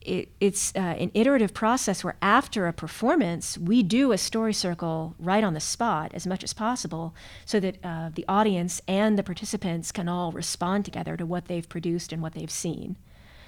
it, 0.00 0.30
it's 0.40 0.72
uh, 0.74 0.78
an 0.78 1.10
iterative 1.14 1.52
process 1.52 2.02
where 2.02 2.16
after 2.22 2.66
a 2.66 2.72
performance 2.72 3.58
we 3.58 3.82
do 3.82 4.12
a 4.12 4.18
story 4.18 4.54
circle 4.54 5.14
right 5.18 5.44
on 5.44 5.54
the 5.54 5.60
spot 5.60 6.10
as 6.14 6.26
much 6.26 6.42
as 6.42 6.52
possible 6.52 7.14
so 7.44 7.60
that 7.60 7.76
uh, 7.84 8.10
the 8.14 8.24
audience 8.28 8.80
and 8.88 9.18
the 9.18 9.22
participants 9.22 9.92
can 9.92 10.08
all 10.08 10.32
respond 10.32 10.84
together 10.84 11.16
to 11.16 11.26
what 11.26 11.46
they've 11.46 11.68
produced 11.68 12.12
and 12.12 12.22
what 12.22 12.32
they've 12.32 12.50
seen 12.50 12.96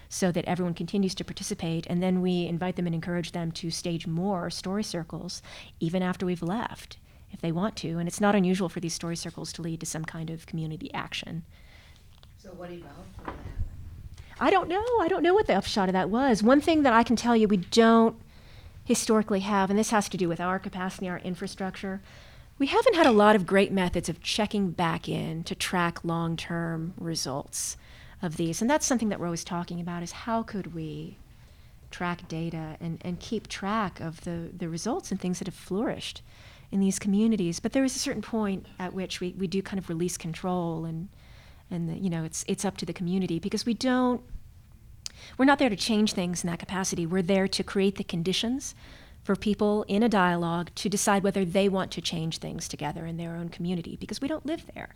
so 0.08 0.30
that 0.30 0.44
everyone 0.44 0.74
continues 0.74 1.14
to 1.14 1.24
participate. 1.24 1.86
And 1.86 2.02
then 2.02 2.20
we 2.20 2.46
invite 2.46 2.76
them 2.76 2.86
and 2.86 2.94
encourage 2.94 3.32
them 3.32 3.50
to 3.52 3.70
stage 3.70 4.06
more 4.06 4.50
story 4.50 4.84
circles 4.84 5.40
even 5.80 6.02
after 6.02 6.26
we've 6.26 6.42
left 6.42 6.98
if 7.30 7.40
they 7.40 7.50
want 7.50 7.76
to. 7.76 7.98
And 7.98 8.06
it's 8.06 8.20
not 8.20 8.34
unusual 8.34 8.68
for 8.68 8.80
these 8.80 8.92
story 8.92 9.16
circles 9.16 9.54
to 9.54 9.62
lead 9.62 9.80
to 9.80 9.86
some 9.86 10.04
kind 10.04 10.28
of 10.28 10.44
community 10.44 10.92
action. 10.92 11.44
So 12.36 12.50
what 12.50 12.70
evolved 12.70 13.16
from 13.16 13.24
that? 13.26 13.61
I 14.42 14.50
don't 14.50 14.68
know. 14.68 14.84
I 15.00 15.06
don't 15.06 15.22
know 15.22 15.34
what 15.34 15.46
the 15.46 15.54
upshot 15.54 15.88
of 15.88 15.92
that 15.92 16.10
was. 16.10 16.42
One 16.42 16.60
thing 16.60 16.82
that 16.82 16.92
I 16.92 17.04
can 17.04 17.14
tell 17.14 17.36
you 17.36 17.46
we 17.46 17.58
don't 17.58 18.16
historically 18.84 19.38
have, 19.40 19.70
and 19.70 19.78
this 19.78 19.90
has 19.90 20.08
to 20.08 20.16
do 20.16 20.28
with 20.28 20.40
our 20.40 20.58
capacity, 20.58 21.08
our 21.08 21.20
infrastructure, 21.20 22.02
we 22.58 22.66
haven't 22.66 22.96
had 22.96 23.06
a 23.06 23.12
lot 23.12 23.36
of 23.36 23.46
great 23.46 23.70
methods 23.70 24.08
of 24.08 24.20
checking 24.20 24.72
back 24.72 25.08
in 25.08 25.44
to 25.44 25.54
track 25.54 26.04
long 26.04 26.36
term 26.36 26.92
results 26.98 27.76
of 28.20 28.36
these. 28.36 28.60
And 28.60 28.68
that's 28.68 28.84
something 28.84 29.10
that 29.10 29.20
we're 29.20 29.26
always 29.26 29.44
talking 29.44 29.80
about 29.80 30.02
is 30.02 30.10
how 30.10 30.42
could 30.42 30.74
we 30.74 31.18
track 31.92 32.26
data 32.26 32.76
and, 32.80 33.00
and 33.04 33.20
keep 33.20 33.46
track 33.46 34.00
of 34.00 34.22
the, 34.22 34.50
the 34.56 34.68
results 34.68 35.12
and 35.12 35.20
things 35.20 35.38
that 35.38 35.46
have 35.46 35.54
flourished 35.54 36.20
in 36.72 36.80
these 36.80 36.98
communities. 36.98 37.60
But 37.60 37.74
there 37.74 37.84
is 37.84 37.94
a 37.94 38.00
certain 38.00 38.22
point 38.22 38.66
at 38.80 38.92
which 38.92 39.20
we, 39.20 39.36
we 39.38 39.46
do 39.46 39.62
kind 39.62 39.78
of 39.78 39.88
release 39.88 40.16
control 40.16 40.84
and 40.84 41.10
and 41.72 41.88
the, 41.88 41.98
you 41.98 42.10
know 42.10 42.24
it's 42.24 42.44
it's 42.46 42.64
up 42.64 42.76
to 42.76 42.86
the 42.86 42.92
community 42.92 43.38
because 43.38 43.66
we 43.66 43.74
don't 43.74 44.22
we're 45.38 45.44
not 45.44 45.58
there 45.58 45.68
to 45.68 45.76
change 45.76 46.12
things 46.12 46.42
in 46.42 46.50
that 46.50 46.58
capacity. 46.58 47.06
We're 47.06 47.22
there 47.22 47.48
to 47.48 47.62
create 47.62 47.96
the 47.96 48.04
conditions 48.04 48.74
for 49.22 49.36
people 49.36 49.84
in 49.84 50.02
a 50.02 50.08
dialogue 50.08 50.70
to 50.74 50.88
decide 50.88 51.22
whether 51.22 51.44
they 51.44 51.68
want 51.68 51.92
to 51.92 52.00
change 52.00 52.38
things 52.38 52.66
together 52.66 53.06
in 53.06 53.16
their 53.16 53.36
own 53.36 53.48
community 53.48 53.96
because 53.96 54.20
we 54.20 54.28
don't 54.28 54.46
live 54.46 54.64
there. 54.74 54.94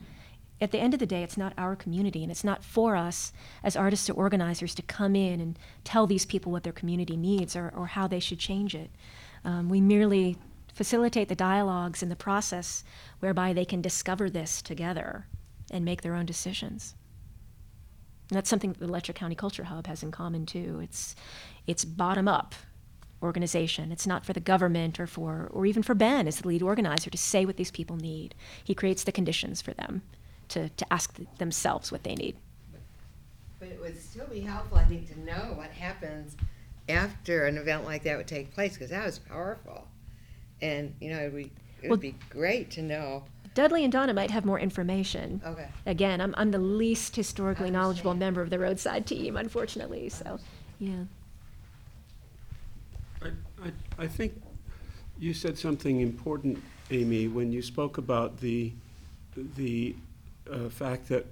At 0.60 0.72
the 0.72 0.78
end 0.78 0.94
of 0.94 1.00
the 1.00 1.06
day, 1.06 1.22
it's 1.22 1.36
not 1.36 1.52
our 1.58 1.76
community, 1.76 2.22
and 2.22 2.32
it's 2.32 2.42
not 2.42 2.64
for 2.64 2.96
us 2.96 3.32
as 3.62 3.76
artists 3.76 4.08
or 4.08 4.14
organizers 4.14 4.74
to 4.76 4.82
come 4.82 5.14
in 5.14 5.38
and 5.38 5.58
tell 5.84 6.06
these 6.06 6.24
people 6.24 6.50
what 6.50 6.64
their 6.64 6.72
community 6.72 7.16
needs 7.16 7.54
or, 7.54 7.72
or 7.76 7.88
how 7.88 8.06
they 8.06 8.20
should 8.20 8.38
change 8.38 8.74
it. 8.74 8.90
Um, 9.44 9.68
we 9.68 9.82
merely 9.82 10.38
facilitate 10.72 11.28
the 11.28 11.34
dialogues 11.34 12.02
and 12.02 12.10
the 12.10 12.16
process 12.16 12.84
whereby 13.20 13.52
they 13.52 13.66
can 13.66 13.82
discover 13.82 14.30
this 14.30 14.62
together 14.62 15.26
and 15.70 15.84
make 15.84 16.02
their 16.02 16.14
own 16.14 16.26
decisions. 16.26 16.94
And 18.30 18.36
that's 18.36 18.50
something 18.50 18.72
that 18.72 18.80
the 18.80 18.88
Letcher 18.88 19.12
County 19.12 19.34
Culture 19.34 19.64
Hub 19.64 19.86
has 19.86 20.02
in 20.02 20.10
common 20.10 20.46
too. 20.46 20.80
It's 20.82 21.14
it's 21.66 21.84
bottom 21.84 22.26
up 22.28 22.54
organization. 23.22 23.92
It's 23.92 24.06
not 24.06 24.26
for 24.26 24.32
the 24.32 24.40
government 24.40 25.00
or 25.00 25.06
for 25.06 25.48
or 25.52 25.64
even 25.66 25.82
for 25.82 25.94
Ben 25.94 26.26
as 26.26 26.40
the 26.40 26.48
lead 26.48 26.62
organizer 26.62 27.10
to 27.10 27.18
say 27.18 27.44
what 27.44 27.56
these 27.56 27.70
people 27.70 27.96
need. 27.96 28.34
He 28.64 28.74
creates 28.74 29.04
the 29.04 29.12
conditions 29.12 29.62
for 29.62 29.72
them 29.72 30.02
to, 30.48 30.68
to 30.68 30.92
ask 30.92 31.16
th- 31.16 31.28
themselves 31.38 31.90
what 31.90 32.04
they 32.04 32.14
need. 32.14 32.36
But 33.58 33.68
it 33.68 33.80
would 33.80 34.00
still 34.00 34.26
be 34.26 34.40
helpful, 34.40 34.78
I 34.78 34.84
think, 34.84 35.08
to 35.12 35.18
know 35.20 35.54
what 35.54 35.70
happens 35.70 36.36
after 36.88 37.46
an 37.46 37.56
event 37.56 37.84
like 37.84 38.02
that 38.04 38.16
would 38.16 38.28
take 38.28 38.52
place, 38.54 38.74
because 38.74 38.90
that 38.90 39.04
was 39.04 39.18
powerful. 39.18 39.88
And, 40.60 40.94
you 41.00 41.10
know, 41.10 41.18
it 41.18 41.32
would, 41.32 41.44
it 41.46 41.50
Well- 41.82 41.90
would 41.92 42.00
be 42.00 42.14
great 42.28 42.70
to 42.72 42.82
know. 42.82 43.24
Dudley 43.56 43.84
and 43.84 43.92
Donna 43.92 44.12
might 44.12 44.30
have 44.30 44.44
more 44.44 44.60
information. 44.60 45.40
Okay. 45.44 45.66
Again, 45.86 46.20
I'm, 46.20 46.34
I'm 46.36 46.50
the 46.50 46.58
least 46.58 47.16
historically 47.16 47.70
knowledgeable 47.70 48.10
Understand. 48.10 48.34
member 48.34 48.42
of 48.42 48.50
the 48.50 48.58
roadside 48.58 49.06
team, 49.06 49.36
unfortunately. 49.38 50.10
So, 50.10 50.38
yeah. 50.78 51.04
I, 53.22 53.28
I, 53.64 54.04
I 54.04 54.06
think 54.06 54.42
you 55.18 55.32
said 55.32 55.56
something 55.56 56.02
important, 56.02 56.62
Amy, 56.90 57.28
when 57.28 57.50
you 57.50 57.62
spoke 57.62 57.96
about 57.96 58.36
the, 58.40 58.72
the 59.56 59.96
uh, 60.52 60.68
fact 60.68 61.08
that 61.08 61.26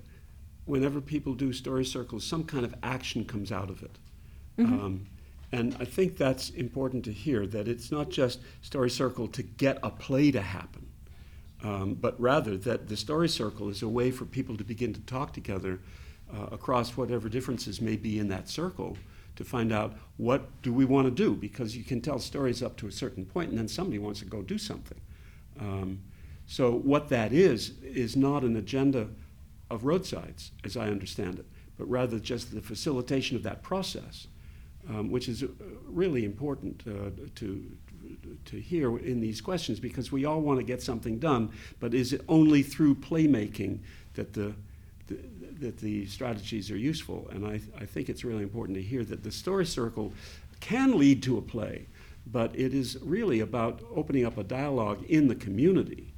whenever 0.65 1.03
people 1.03 1.35
do 1.35 1.53
story 1.53 1.85
circles, 1.85 2.25
some 2.25 2.43
kind 2.43 2.65
of 2.65 2.75
action 2.83 3.27
comes 3.27 3.53
out 3.53 3.69
of 3.69 3.83
it. 3.83 3.99
Um, 4.59 5.07
and 5.53 5.77
I 5.79 5.85
think 5.85 6.17
that's 6.17 6.49
important 6.51 7.05
to 7.05 7.13
hear, 7.13 7.47
that 7.49 7.69
it's 7.69 7.93
not 7.93 8.09
just 8.09 8.41
story 8.63 8.89
circle 8.89 9.29
to 9.29 9.43
get 9.43 9.79
a 9.83 9.91
play 9.91 10.31
to 10.31 10.41
happen, 10.41 10.87
um, 11.65 11.95
but 11.95 12.21
rather 12.21 12.57
that 12.57 12.89
the 12.89 12.97
story 12.97 13.29
circle 13.29 13.69
is 13.69 13.83
a 13.83 13.89
way 13.89 14.11
for 14.11 14.25
people 14.25 14.57
to 14.57 14.65
begin 14.65 14.93
to 14.93 15.01
talk 15.01 15.33
together 15.33 15.81
uh, 16.33 16.47
across 16.53 16.97
whatever 16.97 17.29
differences 17.29 17.81
may 17.81 17.97
be 17.97 18.19
in 18.19 18.29
that 18.29 18.49
circle 18.49 18.97
to 19.37 19.45
find 19.45 19.73
out 19.73 19.95
what 20.17 20.63
do 20.63 20.73
we 20.73 20.85
want 20.85 21.07
to 21.07 21.11
do? 21.11 21.35
Because 21.35 21.77
you 21.77 21.83
can 21.83 22.01
tell 22.01 22.19
stories 22.19 22.63
up 22.63 22.77
to 22.77 22.87
a 22.87 22.93
certain 22.93 23.25
point 23.25 23.51
and 23.51 23.59
then 23.59 23.67
somebody 23.67 23.99
wants 23.99 24.21
to 24.21 24.27
go 24.27 24.43
do 24.43 24.59
something. 24.59 25.01
Um, 25.59 26.01
so 26.47 26.73
what 26.73 27.09
that 27.09 27.33
is 27.33 27.73
is 27.83 28.17
not 28.17 28.43
an 28.43 28.57
agenda 28.57 29.09
of 29.71 29.85
roadsides 29.85 30.53
as 30.65 30.77
i 30.77 30.89
understand 30.89 31.39
it 31.39 31.47
but 31.77 31.89
rather 31.89 32.19
just 32.19 32.55
the 32.55 32.61
facilitation 32.61 33.37
of 33.37 33.43
that 33.43 33.63
process 33.63 34.27
um, 34.89 35.11
which 35.11 35.29
is 35.29 35.43
uh, 35.43 35.47
really 35.87 36.25
important 36.25 36.83
uh, 36.87 37.11
to 37.35 37.65
to 38.47 38.61
hear 38.61 38.99
in 38.99 39.21
these 39.21 39.41
questions 39.41 39.81
because 39.81 40.13
we 40.13 40.25
all 40.25 40.41
want 40.41 40.59
to 40.59 40.65
get 40.65 40.83
something 40.83 41.19
done, 41.19 41.51
but 41.81 41.95
is 41.95 42.13
it 42.13 42.23
only 42.29 42.63
through 42.63 42.95
playmaking 42.97 43.81
that 44.15 44.33
the, 44.33 44.55
the 45.07 45.19
that 45.61 45.79
the 45.79 46.07
strategies 46.07 46.71
are 46.71 46.77
useful? 46.77 47.29
And 47.31 47.47
I, 47.47 47.61
I 47.81 47.87
think 47.87 48.09
it's 48.09 48.25
really 48.25 48.43
important 48.43 48.77
to 48.77 48.83
hear 48.83 49.05
that 49.05 49.23
the 49.23 49.31
story 49.31 49.67
circle 49.67 50.13
can 50.61 50.99
lead 50.99 51.23
to 51.25 51.39
a 51.39 51.43
play, 51.43 51.87
but 52.27 52.55
it 52.59 52.75
is 52.75 52.99
really 53.03 53.41
about 53.41 53.81
opening 53.95 54.25
up 54.27 54.39
a 54.39 54.45
dialogue 54.45 55.05
in 55.09 55.29
the 55.29 55.35
community. 55.35 56.13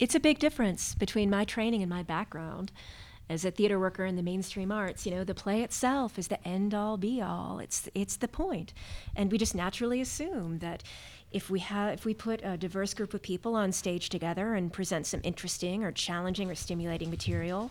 it's 0.00 0.14
a 0.14 0.20
big 0.20 0.38
difference 0.38 0.94
between 0.94 1.30
my 1.30 1.44
training 1.44 1.82
and 1.82 1.90
my 1.90 2.02
background 2.02 2.70
as 3.28 3.44
a 3.44 3.50
theater 3.50 3.78
worker 3.78 4.04
in 4.04 4.16
the 4.16 4.22
mainstream 4.22 4.70
arts 4.70 5.06
you 5.06 5.12
know 5.12 5.24
the 5.24 5.34
play 5.34 5.62
itself 5.62 6.18
is 6.18 6.28
the 6.28 6.48
end 6.48 6.74
all 6.74 6.96
be 6.96 7.20
all 7.20 7.58
it's 7.58 7.88
it's 7.94 8.16
the 8.16 8.28
point 8.28 8.72
and 9.14 9.30
we 9.30 9.38
just 9.38 9.54
naturally 9.54 10.00
assume 10.00 10.58
that 10.58 10.82
if 11.32 11.50
we 11.50 11.60
have 11.60 11.94
if 11.94 12.04
we 12.04 12.14
put 12.14 12.40
a 12.44 12.56
diverse 12.56 12.94
group 12.94 13.14
of 13.14 13.22
people 13.22 13.54
on 13.54 13.72
stage 13.72 14.08
together 14.08 14.54
and 14.54 14.72
present 14.72 15.06
some 15.06 15.20
interesting 15.24 15.82
or 15.84 15.92
challenging 15.92 16.50
or 16.50 16.54
stimulating 16.54 17.10
material 17.10 17.70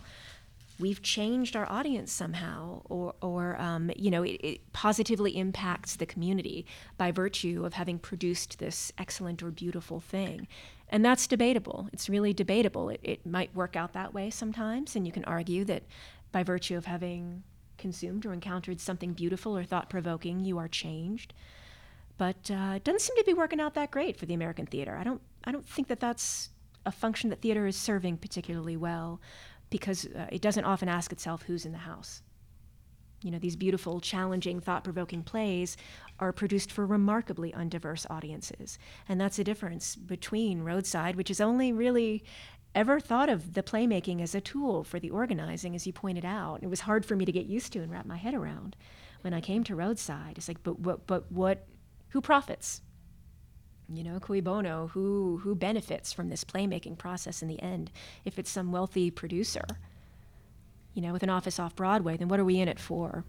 we've 0.80 1.01
changed 1.01 1.56
our 1.56 1.70
audience 1.72 2.12
somehow, 2.12 2.82
or, 2.86 3.14
or 3.22 3.60
um, 3.62 3.91
you 3.95 4.12
know, 4.12 4.24
it, 4.24 4.39
it 4.41 4.74
positively 4.74 5.38
impacts 5.38 5.95
the 5.95 6.06
community 6.06 6.66
by 6.97 7.12
virtue 7.12 7.64
of 7.66 7.74
having 7.74 7.97
produced 7.97 8.60
this 8.60 8.91
excellent 8.97 9.41
or 9.41 9.51
beautiful 9.51 9.99
thing. 9.99 10.47
And 10.90 11.04
that's 11.04 11.28
debatable. 11.28 11.90
It's 11.92 12.10
really 12.10 12.34
debatable. 12.34 12.90
It, 12.90 13.00
it 13.04 13.26
might 13.26 13.56
work 13.56 13.76
out 13.76 13.94
that 13.94 14.14
way 14.14 14.30
sometimes, 14.30 14.96
and 14.96 15.06
you 15.06 15.12
can 15.12 15.26
argue 15.26 15.66
that 15.66 15.84
by 16.32 16.44
virtue 16.44 16.78
of 16.78 16.86
having 16.86 17.44
consumed 17.78 18.26
or 18.26 18.34
encountered 18.34 18.80
something 18.80 19.14
beautiful 19.14 19.58
or 19.58 19.64
thought 19.64 19.90
provoking, 19.90 20.46
you 20.46 20.58
are 20.58 20.68
changed. 20.68 21.34
But 22.18 22.50
uh, 22.50 22.74
it 22.76 22.84
doesn't 22.84 23.02
seem 23.02 23.18
to 23.18 23.24
be 23.26 23.34
working 23.34 23.60
out 23.60 23.74
that 23.74 23.92
great 23.92 24.18
for 24.18 24.26
the 24.26 24.34
American 24.34 24.66
theater. 24.66 24.96
I 24.96 25.04
don't, 25.04 25.22
I 25.44 25.52
don't 25.52 25.68
think 25.68 25.88
that 25.90 26.00
that's 26.00 26.50
a 26.86 26.92
function 26.92 27.30
that 27.30 27.42
theater 27.42 27.66
is 27.66 27.76
serving 27.76 28.18
particularly 28.18 28.78
well 28.78 29.20
because 29.70 30.06
uh, 30.06 30.28
it 30.32 30.42
doesn't 30.42 30.64
often 30.66 30.88
ask 30.88 31.12
itself 31.12 31.44
who's 31.44 31.66
in 31.66 31.72
the 31.72 31.80
house. 31.80 32.22
You 33.24 33.32
know, 33.32 33.40
these 33.40 33.56
beautiful, 33.56 34.00
challenging, 34.00 34.60
thought 34.60 34.84
provoking 34.84 35.24
plays 35.24 35.78
are 36.20 36.32
produced 36.32 36.72
for 36.72 36.86
remarkably 36.86 37.51
undiverse 37.51 38.05
audiences. 38.09 38.78
And 39.07 39.20
that's 39.20 39.38
the 39.38 39.43
difference 39.43 39.95
between 39.95 40.63
Roadside, 40.63 41.16
which 41.16 41.28
has 41.28 41.41
only 41.41 41.74
really 41.74 42.24
ever 42.74 42.99
thought 42.99 43.30
of 43.30 43.53
the 43.53 43.63
playmaking 43.63 44.22
as 44.22 44.36
a 44.36 44.41
tool 44.41 44.84
for 44.84 44.99
the 44.99 45.09
organizing, 45.09 45.76
as 45.76 45.86
you 45.86 45.93
pointed 45.93 46.26
out. 46.26 46.63
It 46.63 46.70
was 46.70 46.82
hard 46.82 47.05
for 47.05 47.16
me 47.16 47.26
to 47.26 47.32
get 47.32 47.45
used 47.45 47.74
to 47.74 47.80
and 47.80 47.91
wrap 47.91 48.05
my 48.05 48.18
head 48.18 48.34
around 48.34 48.76
when 49.22 49.34
I 49.34 49.41
came 49.41 49.63
to 49.66 49.76
Roadside. 49.76 50.38
It's 50.38 50.47
like, 50.47 50.63
but 50.63 50.80
what, 50.80 51.07
but 51.07 51.32
what, 51.32 51.66
who 52.09 52.22
profits? 52.22 52.82
you 53.93 54.03
know, 54.03 54.20
cui 54.20 54.41
bono, 54.41 54.88
who 54.88 55.38
who 55.43 55.55
benefits 55.55 56.11
from 56.11 56.30
this 56.30 56.43
playmaking 56.43 56.97
process 56.97 57.41
in 57.41 57.47
the 57.47 57.61
end? 57.61 57.91
If 58.24 58.39
it's 58.39 58.49
some 58.49 58.72
wealthy 58.72 59.11
producer, 59.11 59.66
you 60.93 61.01
know, 61.01 61.13
with 61.13 61.24
an 61.24 61.30
office 61.30 61.59
off 61.59 61.76
Broadway, 61.76 62.18
then 62.18 62.28
what 62.28 62.39
are 62.39 62.45
we 62.45 62.59
in 62.59 62.68
it 62.68 62.80
for? 62.80 63.24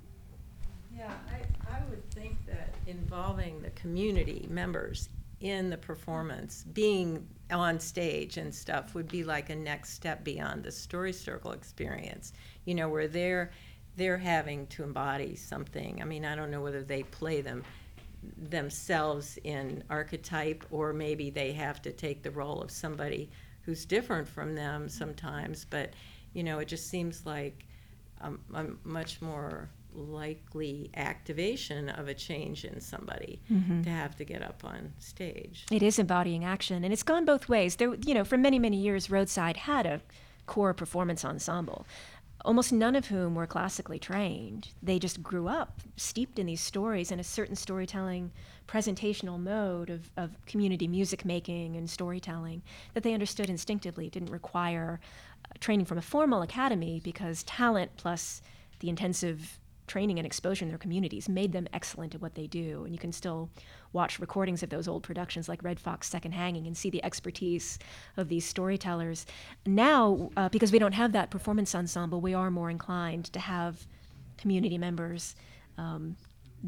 Yeah, 0.97 1.13
I, 1.29 1.77
I 1.77 1.81
would 1.91 2.11
think 2.11 2.39
that 2.47 2.75
involving 2.87 3.61
the 3.61 3.71
community 3.71 4.47
members 4.51 5.09
in 5.41 5.69
the 5.69 5.77
performance, 5.77 6.65
being 6.73 7.27
on 7.51 7.79
stage 7.79 8.39
and 8.39 8.55
stuff 8.55 8.95
would 8.95 9.09
be 9.09 9.23
like 9.23 9.51
a 9.51 9.55
next 9.55 9.91
step 9.91 10.25
beyond 10.25 10.63
the 10.63 10.73
story 10.73 11.13
circle 11.13 11.53
experience. 11.53 12.33
You 12.65 12.75
know, 12.75 12.89
where 12.89 13.09
they're 13.09 13.51
they're 13.97 14.19
having 14.19 14.67
to 14.69 14.83
embody 14.83 15.35
something. 15.37 16.01
I 16.03 16.05
mean, 16.05 16.25
I 16.25 16.37
don't 16.37 16.51
know 16.51 16.61
whether 16.61 16.83
they 16.83 17.03
play 17.05 17.41
them 17.41 17.65
themselves 18.37 19.39
in 19.45 19.83
archetype 19.89 20.65
or 20.71 20.93
maybe 20.93 21.31
they 21.31 21.53
have 21.53 21.81
to 21.83 21.93
take 21.93 22.23
the 22.23 22.31
role 22.31 22.61
of 22.61 22.71
somebody 22.71 23.31
who's 23.63 23.85
different 23.85 24.29
from 24.29 24.55
them 24.55 24.89
sometimes, 24.89 25.65
but 25.65 25.93
you 26.33 26.43
know, 26.43 26.59
it 26.59 26.69
just 26.69 26.89
seems 26.89 27.25
like 27.25 27.67
um, 28.21 28.41
a, 28.55 28.65
a 28.65 28.67
much 28.85 29.23
more 29.23 29.71
likely 29.97 30.91
activation 30.95 31.89
of 31.89 32.09
a 32.09 32.15
change 32.15 32.65
in 32.65 32.81
somebody 32.81 33.41
to 33.83 33.91
have 33.91 34.15
to 34.17 34.25
get 34.25 34.43
up 34.43 34.63
on 34.65 34.93
stage. 34.99 35.65
It 35.71 35.83
is 35.83 35.99
embodying 35.99 36.45
action, 36.45 36.85
and 36.85 36.93
it's 36.93 37.03
gone 37.03 37.25
both 37.25 37.49
ways. 37.49 37.77
There, 37.77 37.95
you 38.05 38.15
know, 38.15 38.25
for 38.25 38.37
many 38.37 38.59
many 38.59 38.77
years, 38.77 39.11
Roadside 39.11 39.57
had 39.57 39.87
a 39.87 40.01
core 40.47 40.75
performance 40.75 41.25
ensemble. 41.25 41.87
almost 42.45 42.73
none 42.73 42.95
of 42.95 43.07
whom 43.09 43.35
were 43.35 43.47
classically 43.47 43.99
trained. 43.99 44.69
They 44.83 44.99
just 44.99 45.23
grew 45.23 45.49
up 45.49 45.81
steeped 45.97 46.39
in 46.39 46.47
these 46.47 46.61
stories 46.61 47.11
and 47.11 47.21
a 47.21 47.25
certain 47.25 47.57
storytelling 47.57 48.31
presentational 48.69 49.39
mode 49.41 49.91
of, 49.91 50.11
of 50.17 50.37
community 50.47 50.87
music 50.87 51.25
making 51.25 51.77
and 51.77 51.89
storytelling 51.91 52.63
that 52.95 53.03
they 53.03 53.15
understood 53.15 53.49
instinctively. 53.51 54.07
It 54.07 54.13
didn't 54.13 54.31
require 54.31 55.01
uh, 55.45 55.55
training 55.61 55.87
from 55.87 55.99
a 55.99 56.03
formal 56.03 56.43
academy 56.43 57.01
because 57.03 57.43
talent 57.45 57.91
plus 57.97 58.43
the 58.81 58.89
intensive 58.89 59.59
training 59.87 60.19
and 60.19 60.27
exposure 60.27 60.65
in 60.65 60.69
their 60.69 60.79
communities 60.79 61.29
made 61.29 61.53
them 61.53 61.69
excellent 61.73 62.15
at 62.15 62.21
what 62.21 62.35
they 62.35 62.47
do. 62.47 62.85
And 62.85 62.93
you 62.93 62.99
can 62.99 63.13
still 63.13 63.51
watch 63.93 64.19
recordings 64.19 64.63
of 64.63 64.71
those 64.71 64.89
old 64.89 65.03
productions 65.03 65.49
like 65.49 65.63
Red 65.63 65.81
Fox 65.81 66.09
Second 66.09 66.33
Hanging 66.33 66.67
and 66.67 66.77
see 66.77 66.91
the 66.91 67.05
expertise 67.05 67.79
of 68.17 68.29
these 68.29 68.45
storytellers. 68.45 69.27
Now, 69.65 70.31
uh, 70.37 70.49
because 70.49 70.73
we 70.73 70.79
don't 70.79 70.93
have 70.93 71.13
that 71.13 71.31
performance 71.31 71.75
ensemble, 71.75 72.21
we 72.21 72.35
are 72.35 72.51
more 72.51 72.71
inclined 72.71 73.27
to 73.33 73.41
have 73.41 73.87
community 74.37 74.79
members 74.79 75.35
um, 75.79 76.17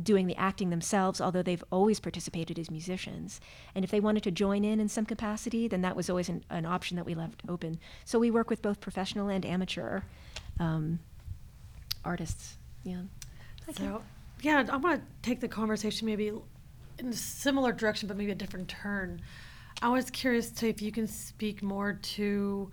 doing 0.03 0.27
the 0.27 0.37
acting 0.37 0.71
themselves, 0.71 1.21
although 1.21 1.43
they've 1.43 1.65
always 1.71 1.99
participated 1.99 2.59
as 2.59 2.71
musicians. 2.71 3.41
And 3.75 3.85
if 3.85 3.91
they 3.91 4.01
wanted 4.01 4.23
to 4.25 4.31
join 4.31 4.65
in 4.65 4.81
in 4.81 4.89
some 4.89 5.07
capacity, 5.07 5.67
then 5.67 5.81
that 5.83 5.97
was 5.97 6.09
always 6.09 6.29
an, 6.29 6.45
an 6.51 6.67
option 6.67 6.97
that 6.97 7.07
we 7.07 7.15
left 7.15 7.43
open. 7.49 7.81
So 8.05 8.19
we 8.19 8.31
work 8.31 8.51
with 8.51 8.63
both 8.63 8.81
professional 8.81 9.29
and 9.29 9.45
amateur 9.45 10.03
um, 10.61 11.01
artists. 12.05 12.58
Yeah. 12.89 13.03
So, 13.77 14.03
yeah, 14.41 14.65
I 14.71 14.77
want 14.77 15.01
to 15.01 15.07
take 15.23 15.41
the 15.41 15.49
conversation 15.49 16.07
maybe 16.07 16.33
in 16.99 17.09
a 17.09 17.13
similar 17.13 17.73
direction, 17.73 18.09
but 18.09 18.17
maybe 18.17 18.33
a 18.33 18.35
different 18.35 18.69
turn. 18.69 19.21
I 19.83 19.89
was 19.91 20.11
curious 20.11 20.51
to 20.53 20.69
if 20.69 20.83
you 20.83 20.91
can 20.91 21.07
speak 21.07 21.63
more 21.63 21.93
to 21.93 22.71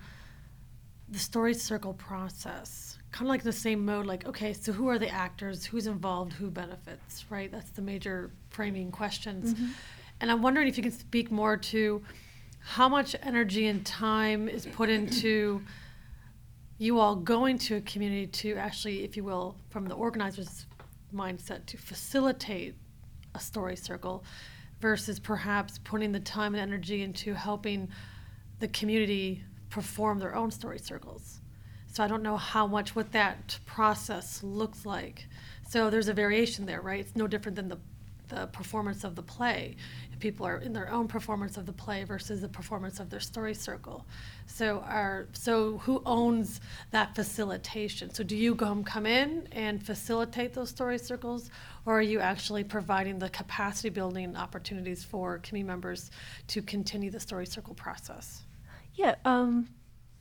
the 1.10 1.20
story 1.20 1.54
circle 1.54 1.94
process, 1.94 2.98
kind 3.12 3.28
of 3.28 3.30
like 3.30 3.44
the 3.44 3.52
same 3.52 3.86
mode. 3.86 4.06
Like, 4.06 4.26
okay, 4.26 4.54
so 4.54 4.72
who 4.72 4.88
are 4.88 4.98
the 4.98 5.10
actors? 5.10 5.66
Who's 5.66 5.86
involved? 5.88 6.34
Who 6.34 6.50
benefits? 6.50 7.26
Right. 7.30 7.52
That's 7.52 7.70
the 7.72 7.82
major 7.82 8.32
framing 8.50 8.92
questions. 8.92 9.54
Mm-hmm. 9.54 9.68
And 10.22 10.32
I'm 10.32 10.42
wondering 10.42 10.68
if 10.68 10.78
you 10.78 10.84
can 10.84 10.92
speak 10.92 11.30
more 11.30 11.58
to 11.58 12.02
how 12.62 12.90
much 12.90 13.16
energy 13.22 13.68
and 13.68 13.86
time 13.86 14.50
is 14.50 14.66
put 14.66 14.90
into 14.90 15.62
you 16.78 17.00
all 17.00 17.16
going 17.16 17.58
to 17.58 17.78
a 17.78 17.82
community 17.82 18.28
to 18.28 18.56
actually, 18.56 19.04
if 19.04 19.16
you 19.16 19.24
will, 19.24 19.56
from 19.70 19.86
the 19.86 19.96
organizer's 19.96 20.66
mindset, 21.14 21.66
to 21.68 21.78
facilitate 21.78 22.76
a 23.34 23.40
story 23.40 23.76
circle 23.76 24.24
versus 24.82 25.20
perhaps 25.20 25.80
putting 25.80 26.12
the 26.12 26.20
time 26.20 26.54
and 26.54 26.62
energy 26.62 27.02
into 27.02 27.34
helping 27.34 27.90
the 28.60 28.68
community 28.68 29.44
perform 29.70 30.20
their 30.20 30.36
own 30.36 30.52
story 30.52 30.80
circles. 30.80 31.40
So 31.92 32.04
I 32.04 32.08
don't 32.08 32.24
know 32.24 32.38
how 32.38 32.68
much 32.68 32.96
what 32.96 33.14
that 33.14 33.58
process 33.66 34.44
looks 34.44 34.86
like. 34.86 35.28
So 35.70 35.90
there's 35.90 36.10
a 36.10 36.14
variation 36.14 36.66
there, 36.66 36.82
right? 36.82 37.00
It's 37.00 37.16
no 37.16 37.28
different 37.28 37.56
than 37.56 37.70
the 37.70 37.78
the 38.30 38.48
performance 38.48 39.04
of 39.04 39.16
the 39.16 39.22
play. 39.22 39.76
People 40.20 40.46
are 40.46 40.58
in 40.58 40.74
their 40.74 40.92
own 40.92 41.08
performance 41.08 41.58
of 41.58 41.66
the 41.66 41.74
play 41.74 42.04
versus 42.04 42.42
the 42.42 42.50
performance 42.50 43.00
of 43.00 43.10
their 43.10 43.20
story 43.20 43.54
circle. 43.54 44.06
So 44.48 44.80
are 44.88 45.28
so 45.34 45.78
who 45.80 46.02
owns 46.06 46.62
that 46.92 47.16
facilitation? 47.16 48.14
So 48.14 48.24
do 48.24 48.36
you 48.36 48.56
come 48.56 48.84
come 48.84 49.06
in 49.06 49.48
and 49.52 49.84
facilitate 49.84 50.54
those 50.54 50.70
story 50.70 50.98
circles, 50.98 51.50
or 51.86 52.00
are 52.00 52.02
you 52.02 52.20
actually 52.20 52.64
providing 52.64 53.20
the 53.20 53.30
capacity 53.30 53.90
building 53.90 54.36
opportunities 54.36 55.04
for 55.04 55.40
community 55.40 55.68
members 55.68 56.12
to 56.48 56.62
continue 56.62 57.12
the 57.12 57.20
story 57.20 57.46
circle 57.46 57.74
process? 57.74 58.44
Yeah, 58.96 59.16
um, 59.26 59.68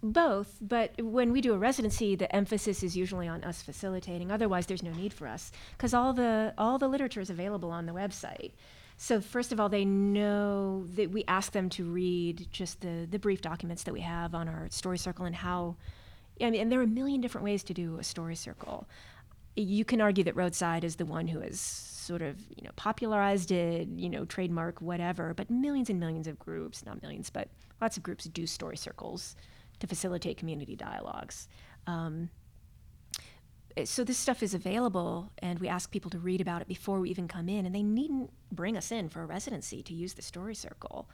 both. 0.03 0.59
But 0.61 1.01
when 1.01 1.33
we 1.33 1.41
do 1.41 1.55
a 1.55 1.59
residency, 1.59 2.15
the 2.17 2.35
emphasis 2.35 2.83
is 2.83 2.97
usually 2.97 3.29
on 3.29 3.43
us 3.45 3.63
facilitating. 3.63 4.31
Otherwise, 4.31 4.67
there's 4.67 4.83
no 4.83 4.93
need 4.93 5.13
for 5.13 5.27
us 5.27 5.51
because 5.73 5.95
all 5.95 6.13
the 6.13 6.55
all 6.59 6.79
the 6.79 6.89
literature 6.89 7.21
is 7.21 7.31
available 7.31 7.71
on 7.71 7.87
the 7.87 7.93
website. 7.93 8.53
So 8.97 9.21
first 9.21 9.53
of 9.53 9.61
all, 9.61 9.69
they 9.69 9.85
know 9.85 10.87
that 10.95 11.11
we 11.11 11.25
ask 11.27 11.53
them 11.53 11.69
to 11.71 11.85
read 11.85 12.49
just 12.51 12.81
the 12.81 13.07
the 13.11 13.19
brief 13.19 13.41
documents 13.41 13.83
that 13.85 13.93
we 13.93 14.01
have 14.01 14.35
on 14.35 14.49
our 14.49 14.69
story 14.71 14.99
circle 14.99 15.25
and 15.25 15.35
how. 15.35 15.77
I 16.41 16.51
mean, 16.51 16.61
and 16.61 16.73
there 16.73 16.81
are 16.81 16.85
a 16.85 16.89
million 16.89 17.21
different 17.21 17.45
ways 17.45 17.63
to 17.65 17.75
do 17.75 17.99
a 17.99 18.05
story 18.05 18.35
circle. 18.35 18.89
You 19.57 19.85
can 19.85 20.01
argue 20.01 20.25
that 20.25 20.35
Roadside 20.35 20.83
is 20.83 20.97
the 20.97 21.07
one 21.07 21.29
who 21.29 21.41
has 21.41 21.61
sort 21.61 22.23
of 22.23 22.41
you 22.57 22.65
know 22.65 22.71
popularized 22.77 23.51
it, 23.51 23.89
you 23.89 24.09
know, 24.09 24.25
trademark 24.25 24.81
whatever. 24.81 25.35
But 25.35 25.51
millions 25.51 25.91
and 25.91 26.01
millions 26.01 26.27
of 26.27 26.39
groups, 26.39 26.85
not 26.85 27.03
millions, 27.03 27.31
but 27.31 27.49
lots 27.81 27.97
of 27.97 28.03
groups 28.03 28.25
do 28.25 28.47
story 28.47 28.77
circles 28.77 29.37
to 29.81 29.87
facilitate 29.87 30.37
community 30.37 30.77
dialogues. 30.77 31.49
Um, 31.87 32.31
so 33.85 34.05
this 34.05 34.19
stuff 34.19 34.43
is 34.43 34.55
available, 34.55 35.33
and 35.39 35.59
we 35.59 35.69
ask 35.69 35.91
people 35.91 36.11
to 36.11 36.19
read 36.19 36.41
about 36.41 36.63
it 36.63 36.69
before 36.69 37.01
we 37.01 37.11
even 37.11 37.27
come 37.27 37.49
in, 37.49 37.67
and 37.67 37.75
they 37.75 37.83
needn't 37.83 38.31
bring 38.53 38.77
us 38.77 38.93
in 38.93 39.09
for 39.09 39.23
a 39.23 39.27
residency 39.27 39.83
to 39.83 39.95
use 39.95 40.15
the 40.15 40.23
story 40.23 40.55
circle. 40.55 41.09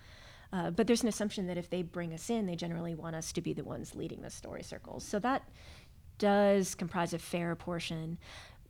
Uh, 0.53 0.71
but 0.71 0.87
there's 0.87 1.03
an 1.03 1.09
assumption 1.09 1.47
that 1.47 1.57
if 1.57 1.71
they 1.71 1.83
bring 1.83 2.13
us 2.13 2.29
in, 2.29 2.47
they 2.47 2.57
generally 2.57 2.95
want 2.95 3.17
us 3.17 3.33
to 3.33 3.41
be 3.41 3.53
the 3.53 3.65
ones 3.65 3.95
leading 3.95 4.21
the 4.21 4.31
story 4.31 4.63
circles. 4.63 5.05
So 5.05 5.19
that 5.21 5.43
does 6.19 6.75
comprise 6.75 7.15
a 7.15 7.19
fair 7.19 7.55
portion. 7.55 8.19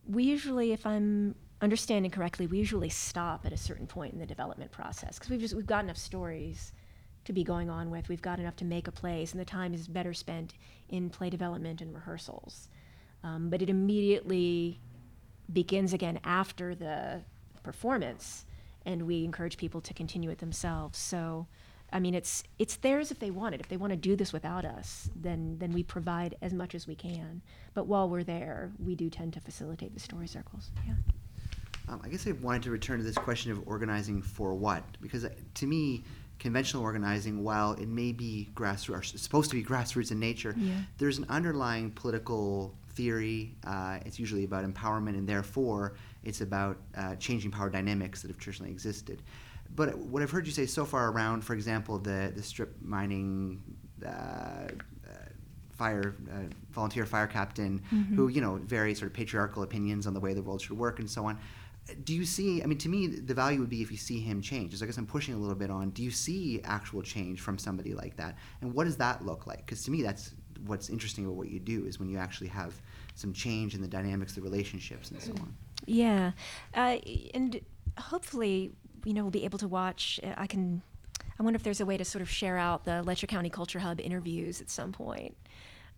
We 0.07 0.25
usually, 0.25 0.73
if 0.73 0.87
I'm 0.87 1.35
understanding 1.61 2.11
correctly, 2.11 2.47
we 2.47 2.59
usually 2.59 2.91
stop 2.91 3.45
at 3.45 3.53
a 3.53 3.57
certain 3.57 3.87
point 3.87 4.13
in 4.13 4.19
the 4.19 4.27
development 4.27 4.71
process 4.71 5.19
because 5.19 5.31
we've 5.31 5.41
just 5.41 5.55
we've 5.55 5.67
got 5.67 5.85
enough 5.85 5.97
stories 5.97 6.73
to 7.25 7.33
be 7.33 7.45
going 7.45 7.69
on 7.69 7.91
with. 7.91 8.09
We've 8.09 8.23
got 8.23 8.39
enough 8.39 8.57
to 8.57 8.65
make 8.65 8.89
a 8.89 8.93
place, 8.93 9.33
and 9.33 9.41
the 9.41 9.45
time 9.45 9.75
is 9.75 9.89
better 9.89 10.15
spent 10.15 10.55
in 10.89 11.11
play 11.11 11.29
development 11.29 11.81
and 11.81 11.95
rehearsals. 11.95 12.69
Um, 13.23 13.51
but 13.51 13.61
it 13.63 13.69
immediately 13.71 14.81
begins 15.53 15.93
again 15.93 16.21
after 16.25 16.75
the 16.75 17.23
performance, 17.63 18.47
and 18.87 19.07
we 19.07 19.25
encourage 19.25 19.57
people 19.57 19.81
to 19.83 19.93
continue 19.95 20.31
it 20.31 20.39
themselves. 20.39 20.99
So, 20.99 21.47
I 21.93 22.01
mean, 22.01 22.15
it's 22.15 22.43
it's 22.59 22.77
theirs 22.77 23.11
if 23.11 23.19
they 23.19 23.31
want 23.31 23.55
it. 23.55 23.61
If 23.61 23.69
they 23.69 23.77
want 23.77 23.91
to 23.93 23.97
do 23.97 24.17
this 24.17 24.33
without 24.33 24.65
us, 24.65 25.11
then 25.15 25.59
then 25.59 25.73
we 25.73 25.83
provide 25.83 26.37
as 26.41 26.55
much 26.55 26.75
as 26.75 26.87
we 26.87 26.95
can. 26.95 27.43
But 27.75 27.87
while 27.87 28.09
we're 28.09 28.25
there, 28.25 28.73
we 28.79 28.95
do 28.95 29.11
tend 29.11 29.33
to 29.35 29.41
facilitate 29.41 29.93
the 29.93 30.01
story 30.01 30.27
circles. 30.27 30.71
Yeah. 30.87 30.95
Um, 31.89 32.01
I 32.05 32.09
guess 32.09 32.27
I 32.27 32.33
wanted 32.33 32.63
to 32.63 32.71
return 32.71 32.99
to 32.99 33.05
this 33.05 33.17
question 33.17 33.51
of 33.51 33.67
organizing 33.67 34.23
for 34.23 34.55
what, 34.55 34.85
because 35.03 35.25
uh, 35.25 35.31
to 35.55 35.67
me, 35.67 36.05
conventional 36.39 36.85
organizing, 36.85 37.43
while 37.43 37.73
it 37.73 37.89
may 37.89 38.13
be 38.13 38.49
grassroots, 38.55 38.99
or 38.99 39.03
supposed 39.03 39.51
to 39.51 39.57
be 39.57 39.65
grassroots 39.65 40.13
in 40.13 40.21
nature, 40.21 40.55
Yeah. 40.57 40.75
there's 40.99 41.19
an 41.19 41.27
underlying 41.29 41.91
political 41.91 42.75
theory. 42.91 43.57
Uh, 43.67 43.99
it's 44.05 44.19
usually 44.19 44.45
about 44.45 44.65
empowerment, 44.65 45.11
and 45.11 45.29
therefore, 45.29 45.95
it's 46.25 46.41
about 46.41 46.79
uh, 46.97 47.17
changing 47.17 47.51
power 47.51 47.71
dynamics 47.71 48.23
that 48.23 48.29
have 48.29 48.39
traditionally 48.39 48.71
existed. 48.71 49.23
But 49.75 49.97
what 49.99 50.23
I've 50.23 50.31
heard 50.31 50.47
you 50.47 50.53
say 50.53 50.67
so 50.67 50.85
far 50.85 51.11
around, 51.11 51.45
for 51.45 51.55
example, 51.55 51.99
the 51.99 52.33
the 52.35 52.43
strip 52.43 52.77
mining. 52.83 53.63
Uh, 54.05 54.09
uh, 54.09 54.69
fire 55.73 56.15
uh, 56.31 56.43
volunteer 56.71 57.05
fire 57.07 57.27
captain 57.27 57.83
who 58.15 58.29
you 58.29 58.41
know 58.41 58.57
very 58.65 58.95
sort 58.95 59.11
of 59.11 59.15
patriarchal 59.15 59.63
opinions 59.63 60.07
on 60.07 60.15
the 60.15 60.21
way 60.21 60.35
the 60.35 60.43
world 60.43 60.61
should 60.61 60.77
work 60.77 60.99
and 60.99 61.11
so 61.11 61.25
on 61.25 61.39
do 62.05 62.15
you 62.15 62.25
see 62.25 62.63
i 62.63 62.67
mean 62.67 62.79
to 62.79 62.89
me 62.89 63.07
the 63.07 63.35
value 63.35 63.59
would 63.61 63.69
be 63.71 63.83
if 63.83 63.91
you 63.91 63.97
see 63.97 64.21
him 64.21 64.41
change 64.41 64.77
so 64.77 64.85
i 64.85 64.87
guess 64.87 64.99
i'm 64.99 65.07
pushing 65.07 65.35
a 65.35 65.39
little 65.39 65.55
bit 65.55 65.71
on 65.71 65.91
do 65.91 66.03
you 66.03 66.11
see 66.11 66.61
actual 66.65 67.03
change 67.03 67.41
from 67.41 67.59
somebody 67.59 67.95
like 67.95 68.17
that 68.17 68.37
and 68.61 68.73
what 68.73 68.85
does 68.85 68.97
that 68.97 69.25
look 69.25 69.47
like 69.47 69.65
because 69.65 69.83
to 69.83 69.91
me 69.91 70.03
that's 70.03 70.33
what's 70.67 70.89
interesting 70.91 71.25
about 71.25 71.37
what 71.37 71.49
you 71.49 71.59
do 71.61 71.85
is 71.87 71.99
when 71.99 72.09
you 72.09 72.19
actually 72.19 72.49
have 72.49 72.75
some 73.15 73.33
change 73.33 73.75
in 73.75 73.81
the 73.83 73.89
dynamics 73.89 74.35
the 74.35 74.41
relationships 74.43 75.11
and 75.11 75.21
so 75.21 75.33
on 75.33 75.55
Yeah, 75.87 76.33
uh, 76.75 76.97
and 77.35 77.61
hopefully, 77.99 78.73
you 79.05 79.15
know, 79.15 79.23
we'll 79.23 79.31
be 79.31 79.45
able 79.45 79.59
to 79.59 79.69
watch. 79.69 80.21
uh, 80.23 80.35
I 80.37 80.47
can. 80.47 80.83
I 81.39 81.43
wonder 81.43 81.57
if 81.57 81.63
there's 81.63 81.81
a 81.81 81.87
way 81.87 81.97
to 81.97 82.05
sort 82.05 82.21
of 82.23 82.29
share 82.31 82.59
out 82.59 82.85
the 82.85 83.03
Letcher 83.03 83.27
County 83.27 83.49
Culture 83.49 83.79
Hub 83.79 83.99
interviews 83.99 84.61
at 84.61 84.69
some 84.69 84.93
point. 84.93 85.35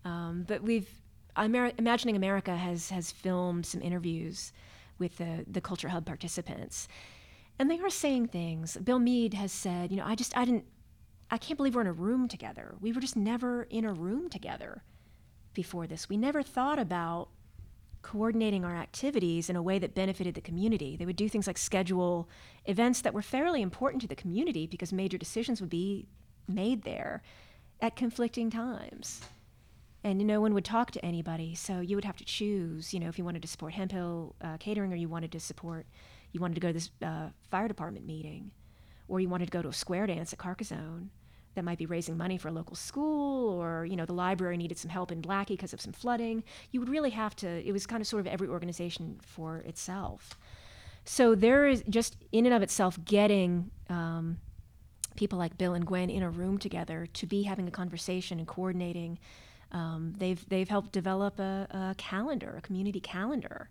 Um, 0.05 0.45
but 0.47 0.63
we've 0.63 0.89
Amer- 1.37 1.73
Imagining 1.77 2.15
America 2.15 2.55
has 2.55 2.89
has 2.91 3.11
filmed 3.11 3.65
some 3.65 3.81
interviews 3.81 4.53
with 4.99 5.17
the 5.17 5.45
the 5.51 5.59
Culture 5.61 5.89
Hub 5.89 6.05
participants, 6.05 6.87
and 7.59 7.69
they 7.69 7.79
are 7.79 7.89
saying 7.89 8.27
things. 8.27 8.77
Bill 8.77 8.99
Mead 8.99 9.33
has 9.33 9.51
said, 9.51 9.91
you 9.91 9.97
know, 9.97 10.05
I 10.05 10.15
just 10.15 10.35
I 10.37 10.45
didn't. 10.45 10.65
I 11.33 11.39
can't 11.39 11.57
believe 11.57 11.73
we're 11.73 11.81
in 11.81 11.87
a 11.87 11.93
room 11.93 12.27
together. 12.27 12.75
We 12.79 12.91
were 12.91 13.01
just 13.01 13.15
never 13.15 13.63
in 13.63 13.85
a 13.85 13.91
room 13.91 14.29
together 14.29 14.83
before 15.55 15.87
this. 15.87 16.07
We 16.07 16.15
never 16.15 16.43
thought 16.43 16.77
about 16.77 17.29
coordinating 18.03 18.63
our 18.63 18.75
activities 18.75 19.49
in 19.49 19.55
a 19.55 19.61
way 19.63 19.79
that 19.79 19.95
benefited 19.95 20.35
the 20.35 20.41
community. 20.41 20.95
They 20.95 21.07
would 21.07 21.15
do 21.15 21.27
things 21.27 21.47
like 21.47 21.57
schedule 21.57 22.29
events 22.65 23.01
that 23.01 23.15
were 23.15 23.23
fairly 23.23 23.63
important 23.63 24.03
to 24.03 24.07
the 24.07 24.15
community 24.15 24.67
because 24.67 24.93
major 24.93 25.17
decisions 25.17 25.59
would 25.59 25.71
be 25.71 26.05
made 26.47 26.83
there 26.83 27.23
at 27.81 27.95
conflicting 27.95 28.51
times. 28.51 29.21
And 30.03 30.19
no 30.19 30.39
one 30.39 30.53
would 30.53 30.65
talk 30.65 30.91
to 30.91 31.03
anybody, 31.03 31.55
so 31.55 31.79
you 31.79 31.95
would 31.97 32.05
have 32.05 32.17
to 32.17 32.25
choose, 32.25 32.93
you 32.93 32.99
know, 32.99 33.09
if 33.09 33.17
you 33.17 33.25
wanted 33.25 33.41
to 33.41 33.47
support 33.47 33.73
Hemphill 33.73 34.35
uh, 34.39 34.57
Catering 34.57 34.93
or 34.93 34.97
you 34.97 35.09
wanted 35.09 35.31
to 35.31 35.39
support, 35.39 35.87
you 36.31 36.39
wanted 36.39 36.53
to 36.53 36.61
go 36.61 36.67
to 36.67 36.73
this 36.73 36.91
uh, 37.01 37.29
fire 37.49 37.67
department 37.67 38.05
meeting, 38.05 38.51
or 39.07 39.19
you 39.19 39.29
wanted 39.29 39.45
to 39.45 39.51
go 39.51 39.63
to 39.63 39.69
a 39.69 39.73
square 39.73 40.05
dance 40.05 40.31
at 40.31 40.37
Carcassonne. 40.37 41.09
That 41.55 41.63
might 41.63 41.77
be 41.77 41.85
raising 41.85 42.17
money 42.17 42.37
for 42.37 42.47
a 42.47 42.51
local 42.51 42.75
school 42.75 43.61
or 43.61 43.85
you 43.85 43.95
know 43.95 44.05
the 44.05 44.13
library 44.13 44.57
needed 44.57 44.77
some 44.77 44.89
help 44.89 45.11
in 45.11 45.21
Blackey 45.21 45.55
because 45.55 45.73
of 45.73 45.81
some 45.81 45.93
flooding 45.93 46.43
you 46.71 46.79
would 46.79 46.89
really 46.89 47.11
have 47.11 47.35
to 47.37 47.47
it 47.67 47.71
was 47.71 47.85
kind 47.85 48.01
of 48.01 48.07
sort 48.07 48.21
of 48.21 48.27
every 48.27 48.47
organization 48.47 49.19
for 49.21 49.57
itself. 49.57 50.37
So 51.05 51.35
there 51.35 51.67
is 51.67 51.83
just 51.89 52.15
in 52.31 52.45
and 52.45 52.55
of 52.55 52.61
itself 52.61 52.97
getting 53.03 53.71
um, 53.89 54.37
people 55.15 55.37
like 55.37 55.57
bill 55.57 55.73
and 55.73 55.85
gwen 55.85 56.09
in 56.09 56.23
a 56.23 56.29
room 56.29 56.57
together 56.57 57.07
to 57.13 57.25
be 57.25 57.43
having 57.43 57.67
a 57.67 57.71
conversation 57.71 58.39
and 58.39 58.47
coordinating 58.47 59.19
um, 59.71 60.13
they've 60.17 60.47
they've 60.49 60.69
helped 60.69 60.91
develop 60.91 61.39
a, 61.39 61.67
a 61.71 61.95
calendar 61.97 62.55
a 62.57 62.61
community 62.61 62.99
calendar 62.99 63.69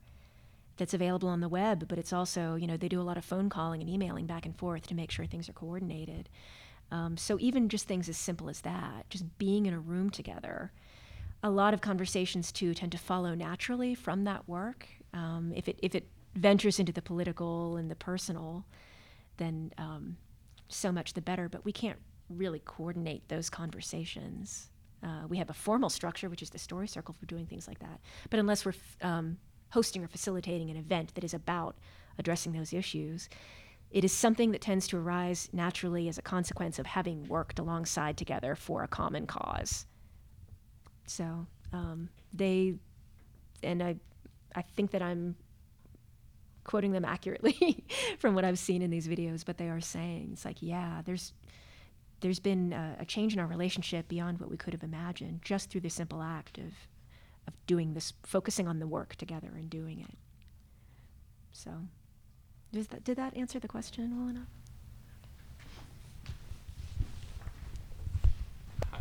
that's 0.76 0.94
available 0.94 1.28
on 1.28 1.40
the 1.40 1.48
web 1.48 1.86
but 1.88 1.98
it's 1.98 2.12
also 2.12 2.54
you 2.54 2.66
know 2.66 2.76
they 2.76 2.88
do 2.88 3.00
a 3.00 3.02
lot 3.02 3.16
of 3.16 3.24
phone 3.24 3.48
calling 3.48 3.80
and 3.80 3.90
emailing 3.90 4.26
back 4.26 4.46
and 4.46 4.56
forth 4.56 4.86
to 4.86 4.94
make 4.94 5.10
sure 5.10 5.26
things 5.26 5.48
are 5.48 5.54
coordinated 5.54 6.28
um, 6.92 7.16
so 7.16 7.38
even 7.40 7.70
just 7.70 7.88
things 7.88 8.08
as 8.10 8.18
simple 8.18 8.50
as 8.50 8.60
that, 8.60 9.08
just 9.08 9.38
being 9.38 9.64
in 9.64 9.72
a 9.72 9.80
room 9.80 10.10
together, 10.10 10.72
a 11.42 11.48
lot 11.48 11.72
of 11.72 11.80
conversations 11.80 12.52
too 12.52 12.74
tend 12.74 12.92
to 12.92 12.98
follow 12.98 13.34
naturally 13.34 13.94
from 13.94 14.24
that 14.24 14.46
work. 14.46 14.86
Um, 15.14 15.52
if 15.56 15.68
it 15.68 15.78
if 15.82 15.94
it 15.94 16.06
ventures 16.34 16.78
into 16.78 16.92
the 16.92 17.00
political 17.00 17.78
and 17.78 17.90
the 17.90 17.96
personal, 17.96 18.66
then 19.38 19.72
um, 19.78 20.18
so 20.68 20.92
much 20.92 21.14
the 21.14 21.22
better. 21.22 21.48
But 21.48 21.64
we 21.64 21.72
can't 21.72 21.98
really 22.28 22.60
coordinate 22.64 23.26
those 23.28 23.48
conversations. 23.48 24.68
Uh, 25.02 25.26
we 25.26 25.38
have 25.38 25.48
a 25.48 25.54
formal 25.54 25.88
structure, 25.88 26.28
which 26.28 26.42
is 26.42 26.50
the 26.50 26.58
story 26.58 26.86
circle 26.86 27.14
for 27.18 27.24
doing 27.24 27.46
things 27.46 27.66
like 27.66 27.78
that. 27.78 28.00
But 28.28 28.38
unless 28.38 28.66
we're 28.66 28.72
f- 28.72 28.96
um, 29.00 29.38
hosting 29.70 30.04
or 30.04 30.08
facilitating 30.08 30.70
an 30.70 30.76
event 30.76 31.14
that 31.14 31.24
is 31.24 31.32
about 31.34 31.76
addressing 32.18 32.52
those 32.52 32.74
issues, 32.74 33.30
it 33.92 34.04
is 34.04 34.12
something 34.12 34.52
that 34.52 34.62
tends 34.62 34.88
to 34.88 34.96
arise 34.96 35.50
naturally 35.52 36.08
as 36.08 36.16
a 36.16 36.22
consequence 36.22 36.78
of 36.78 36.86
having 36.86 37.28
worked 37.28 37.58
alongside 37.58 38.16
together 38.16 38.54
for 38.54 38.82
a 38.82 38.88
common 38.88 39.26
cause. 39.26 39.84
So 41.06 41.46
um, 41.74 42.08
they, 42.32 42.74
and 43.62 43.82
I, 43.82 43.96
I 44.56 44.62
think 44.62 44.92
that 44.92 45.02
I'm 45.02 45.36
quoting 46.64 46.92
them 46.92 47.04
accurately 47.04 47.84
from 48.18 48.34
what 48.34 48.46
I've 48.46 48.58
seen 48.58 48.80
in 48.80 48.90
these 48.90 49.06
videos, 49.06 49.44
but 49.44 49.58
they 49.58 49.68
are 49.68 49.80
saying 49.80 50.30
it's 50.32 50.46
like, 50.46 50.62
yeah, 50.62 51.02
there's, 51.04 51.34
there's 52.20 52.40
been 52.40 52.72
a, 52.72 52.96
a 53.00 53.04
change 53.04 53.34
in 53.34 53.40
our 53.40 53.46
relationship 53.46 54.08
beyond 54.08 54.40
what 54.40 54.48
we 54.48 54.56
could 54.56 54.72
have 54.72 54.82
imagined 54.82 55.40
just 55.42 55.68
through 55.68 55.82
the 55.82 55.90
simple 55.90 56.22
act 56.22 56.56
of, 56.56 56.72
of 57.46 57.66
doing 57.66 57.92
this, 57.92 58.14
focusing 58.22 58.66
on 58.66 58.78
the 58.78 58.86
work 58.86 59.16
together 59.16 59.52
and 59.54 59.68
doing 59.68 60.00
it. 60.00 60.16
So. 61.52 61.72
Does 62.72 62.86
that, 62.88 63.04
did 63.04 63.16
that 63.18 63.36
answer 63.36 63.58
the 63.58 63.68
question 63.68 64.18
well 64.18 64.28
enough? 64.28 64.48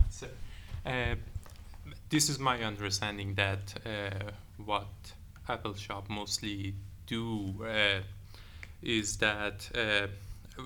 So, 0.10 0.28
uh, 0.86 1.16
this 2.10 2.30
is 2.30 2.38
my 2.38 2.62
understanding 2.64 3.34
that 3.36 3.74
uh, 3.86 4.32
what 4.66 4.88
Appalshop 5.48 6.10
mostly 6.10 6.76
do 7.08 7.56
uh, 7.64 8.02
is 8.82 9.18
that 9.18 9.70
uh, 9.74 10.08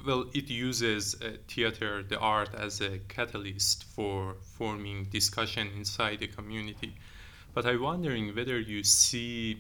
well, 0.04 0.26
it 0.34 0.50
uses 0.50 1.16
uh, 1.22 1.38
theater, 1.48 2.04
the 2.04 2.18
art, 2.20 2.50
as 2.56 2.82
a 2.82 2.98
catalyst 3.08 3.84
for 3.84 4.36
forming 4.42 5.06
discussion 5.06 5.70
inside 5.76 6.20
the 6.20 6.28
community. 6.28 6.96
But 7.54 7.66
I'm 7.66 7.82
wondering 7.82 8.36
whether 8.36 8.60
you 8.60 8.84
see 8.84 9.60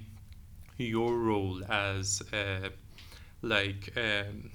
your 0.77 1.17
role 1.17 1.63
as 1.69 2.21
uh, 2.33 2.69
like 3.45 3.93
um, 3.95 4.49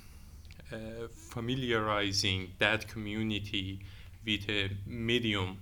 uh, 0.72 1.06
familiarizing 1.12 2.50
that 2.58 2.88
community 2.88 3.80
with 4.26 4.48
a 4.48 4.70
medium 4.86 5.58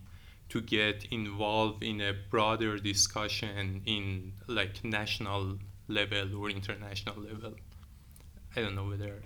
to 0.49 0.61
get 0.63 1.07
involved 1.11 1.83
in 1.83 2.01
a 2.01 2.15
broader 2.31 2.79
discussion 2.79 3.83
in 3.85 4.33
like 4.47 4.83
national 4.83 5.59
level 5.89 6.37
or 6.37 6.49
international 6.51 7.17
level. 7.21 7.53
I 8.57 8.63
don't 8.63 8.75
know 8.75 8.89
whether 8.89 9.23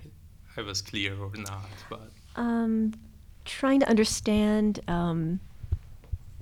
I 0.57 0.63
was 0.63 0.83
clear 0.83 1.17
or 1.17 1.31
not, 1.37 1.71
but 1.89 2.11
um, 2.35 2.93
trying 3.45 3.81
to 3.81 3.89
understand 3.89 4.81
um, 4.89 5.39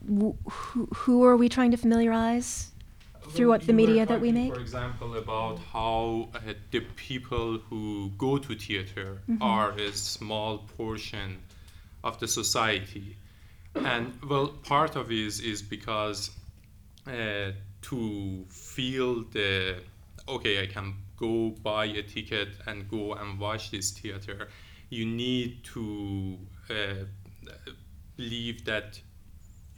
wh- 0.09 0.51
who, 0.51 0.89
who 0.95 1.25
are 1.25 1.37
we 1.37 1.49
trying 1.49 1.71
to 1.73 1.77
familiarize? 1.77 2.70
Through 3.31 3.49
what 3.49 3.67
the 3.67 3.73
media 3.73 4.07
that 4.07 4.21
we 4.21 4.33
make? 4.33 4.55
For 4.55 4.61
example, 4.61 5.17
about 5.17 5.59
how 5.73 6.29
uh, 6.35 6.39
the 6.71 6.81
people 6.97 7.59
who 7.69 8.11
go 8.19 8.39
to 8.39 8.55
theater 8.55 9.09
Mhm. 9.29 9.39
are 9.41 9.71
a 9.73 9.93
small 9.93 10.59
portion 10.77 11.39
of 12.03 12.19
the 12.21 12.29
society, 12.29 13.17
and 13.75 14.07
well, 14.31 14.49
part 14.73 14.97
of 14.97 15.11
it 15.11 15.19
is 15.19 15.41
is 15.41 15.63
because 15.63 16.31
uh, 17.07 17.53
to 17.83 18.45
feel 18.49 19.25
the 19.37 19.77
okay, 20.29 20.63
I 20.63 20.67
can 20.67 20.95
go 21.17 21.51
buy 21.63 21.87
a 21.87 22.03
ticket 22.03 22.49
and 22.67 22.89
go 22.89 23.15
and 23.15 23.39
watch 23.39 23.71
this 23.71 23.91
theater. 23.91 24.49
You 24.91 25.07
need 25.07 25.65
to 25.75 26.39
uh, 26.71 27.05
believe 28.17 28.65
that 28.65 29.01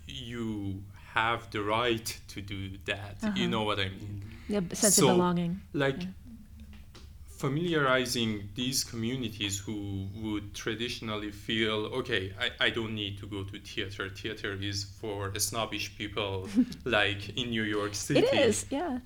you 0.06 0.82
have 1.14 1.50
the 1.50 1.62
right 1.62 2.20
to 2.28 2.40
do 2.40 2.78
that. 2.86 3.16
You 3.22 3.28
Uh-huh. 3.28 3.48
know 3.48 3.62
what 3.64 3.78
I 3.78 3.88
mean? 3.88 4.22
Yeah, 4.48 4.60
sense 4.72 4.96
So, 4.96 5.08
of 5.08 5.16
belonging. 5.16 5.60
Like 5.72 5.98
Yeah. 5.98 6.06
familiarizing 7.26 8.48
these 8.54 8.84
communities 8.84 9.58
who 9.58 10.06
would 10.14 10.54
traditionally 10.54 11.30
feel, 11.32 11.86
okay, 12.00 12.32
I, 12.40 12.66
I 12.66 12.70
don't 12.70 12.94
need 12.94 13.18
to 13.18 13.26
go 13.26 13.42
to 13.44 13.58
theater. 13.58 14.08
Theater 14.08 14.52
is 14.60 14.84
for 15.00 15.32
snobbish 15.38 15.96
people 15.98 16.48
like 16.84 17.36
in 17.36 17.50
New 17.50 17.64
York 17.64 17.94
City. 17.94 18.20
It 18.20 18.32
is, 18.48 18.66
yeah. 18.70 18.98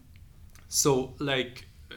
So, 0.69 1.15
like, 1.19 1.67
uh, 1.91 1.95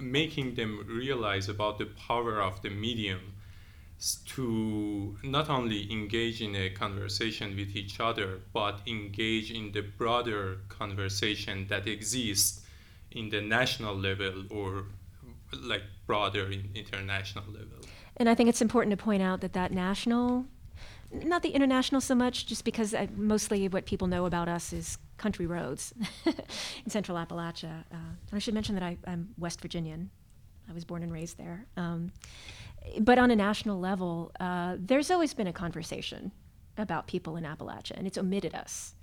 making 0.00 0.54
them 0.54 0.84
realize 0.88 1.48
about 1.48 1.78
the 1.78 1.86
power 1.86 2.40
of 2.40 2.62
the 2.62 2.70
medium 2.70 3.20
to 4.00 5.16
not 5.22 5.50
only 5.50 5.90
engage 5.92 6.40
in 6.40 6.54
a 6.56 6.70
conversation 6.70 7.54
with 7.54 7.76
each 7.76 8.00
other, 8.00 8.40
but 8.52 8.80
engage 8.86 9.50
in 9.50 9.72
the 9.72 9.82
broader 9.82 10.58
conversation 10.68 11.66
that 11.68 11.86
exists 11.86 12.64
in 13.10 13.28
the 13.28 13.40
national 13.40 13.94
level 13.94 14.44
or 14.50 14.84
like 15.62 15.82
broader 16.06 16.50
in 16.50 16.70
international 16.74 17.44
level. 17.48 17.78
And 18.16 18.28
I 18.28 18.34
think 18.34 18.48
it's 18.48 18.62
important 18.62 18.96
to 18.96 19.02
point 19.02 19.22
out 19.22 19.40
that 19.42 19.52
that 19.52 19.72
national, 19.72 20.46
not 21.12 21.42
the 21.42 21.50
international 21.50 22.00
so 22.00 22.14
much, 22.14 22.46
just 22.46 22.64
because 22.64 22.94
uh, 22.94 23.06
mostly 23.16 23.68
what 23.68 23.84
people 23.84 24.06
know 24.06 24.26
about 24.26 24.48
us 24.48 24.72
is 24.72 24.98
country 25.18 25.46
roads 25.46 25.92
in 26.24 26.90
central 26.90 27.18
Appalachia. 27.18 27.84
Uh, 27.92 27.96
and 28.30 28.32
I 28.32 28.38
should 28.38 28.54
mention 28.54 28.74
that 28.76 28.84
I, 28.84 28.96
I'm 29.06 29.30
West 29.36 29.60
Virginian. 29.60 30.10
I 30.68 30.72
was 30.72 30.84
born 30.84 31.02
and 31.02 31.12
raised 31.12 31.36
there. 31.36 31.66
Um, 31.76 32.12
but 33.00 33.18
on 33.18 33.30
a 33.30 33.36
national 33.36 33.78
level, 33.78 34.32
uh, 34.40 34.76
there's 34.78 35.10
always 35.10 35.34
been 35.34 35.46
a 35.46 35.52
conversation 35.52 36.32
about 36.76 37.06
people 37.06 37.36
in 37.36 37.44
Appalachia, 37.44 37.96
and 37.96 38.06
it's 38.06 38.18
omitted 38.18 38.54
us. 38.54 38.94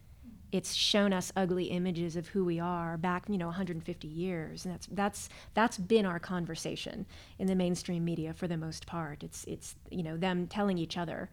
It's 0.52 0.74
shown 0.74 1.12
us 1.12 1.32
ugly 1.36 1.66
images 1.66 2.16
of 2.16 2.30
who 2.30 2.46
we 2.46 2.60
are 2.60 2.98
back, 2.98 3.26
you 3.28 3.38
know, 3.38 3.48
150 3.48 4.08
years, 4.08 4.66
and 4.66 4.74
that's 4.74 4.88
that's 4.92 5.30
that's 5.54 5.78
been 5.78 6.06
our 6.06 6.20
conversation 6.20 7.06
in 7.38 7.48
the 7.48 7.56
mainstream 7.56 8.06
media 8.06 8.34
for 8.34 8.48
the 8.48 8.58
most 8.58 8.86
part. 8.86 9.24
It's 9.24 9.44
it's 9.44 9.76
you 9.92 10.04
know 10.04 10.16
them 10.16 10.48
telling 10.48 10.78
each 10.78 10.98
other 10.98 11.30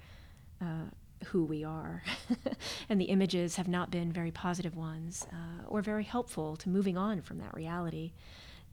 uh, 0.60 0.86
who 1.26 1.44
we 1.44 1.62
are, 1.62 2.02
and 2.88 3.00
the 3.00 3.06
images 3.06 3.54
have 3.54 3.68
not 3.68 3.92
been 3.92 4.12
very 4.12 4.32
positive 4.32 4.76
ones 4.76 5.26
uh, 5.32 5.62
or 5.68 5.80
very 5.80 6.04
helpful 6.04 6.56
to 6.56 6.68
moving 6.68 6.98
on 6.98 7.22
from 7.22 7.38
that 7.38 7.54
reality 7.54 8.12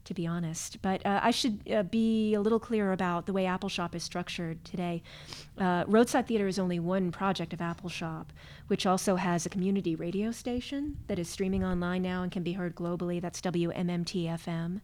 to 0.04 0.14
be 0.14 0.26
honest. 0.26 0.80
But 0.82 1.04
uh, 1.06 1.20
I 1.22 1.30
should 1.30 1.60
uh, 1.72 1.82
be 1.84 2.34
a 2.34 2.40
little 2.40 2.60
clearer 2.60 2.92
about 2.92 3.26
the 3.26 3.32
way 3.32 3.44
Appalshop 3.44 3.94
is 3.94 4.02
structured 4.02 4.64
today. 4.64 5.02
Uh, 5.58 5.84
Roadside 5.86 6.26
Theater 6.26 6.46
is 6.46 6.58
only 6.58 6.78
one 6.78 7.12
project 7.12 7.52
of 7.52 7.60
Appalshop, 7.60 8.26
which 8.66 8.86
also 8.86 9.16
has 9.16 9.46
a 9.46 9.48
community 9.48 9.94
radio 9.94 10.30
station 10.30 10.98
that 11.06 11.18
is 11.18 11.28
streaming 11.28 11.64
online 11.64 12.02
now 12.02 12.22
and 12.22 12.32
can 12.32 12.42
be 12.42 12.52
heard 12.52 12.74
globally. 12.74 13.20
That's 13.20 13.40
WMMT 13.40 14.26
FM. 14.26 14.80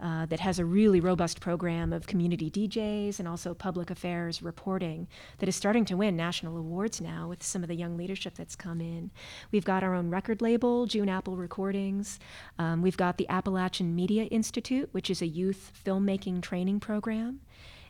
Uh, 0.00 0.26
that 0.26 0.40
has 0.40 0.58
a 0.58 0.64
really 0.64 0.98
robust 0.98 1.40
program 1.40 1.92
of 1.92 2.06
community 2.08 2.50
DJs 2.50 3.20
and 3.20 3.28
also 3.28 3.54
public 3.54 3.90
affairs 3.90 4.42
reporting 4.42 5.06
that 5.38 5.48
is 5.48 5.54
starting 5.54 5.84
to 5.84 5.96
win 5.96 6.16
national 6.16 6.56
awards 6.56 7.00
now 7.00 7.28
with 7.28 7.42
some 7.44 7.62
of 7.62 7.68
the 7.68 7.76
young 7.76 7.96
leadership 7.96 8.34
that's 8.34 8.56
come 8.56 8.80
in. 8.80 9.10
We've 9.52 9.64
got 9.64 9.84
our 9.84 9.94
own 9.94 10.10
record 10.10 10.42
label, 10.42 10.86
June 10.86 11.08
Apple 11.08 11.36
Recordings. 11.36 12.18
Um, 12.58 12.82
we've 12.82 12.96
got 12.96 13.18
the 13.18 13.28
Appalachian 13.28 13.94
Media 13.94 14.24
Institute, 14.24 14.88
which 14.92 15.10
is 15.10 15.22
a 15.22 15.26
youth 15.26 15.72
filmmaking 15.86 16.42
training 16.42 16.80
program. 16.80 17.40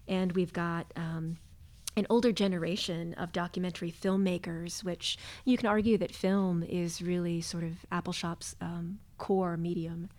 And 0.07 0.33
we've 0.33 0.53
got 0.53 0.93
um, 0.97 1.39
an 1.97 2.07
older 2.11 2.33
generation 2.33 3.15
of 3.15 3.33
documentary 3.33 3.93
filmmakers, 3.93 4.83
which 4.83 5.17
you 5.45 5.57
can 5.57 5.67
argue 5.67 5.97
that 5.99 6.15
film 6.15 6.63
is 6.63 7.01
really 7.01 7.41
sort 7.41 7.65
of 7.65 7.73
Appalshop's 7.93 8.57
um, 8.61 8.99
core 9.19 9.57
medium. 9.57 10.11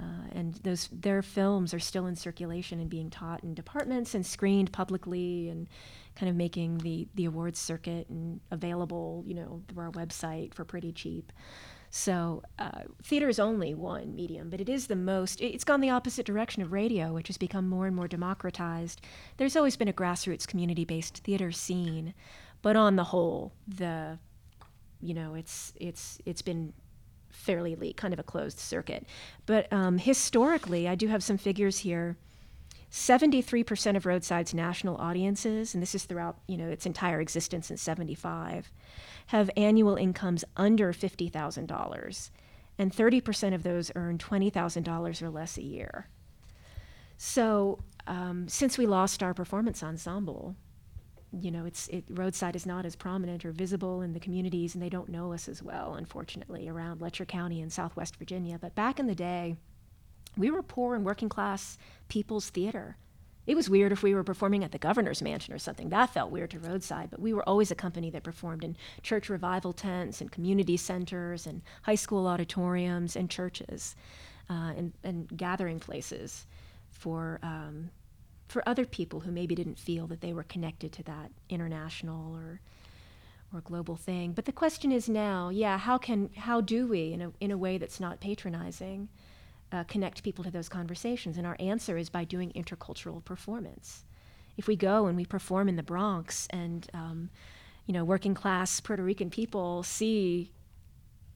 Uh, 0.00 0.26
and 0.32 0.54
those 0.64 0.88
their 0.90 1.22
films 1.22 1.74
are 1.74 1.78
still 1.78 2.06
in 2.06 2.16
circulation 2.16 2.80
and 2.80 2.88
being 2.88 3.10
taught 3.10 3.44
in 3.44 3.54
departments 3.54 4.14
and 4.14 4.24
screened 4.24 4.72
publicly 4.72 5.48
and 5.48 5.68
kind 6.16 6.30
of 6.30 6.36
making 6.36 6.78
the 6.78 7.06
the 7.14 7.24
awards 7.24 7.58
circuit 7.58 8.08
and 8.08 8.40
available, 8.50 9.22
you 9.26 9.34
know, 9.34 9.62
through 9.68 9.82
our 9.82 9.90
website 9.92 10.54
for 10.54 10.64
pretty 10.64 10.92
cheap. 10.92 11.32
So 11.94 12.42
uh, 12.58 12.84
theater 13.02 13.28
is 13.28 13.38
only 13.38 13.74
one 13.74 14.16
medium, 14.16 14.48
but 14.48 14.62
it 14.62 14.68
is 14.70 14.86
the 14.86 14.96
most. 14.96 15.42
It's 15.42 15.62
gone 15.62 15.82
the 15.82 15.90
opposite 15.90 16.24
direction 16.24 16.62
of 16.62 16.72
radio, 16.72 17.12
which 17.12 17.28
has 17.28 17.36
become 17.36 17.68
more 17.68 17.86
and 17.86 17.94
more 17.94 18.08
democratized. 18.08 19.02
There's 19.36 19.56
always 19.56 19.76
been 19.76 19.88
a 19.88 19.92
grassroots 19.92 20.48
community-based 20.48 21.18
theater 21.18 21.52
scene, 21.52 22.14
but 22.62 22.76
on 22.76 22.96
the 22.96 23.04
whole, 23.04 23.52
the 23.68 24.18
you 25.02 25.12
know, 25.12 25.34
it's 25.34 25.74
it's 25.78 26.18
it's 26.24 26.40
been 26.40 26.72
fairly 27.32 27.72
elite, 27.72 27.96
kind 27.96 28.14
of 28.14 28.20
a 28.20 28.24
closed 28.24 28.58
circuit. 28.58 29.06
But 29.46 29.72
um, 29.72 29.98
historically, 29.98 30.86
I 30.86 30.94
do 30.94 31.08
have 31.08 31.24
some 31.24 31.38
figures 31.38 31.78
here. 31.78 32.16
73% 32.90 33.96
of 33.96 34.04
Roadside's 34.04 34.52
national 34.52 34.96
audiences, 34.98 35.72
and 35.72 35.82
this 35.82 35.94
is 35.94 36.04
throughout 36.04 36.36
you 36.46 36.58
know 36.58 36.68
its 36.68 36.84
entire 36.84 37.20
existence 37.20 37.70
in 37.70 37.78
75, 37.78 38.70
have 39.28 39.50
annual 39.56 39.96
incomes 39.96 40.44
under 40.56 40.92
$50,000, 40.92 42.30
and 42.78 42.92
30% 42.92 43.54
of 43.54 43.62
those 43.62 43.90
earn 43.94 44.18
$20,000 44.18 45.22
or 45.22 45.30
less 45.30 45.56
a 45.56 45.62
year. 45.62 46.08
So 47.16 47.78
um, 48.06 48.48
since 48.48 48.76
we 48.76 48.84
lost 48.84 49.22
our 49.22 49.32
performance 49.32 49.82
ensemble, 49.82 50.56
you 51.40 51.50
know, 51.50 51.64
it's 51.64 51.88
it, 51.88 52.04
roadside 52.10 52.56
is 52.56 52.66
not 52.66 52.84
as 52.84 52.96
prominent 52.96 53.44
or 53.44 53.52
visible 53.52 54.02
in 54.02 54.12
the 54.12 54.20
communities, 54.20 54.74
and 54.74 54.82
they 54.82 54.88
don't 54.88 55.08
know 55.08 55.32
us 55.32 55.48
as 55.48 55.62
well, 55.62 55.94
unfortunately, 55.94 56.68
around 56.68 57.00
Letcher 57.00 57.24
County 57.24 57.60
and 57.60 57.72
Southwest 57.72 58.16
Virginia. 58.16 58.58
But 58.60 58.74
back 58.74 58.98
in 58.98 59.06
the 59.06 59.14
day, 59.14 59.56
we 60.36 60.50
were 60.50 60.62
poor 60.62 60.94
and 60.94 61.04
working 61.04 61.28
class 61.28 61.78
people's 62.08 62.50
theater. 62.50 62.96
It 63.44 63.56
was 63.56 63.68
weird 63.68 63.90
if 63.90 64.02
we 64.02 64.14
were 64.14 64.22
performing 64.22 64.62
at 64.62 64.70
the 64.70 64.78
governor's 64.78 65.20
mansion 65.20 65.52
or 65.52 65.58
something. 65.58 65.88
That 65.88 66.10
felt 66.10 66.30
weird 66.30 66.50
to 66.50 66.60
roadside, 66.60 67.10
but 67.10 67.20
we 67.20 67.32
were 67.32 67.48
always 67.48 67.70
a 67.70 67.74
company 67.74 68.08
that 68.10 68.22
performed 68.22 68.62
in 68.62 68.76
church 69.02 69.28
revival 69.28 69.72
tents 69.72 70.20
and 70.20 70.30
community 70.30 70.76
centers 70.76 71.46
and 71.46 71.62
high 71.82 71.96
school 71.96 72.28
auditoriums 72.28 73.16
and 73.16 73.28
churches 73.28 73.96
uh, 74.48 74.72
and, 74.76 74.92
and 75.02 75.36
gathering 75.36 75.80
places 75.80 76.46
for 76.90 77.40
um, 77.42 77.90
for 78.52 78.62
other 78.68 78.84
people 78.84 79.20
who 79.20 79.32
maybe 79.32 79.54
didn't 79.54 79.78
feel 79.78 80.06
that 80.06 80.20
they 80.20 80.32
were 80.32 80.42
connected 80.44 80.92
to 80.92 81.02
that 81.04 81.32
international 81.48 82.34
or 82.36 82.60
or 83.54 83.60
global 83.60 83.96
thing. 83.96 84.32
But 84.32 84.46
the 84.46 84.52
question 84.52 84.92
is 84.92 85.08
now, 85.08 85.50
yeah, 85.50 85.78
how 85.78 85.98
can 85.98 86.30
how 86.36 86.60
do 86.60 86.86
we 86.86 87.12
in 87.12 87.22
a 87.22 87.32
in 87.40 87.50
a 87.50 87.58
way 87.58 87.78
that's 87.78 88.00
not 88.00 88.20
patronizing 88.20 89.08
uh, 89.72 89.84
connect 89.84 90.22
people 90.22 90.44
to 90.44 90.50
those 90.50 90.68
conversations? 90.68 91.38
And 91.38 91.46
our 91.46 91.56
answer 91.58 91.96
is 91.96 92.10
by 92.10 92.24
doing 92.24 92.52
intercultural 92.52 93.24
performance. 93.24 94.04
If 94.56 94.66
we 94.66 94.76
go 94.76 95.06
and 95.06 95.16
we 95.16 95.24
perform 95.24 95.68
in 95.68 95.76
the 95.76 95.82
Bronx 95.82 96.46
and 96.50 96.88
um, 96.94 97.30
you 97.86 97.94
know 97.94 98.04
working 98.04 98.34
class 98.34 98.80
Puerto 98.80 99.02
Rican 99.02 99.30
people 99.30 99.82
see 99.82 100.52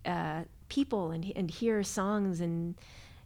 uh, 0.04 0.44
people 0.68 1.10
and 1.10 1.32
and 1.34 1.50
hear 1.50 1.82
songs 1.82 2.40
and 2.40 2.76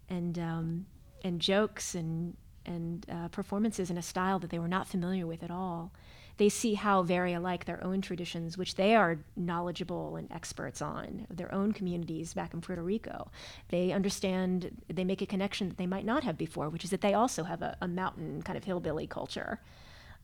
and 0.09 0.39
um, 0.39 0.87
and 1.25 1.41
jokes 1.41 1.95
and 1.95 2.37
and 2.67 3.07
uh, 3.11 3.29
performances 3.29 3.91
in 3.91 3.99
a 3.99 4.03
style 4.03 4.39
that 4.39 4.51
they 4.51 4.59
were 4.59 4.69
not 4.69 4.89
familiar 4.89 5.27
with 5.27 5.43
at 5.43 5.51
all. 5.51 5.93
They 6.37 6.49
see 6.49 6.75
how 6.75 7.03
very 7.03 7.35
alike 7.35 7.67
their 7.67 7.85
own 7.85 8.01
traditions, 8.01 8.57
which 8.57 8.77
they 8.77 8.95
are 8.95 9.19
knowledgeable 9.37 10.17
and 10.17 10.31
experts 10.33 10.81
on, 10.81 11.27
their 11.29 11.55
own 11.55 11.73
communities 11.73 12.33
back 12.33 12.55
in 12.55 12.63
Puerto 12.63 12.83
Rico. 12.83 13.31
They 13.69 13.93
understand, 13.93 14.71
they 14.89 15.05
make 15.05 15.21
a 15.21 15.27
connection 15.27 15.69
that 15.69 15.77
they 15.77 15.87
might 15.87 16.07
not 16.07 16.25
have 16.25 16.39
before, 16.39 16.71
which 16.71 16.85
is 16.85 16.91
that 16.91 17.03
they 17.03 17.13
also 17.13 17.45
have 17.45 17.61
a, 17.61 17.77
a 17.83 17.89
mountain 17.89 18.41
kind 18.41 18.57
of 18.57 18.65
hillbilly 18.65 19.07
culture. 19.07 19.61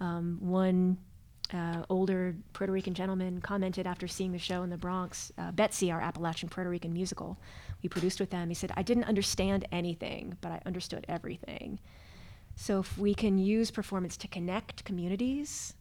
Um, 0.00 0.38
one 0.40 0.96
uh, 1.52 1.84
older 1.88 2.34
Puerto 2.52 2.72
Rican 2.72 2.94
gentleman 2.94 3.40
commented 3.40 3.86
after 3.86 4.08
seeing 4.08 4.32
the 4.32 4.38
show 4.38 4.62
in 4.62 4.70
the 4.70 4.76
Bronx, 4.76 5.32
uh, 5.38 5.52
Betsy, 5.52 5.92
our 5.92 6.00
Appalachian 6.00 6.48
Puerto 6.48 6.70
Rican 6.70 6.92
musical, 6.92 7.38
we 7.82 7.88
produced 7.88 8.20
with 8.20 8.30
them. 8.30 8.48
He 8.48 8.54
said, 8.54 8.72
I 8.76 8.82
didn't 8.82 9.04
understand 9.04 9.66
anything, 9.70 10.36
but 10.40 10.50
I 10.50 10.62
understood 10.66 11.04
everything. 11.08 11.78
So 12.56 12.80
if 12.80 12.98
we 12.98 13.14
can 13.14 13.38
use 13.38 13.70
performance 13.70 14.16
to 14.18 14.28
connect 14.28 14.84
communities 14.84 15.74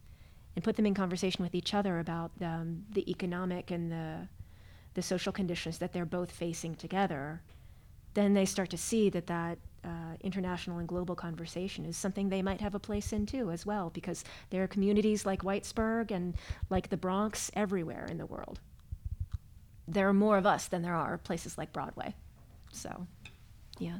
and 0.55 0.63
put 0.63 0.75
them 0.75 0.85
in 0.85 0.93
conversation 0.93 1.43
with 1.43 1.55
each 1.55 1.73
other 1.73 1.99
about 1.99 2.31
um, 2.41 2.83
the 2.91 3.09
economic 3.09 3.71
and 3.71 3.91
the 3.91 4.27
the 4.93 5.01
social 5.01 5.33
conditions 5.33 5.77
that 5.77 5.91
they're 5.91 6.05
both 6.05 6.31
facing 6.31 6.73
together, 6.73 7.41
then 8.13 8.33
they 8.33 8.45
start 8.45 8.69
to 8.69 8.77
see 8.77 9.09
that 9.09 9.27
that 9.27 9.57
uh, 9.83 10.15
international 10.21 10.79
and 10.79 10.87
global 10.87 11.15
conversation 11.15 11.85
is 11.85 11.95
something 11.95 12.29
they 12.29 12.41
might 12.41 12.61
have 12.61 12.75
a 12.75 12.79
place 12.79 13.13
in 13.13 13.25
too 13.25 13.51
as 13.51 13.65
well 13.65 13.91
because 13.93 14.23
there 14.49 14.63
are 14.63 14.67
communities 14.67 15.25
like 15.25 15.43
Whitesburg 15.43 16.11
and 16.11 16.33
like 16.69 16.89
the 16.89 16.97
Bronx 16.97 17.51
everywhere 17.55 18.07
in 18.09 18.17
the 18.17 18.25
world. 18.25 18.61
There 19.87 20.07
are 20.07 20.13
more 20.13 20.37
of 20.37 20.45
us 20.45 20.67
than 20.67 20.81
there 20.81 20.95
are 20.95 21.17
places 21.17 21.57
like 21.57 21.73
Broadway. 21.73 22.15
So, 22.71 23.05
yeah. 23.77 23.99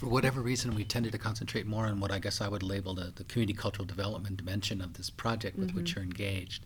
For 0.00 0.06
whatever 0.06 0.40
reason, 0.40 0.74
we 0.74 0.84
tended 0.84 1.12
to 1.12 1.18
concentrate 1.18 1.66
more 1.66 1.84
on 1.84 2.00
what 2.00 2.10
I 2.10 2.18
guess 2.18 2.40
I 2.40 2.48
would 2.48 2.62
label 2.62 2.94
the, 2.94 3.12
the 3.14 3.24
community 3.24 3.52
cultural 3.52 3.84
development 3.84 4.38
dimension 4.38 4.80
of 4.80 4.94
this 4.94 5.10
project 5.10 5.58
with 5.58 5.74
which 5.74 5.94
you're 5.94 6.02
engaged. 6.02 6.64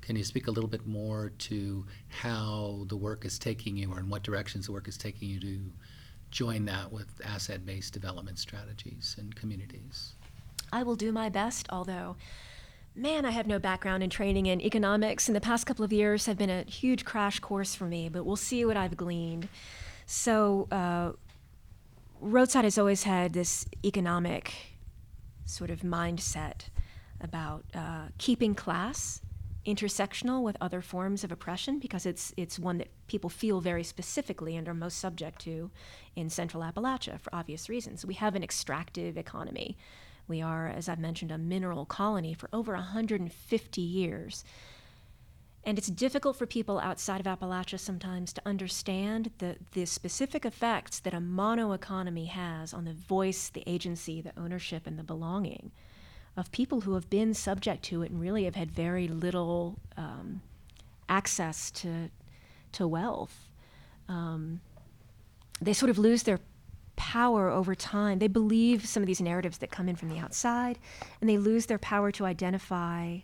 Can 0.00 0.16
you 0.16 0.24
speak 0.24 0.48
a 0.48 0.50
little 0.50 0.68
bit 0.68 0.84
more 0.84 1.30
to 1.38 1.86
how 2.08 2.84
the 2.88 2.96
work 2.96 3.24
is 3.24 3.38
taking 3.38 3.76
you 3.76 3.92
or 3.92 4.00
in 4.00 4.08
what 4.08 4.24
directions 4.24 4.66
the 4.66 4.72
work 4.72 4.88
is 4.88 4.96
taking 4.96 5.28
you 5.28 5.38
to 5.38 5.60
join 6.32 6.64
that 6.64 6.90
with 6.90 7.06
asset 7.24 7.64
based 7.64 7.92
development 7.92 8.40
strategies 8.40 9.14
and 9.20 9.36
communities? 9.36 10.14
I 10.72 10.82
will 10.82 10.96
do 10.96 11.12
my 11.12 11.28
best, 11.28 11.68
although, 11.70 12.16
man, 12.96 13.24
I 13.24 13.30
have 13.30 13.46
no 13.46 13.60
background 13.60 14.02
in 14.02 14.10
training 14.10 14.46
in 14.46 14.60
economics, 14.60 15.28
and 15.28 15.36
the 15.36 15.40
past 15.40 15.64
couple 15.64 15.84
of 15.84 15.92
years 15.92 16.26
have 16.26 16.36
been 16.36 16.50
a 16.50 16.64
huge 16.64 17.04
crash 17.04 17.38
course 17.38 17.76
for 17.76 17.84
me, 17.84 18.08
but 18.08 18.26
we'll 18.26 18.34
see 18.34 18.64
what 18.64 18.76
I've 18.76 18.96
gleaned. 18.96 19.46
So, 20.06 20.66
uh, 20.72 21.12
Roadside 22.24 22.64
has 22.64 22.78
always 22.78 23.02
had 23.02 23.34
this 23.34 23.66
economic 23.84 24.54
sort 25.44 25.68
of 25.68 25.80
mindset 25.80 26.68
about 27.20 27.66
uh, 27.74 28.06
keeping 28.16 28.54
class 28.54 29.20
intersectional 29.66 30.42
with 30.42 30.56
other 30.58 30.80
forms 30.80 31.22
of 31.22 31.30
oppression 31.30 31.78
because 31.78 32.06
it's 32.06 32.32
it's 32.38 32.58
one 32.58 32.78
that 32.78 32.88
people 33.08 33.28
feel 33.28 33.60
very 33.60 33.84
specifically 33.84 34.56
and 34.56 34.66
are 34.68 34.74
most 34.74 34.98
subject 34.98 35.38
to 35.42 35.70
in 36.16 36.30
Central 36.30 36.62
Appalachia 36.62 37.20
for 37.20 37.34
obvious 37.34 37.68
reasons. 37.68 38.06
We 38.06 38.14
have 38.14 38.34
an 38.34 38.42
extractive 38.42 39.18
economy. 39.18 39.76
We 40.26 40.40
are, 40.40 40.68
as 40.68 40.88
I've 40.88 40.98
mentioned, 40.98 41.30
a 41.30 41.36
mineral 41.36 41.84
colony 41.84 42.32
for 42.32 42.48
over 42.54 42.72
150 42.72 43.80
years. 43.82 44.44
And 45.66 45.78
it's 45.78 45.88
difficult 45.88 46.36
for 46.36 46.46
people 46.46 46.78
outside 46.78 47.20
of 47.20 47.26
Appalachia 47.26 47.80
sometimes 47.80 48.32
to 48.34 48.42
understand 48.44 49.30
the, 49.38 49.56
the 49.72 49.86
specific 49.86 50.44
effects 50.44 51.00
that 51.00 51.14
a 51.14 51.20
mono 51.20 51.72
economy 51.72 52.26
has 52.26 52.74
on 52.74 52.84
the 52.84 52.92
voice, 52.92 53.48
the 53.48 53.64
agency, 53.66 54.20
the 54.20 54.38
ownership, 54.38 54.86
and 54.86 54.98
the 54.98 55.02
belonging 55.02 55.72
of 56.36 56.50
people 56.52 56.82
who 56.82 56.94
have 56.94 57.08
been 57.08 57.32
subject 57.32 57.82
to 57.84 58.02
it 58.02 58.10
and 58.10 58.20
really 58.20 58.44
have 58.44 58.56
had 58.56 58.70
very 58.70 59.08
little 59.08 59.78
um, 59.96 60.42
access 61.08 61.70
to, 61.70 62.10
to 62.72 62.86
wealth. 62.86 63.48
Um, 64.08 64.60
they 65.60 65.72
sort 65.72 65.90
of 65.90 65.98
lose 65.98 66.24
their 66.24 66.40
power 66.96 67.48
over 67.48 67.74
time. 67.74 68.18
They 68.18 68.28
believe 68.28 68.86
some 68.86 69.02
of 69.02 69.06
these 69.06 69.20
narratives 69.20 69.58
that 69.58 69.70
come 69.70 69.88
in 69.88 69.96
from 69.96 70.10
the 70.10 70.18
outside, 70.18 70.78
and 71.20 71.30
they 71.30 71.38
lose 71.38 71.66
their 71.66 71.78
power 71.78 72.10
to 72.12 72.26
identify 72.26 73.18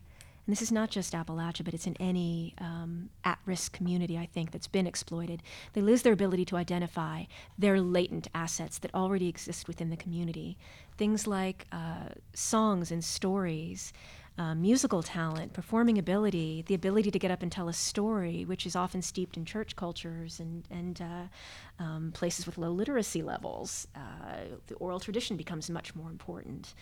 and 0.46 0.52
this 0.52 0.62
is 0.62 0.72
not 0.72 0.90
just 0.90 1.12
Appalachia, 1.12 1.64
but 1.64 1.74
it's 1.74 1.86
in 1.86 1.96
any 2.00 2.54
um, 2.58 3.10
at 3.24 3.38
risk 3.46 3.72
community, 3.72 4.18
I 4.18 4.26
think, 4.26 4.50
that's 4.50 4.66
been 4.66 4.86
exploited. 4.86 5.42
They 5.74 5.80
lose 5.80 6.02
their 6.02 6.12
ability 6.12 6.44
to 6.46 6.56
identify 6.56 7.24
their 7.58 7.80
latent 7.80 8.28
assets 8.34 8.78
that 8.78 8.94
already 8.94 9.28
exist 9.28 9.68
within 9.68 9.90
the 9.90 9.96
community. 9.96 10.56
Things 10.96 11.26
like 11.26 11.66
uh, 11.72 12.10
songs 12.34 12.90
and 12.90 13.04
stories, 13.04 13.92
uh, 14.40 14.54
musical 14.54 15.02
talent, 15.02 15.52
performing 15.52 15.98
ability, 15.98 16.64
the 16.66 16.74
ability 16.74 17.10
to 17.10 17.18
get 17.18 17.30
up 17.30 17.42
and 17.42 17.52
tell 17.52 17.68
a 17.68 17.74
story, 17.74 18.46
which 18.46 18.64
is 18.64 18.74
often 18.74 19.02
steeped 19.02 19.36
in 19.36 19.44
church 19.44 19.76
cultures 19.76 20.40
and, 20.40 20.64
and 20.70 21.02
uh, 21.02 21.82
um, 21.82 22.10
places 22.12 22.46
with 22.46 22.56
low 22.56 22.70
literacy 22.70 23.22
levels. 23.22 23.86
Uh, 23.94 24.56
the 24.68 24.74
oral 24.76 24.98
tradition 24.98 25.36
becomes 25.36 25.68
much 25.68 25.94
more 25.94 26.08
important. 26.08 26.72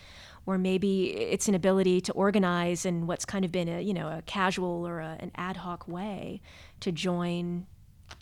Or 0.46 0.56
maybe 0.56 1.10
it's 1.16 1.48
an 1.48 1.56
ability 1.56 2.00
to 2.02 2.12
organize 2.12 2.86
in 2.86 3.08
what's 3.08 3.24
kind 3.24 3.44
of 3.44 3.50
been 3.50 3.68
a, 3.68 3.80
you 3.80 3.92
know, 3.92 4.06
a 4.06 4.22
casual 4.22 4.86
or 4.86 5.00
a, 5.00 5.16
an 5.18 5.32
ad 5.34 5.56
hoc 5.56 5.88
way 5.88 6.40
to 6.78 6.92
join 6.92 7.66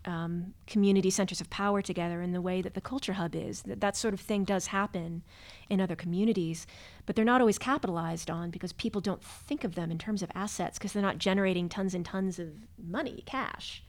um, 0.04 0.54
community 0.66 1.10
centers 1.10 1.40
of 1.40 1.50
power 1.50 1.82
together 1.82 2.22
in 2.22 2.32
the 2.32 2.40
way 2.40 2.62
that 2.62 2.74
the 2.74 2.80
Culture 2.80 3.14
Hub 3.14 3.34
is. 3.34 3.62
That, 3.62 3.80
that 3.80 3.96
sort 3.96 4.14
of 4.14 4.20
thing 4.20 4.44
does 4.44 4.66
happen 4.68 5.22
in 5.68 5.80
other 5.80 5.96
communities, 5.96 6.66
but 7.04 7.16
they're 7.16 7.24
not 7.24 7.40
always 7.40 7.58
capitalized 7.58 8.30
on 8.30 8.50
because 8.50 8.72
people 8.72 9.00
don't 9.00 9.22
think 9.22 9.64
of 9.64 9.74
them 9.74 9.90
in 9.90 9.98
terms 9.98 10.22
of 10.22 10.30
assets 10.34 10.78
because 10.78 10.92
they're 10.92 11.02
not 11.02 11.18
generating 11.18 11.68
tons 11.68 11.94
and 11.94 12.04
tons 12.04 12.38
of 12.38 12.48
money, 12.78 13.22
cash. 13.26 13.82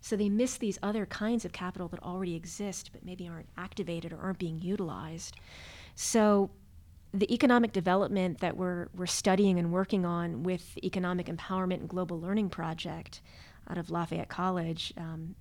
So 0.00 0.16
they 0.16 0.28
miss 0.28 0.56
these 0.56 0.78
other 0.82 1.06
kinds 1.06 1.44
of 1.44 1.52
capital 1.52 1.88
that 1.88 2.02
already 2.02 2.36
exist 2.36 2.90
but 2.92 3.04
maybe 3.04 3.26
aren't 3.26 3.48
activated 3.56 4.12
or 4.12 4.20
aren't 4.20 4.38
being 4.38 4.60
utilized. 4.60 5.36
So 5.96 6.50
the 7.12 7.32
economic 7.32 7.72
development 7.72 8.38
that 8.40 8.56
we're, 8.56 8.88
we're 8.94 9.06
studying 9.06 9.58
and 9.58 9.72
working 9.72 10.04
on 10.04 10.42
with 10.42 10.74
the 10.74 10.86
Economic 10.86 11.26
Empowerment 11.26 11.80
and 11.80 11.88
Global 11.88 12.20
Learning 12.20 12.48
Project 12.48 13.22
out 13.68 13.78
of 13.78 13.90
Lafayette 13.90 14.28
College, 14.28 14.92
um, 14.96 15.34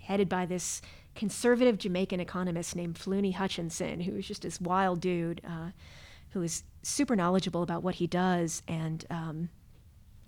headed 0.00 0.28
by 0.28 0.46
this 0.46 0.82
conservative 1.14 1.78
Jamaican 1.78 2.20
economist 2.20 2.76
named 2.76 2.96
Fluney 2.96 3.34
Hutchinson, 3.34 4.00
who 4.00 4.16
is 4.16 4.26
just 4.26 4.42
this 4.42 4.60
wild 4.60 5.00
dude 5.00 5.40
uh, 5.46 5.70
who 6.30 6.42
is 6.42 6.64
super 6.82 7.14
knowledgeable 7.14 7.62
about 7.62 7.82
what 7.82 7.94
he 7.94 8.06
does 8.06 8.62
and 8.66 9.04
um, 9.08 9.48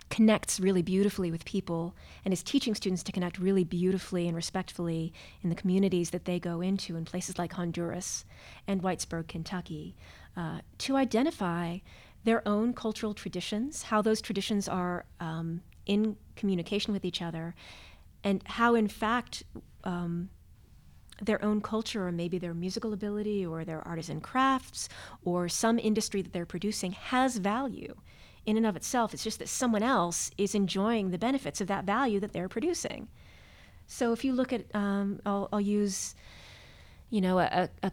connects 0.08 0.60
really 0.60 0.82
beautifully 0.82 1.32
with 1.32 1.44
people 1.44 1.94
and 2.24 2.32
is 2.32 2.42
teaching 2.42 2.74
students 2.74 3.02
to 3.02 3.12
connect 3.12 3.38
really 3.38 3.64
beautifully 3.64 4.28
and 4.28 4.36
respectfully 4.36 5.12
in 5.42 5.50
the 5.50 5.56
communities 5.56 6.10
that 6.10 6.24
they 6.24 6.38
go 6.38 6.60
into 6.60 6.96
in 6.96 7.04
places 7.04 7.38
like 7.38 7.52
Honduras 7.52 8.24
and 8.68 8.82
Whitesburg, 8.82 9.26
Kentucky, 9.26 9.96
uh, 10.36 10.60
to 10.78 10.96
identify 10.96 11.78
their 12.22 12.46
own 12.46 12.72
cultural 12.72 13.14
traditions, 13.14 13.82
how 13.82 14.00
those 14.00 14.20
traditions 14.20 14.68
are 14.68 15.06
um, 15.18 15.60
in 15.86 16.16
communication 16.34 16.92
with 16.92 17.04
each 17.04 17.22
other, 17.22 17.54
and 18.22 18.42
how, 18.46 18.74
in 18.74 18.88
fact, 18.88 19.44
um, 19.84 20.28
their 21.22 21.42
own 21.42 21.60
culture 21.60 22.06
or 22.06 22.12
maybe 22.12 22.38
their 22.38 22.54
musical 22.54 22.92
ability 22.92 23.46
or 23.46 23.64
their 23.64 23.86
artisan 23.86 24.20
crafts 24.20 24.88
or 25.24 25.48
some 25.48 25.78
industry 25.78 26.20
that 26.20 26.32
they're 26.32 26.44
producing 26.44 26.92
has 26.92 27.38
value 27.38 27.94
in 28.44 28.56
and 28.56 28.66
of 28.66 28.76
itself. 28.76 29.14
It's 29.14 29.24
just 29.24 29.38
that 29.38 29.48
someone 29.48 29.82
else 29.82 30.30
is 30.36 30.54
enjoying 30.54 31.10
the 31.10 31.18
benefits 31.18 31.60
of 31.60 31.68
that 31.68 31.84
value 31.84 32.20
that 32.20 32.32
they're 32.32 32.48
producing. 32.48 33.08
So 33.86 34.12
if 34.12 34.24
you 34.24 34.32
look 34.32 34.52
at, 34.52 34.74
um, 34.74 35.20
I'll, 35.24 35.48
I'll, 35.52 35.60
use, 35.60 36.14
you 37.10 37.20
know, 37.20 37.38
a, 37.38 37.68
a, 37.82 37.92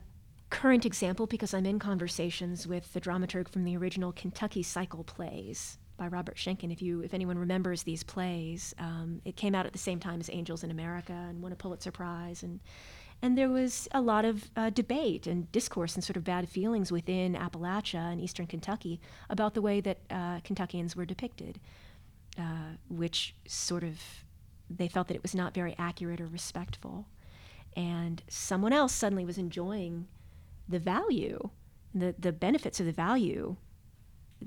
current 0.50 0.86
example 0.86 1.26
because 1.26 1.52
I'm 1.52 1.66
in 1.66 1.80
conversations 1.80 2.68
with 2.68 2.94
the 2.94 3.02
dramaturg 3.02 3.48
from 3.48 3.64
the 3.64 3.76
original 3.76 4.12
Kentucky 4.12 4.62
Cycle 4.62 5.04
plays 5.04 5.80
by 6.04 6.16
Robert 6.16 6.36
Schenkkan. 6.36 6.72
If 6.72 6.82
you, 6.82 7.01
if 7.01 7.14
anyone 7.14 7.38
remembers 7.38 7.84
these 7.84 8.04
plays, 8.04 8.76
um, 8.78 9.22
it 9.24 9.38
came 9.38 9.56
out 9.56 9.66
at 9.66 9.72
the 9.72 9.80
same 9.80 9.99
time 9.99 10.20
as 10.20 10.30
Angels 10.30 10.64
in 10.64 10.70
America 10.70 11.14
and 11.14 11.41
won 11.41 11.54
a 11.54 11.56
Pulitzer 11.56 11.91
Prize 11.91 12.43
and 12.43 12.60
and 13.22 13.38
there 13.38 13.47
was 13.47 13.88
a 13.93 14.01
lot 14.01 14.26
of 14.26 14.51
uh, 14.58 14.70
debate 14.70 15.28
and 15.28 15.49
discourse 15.54 15.95
and 15.95 16.04
sort 16.04 16.18
of 16.18 16.26
bad 16.26 16.49
feelings 16.49 16.91
within 16.91 17.36
Appalachia 17.36 18.12
and 18.12 18.20
eastern 18.20 18.45
Kentucky 18.47 18.99
about 19.30 19.54
the 19.54 19.62
way 19.62 19.80
that 19.80 19.99
uh, 20.10 20.41
Kentuckians 20.41 20.93
were 20.93 21.06
depicted, 21.06 21.58
uh, 22.38 22.76
which 22.89 23.34
sort 23.47 23.86
of 23.86 24.01
they 24.70 24.89
felt 24.89 25.08
that 25.08 25.16
it 25.16 25.22
was 25.22 25.34
not 25.34 25.54
very 25.54 25.74
accurate 25.80 26.20
or 26.20 26.28
respectful. 26.28 27.08
And 27.78 28.22
someone 28.28 28.74
else 28.74 28.91
suddenly 28.91 29.24
was 29.24 29.38
enjoying 29.38 30.08
the 30.68 30.80
value, 30.80 31.49
the, 31.95 32.14
the 32.20 32.34
benefits 32.34 32.82
of 32.82 32.88
the 32.88 32.91
value 32.91 33.56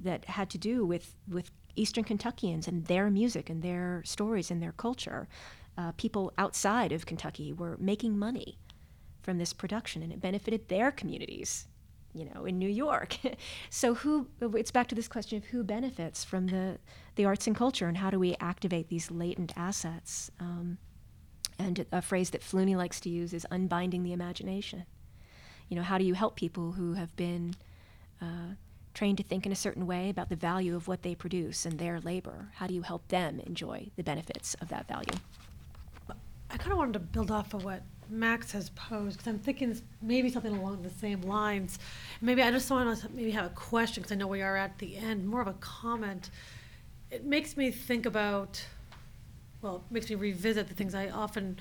that 0.02 0.24
had 0.26 0.50
to 0.50 0.58
do 0.58 0.84
with, 0.84 1.14
with 1.28 1.50
Eastern 1.76 2.04
Kentuckians 2.04 2.66
and 2.66 2.86
their 2.86 3.10
music 3.10 3.50
and 3.50 3.62
their 3.62 4.02
stories 4.04 4.50
and 4.50 4.62
their 4.62 4.72
culture. 4.72 5.28
Uh, 5.78 5.92
people 5.96 6.32
outside 6.38 6.92
of 6.92 7.06
Kentucky 7.06 7.52
were 7.52 7.76
making 7.78 8.18
money 8.18 8.58
from 9.22 9.38
this 9.38 9.52
production, 9.52 10.02
and 10.02 10.12
it 10.12 10.20
benefited 10.20 10.68
their 10.68 10.90
communities, 10.90 11.66
you 12.14 12.24
know, 12.24 12.46
in 12.46 12.58
New 12.58 12.68
York. 12.68 13.18
so 13.70 13.94
who? 13.94 14.28
It's 14.40 14.70
back 14.70 14.86
to 14.88 14.94
this 14.94 15.08
question 15.08 15.36
of 15.36 15.44
who 15.46 15.62
benefits 15.62 16.24
from 16.24 16.46
the 16.46 16.78
the 17.16 17.26
arts 17.26 17.46
and 17.46 17.54
culture, 17.54 17.88
and 17.88 17.98
how 17.98 18.08
do 18.08 18.18
we 18.18 18.36
activate 18.40 18.88
these 18.88 19.10
latent 19.10 19.52
assets? 19.56 20.30
Um, 20.40 20.78
and 21.58 21.86
a 21.92 22.02
phrase 22.02 22.30
that 22.30 22.42
Fluney 22.42 22.76
likes 22.76 23.00
to 23.00 23.10
use 23.10 23.32
is 23.32 23.46
unbinding 23.50 24.02
the 24.02 24.12
imagination. 24.12 24.84
You 25.68 25.76
know, 25.76 25.82
how 25.82 25.98
do 25.98 26.04
you 26.04 26.14
help 26.14 26.36
people 26.36 26.72
who 26.72 26.94
have 26.94 27.14
been 27.16 27.54
uh, 28.20 28.54
trained 28.96 29.18
to 29.18 29.22
think 29.22 29.44
in 29.44 29.52
a 29.52 29.56
certain 29.56 29.86
way 29.86 30.08
about 30.08 30.30
the 30.30 30.36
value 30.36 30.74
of 30.74 30.88
what 30.88 31.02
they 31.02 31.14
produce 31.14 31.66
and 31.66 31.78
their 31.78 32.00
labor? 32.00 32.48
How 32.54 32.66
do 32.66 32.74
you 32.74 32.82
help 32.82 33.06
them 33.08 33.40
enjoy 33.40 33.90
the 33.94 34.02
benefits 34.02 34.54
of 34.60 34.68
that 34.68 34.88
value? 34.88 35.12
I 36.50 36.56
kind 36.56 36.72
of 36.72 36.78
wanted 36.78 36.94
to 36.94 37.00
build 37.00 37.30
off 37.30 37.52
of 37.54 37.64
what 37.64 37.82
Max 38.08 38.52
has 38.52 38.70
posed 38.70 39.18
because 39.18 39.30
I'm 39.30 39.38
thinking 39.38 39.78
maybe 40.00 40.30
something 40.30 40.56
along 40.56 40.82
the 40.82 40.90
same 40.90 41.20
lines. 41.22 41.78
Maybe 42.22 42.42
I 42.42 42.50
just 42.50 42.70
want 42.70 42.98
to 42.98 43.08
maybe 43.12 43.30
have 43.32 43.46
a 43.46 43.54
question 43.54 44.02
because 44.02 44.12
I 44.12 44.16
know 44.16 44.26
we 44.26 44.42
are 44.42 44.56
at 44.56 44.78
the 44.78 44.96
end, 44.96 45.26
more 45.26 45.42
of 45.42 45.48
a 45.48 45.54
comment. 45.54 46.30
It 47.10 47.24
makes 47.24 47.56
me 47.56 47.70
think 47.70 48.06
about, 48.06 48.64
well, 49.60 49.82
it 49.88 49.92
makes 49.92 50.08
me 50.08 50.16
revisit 50.16 50.68
the 50.68 50.74
things 50.74 50.94
I 50.94 51.10
often 51.10 51.58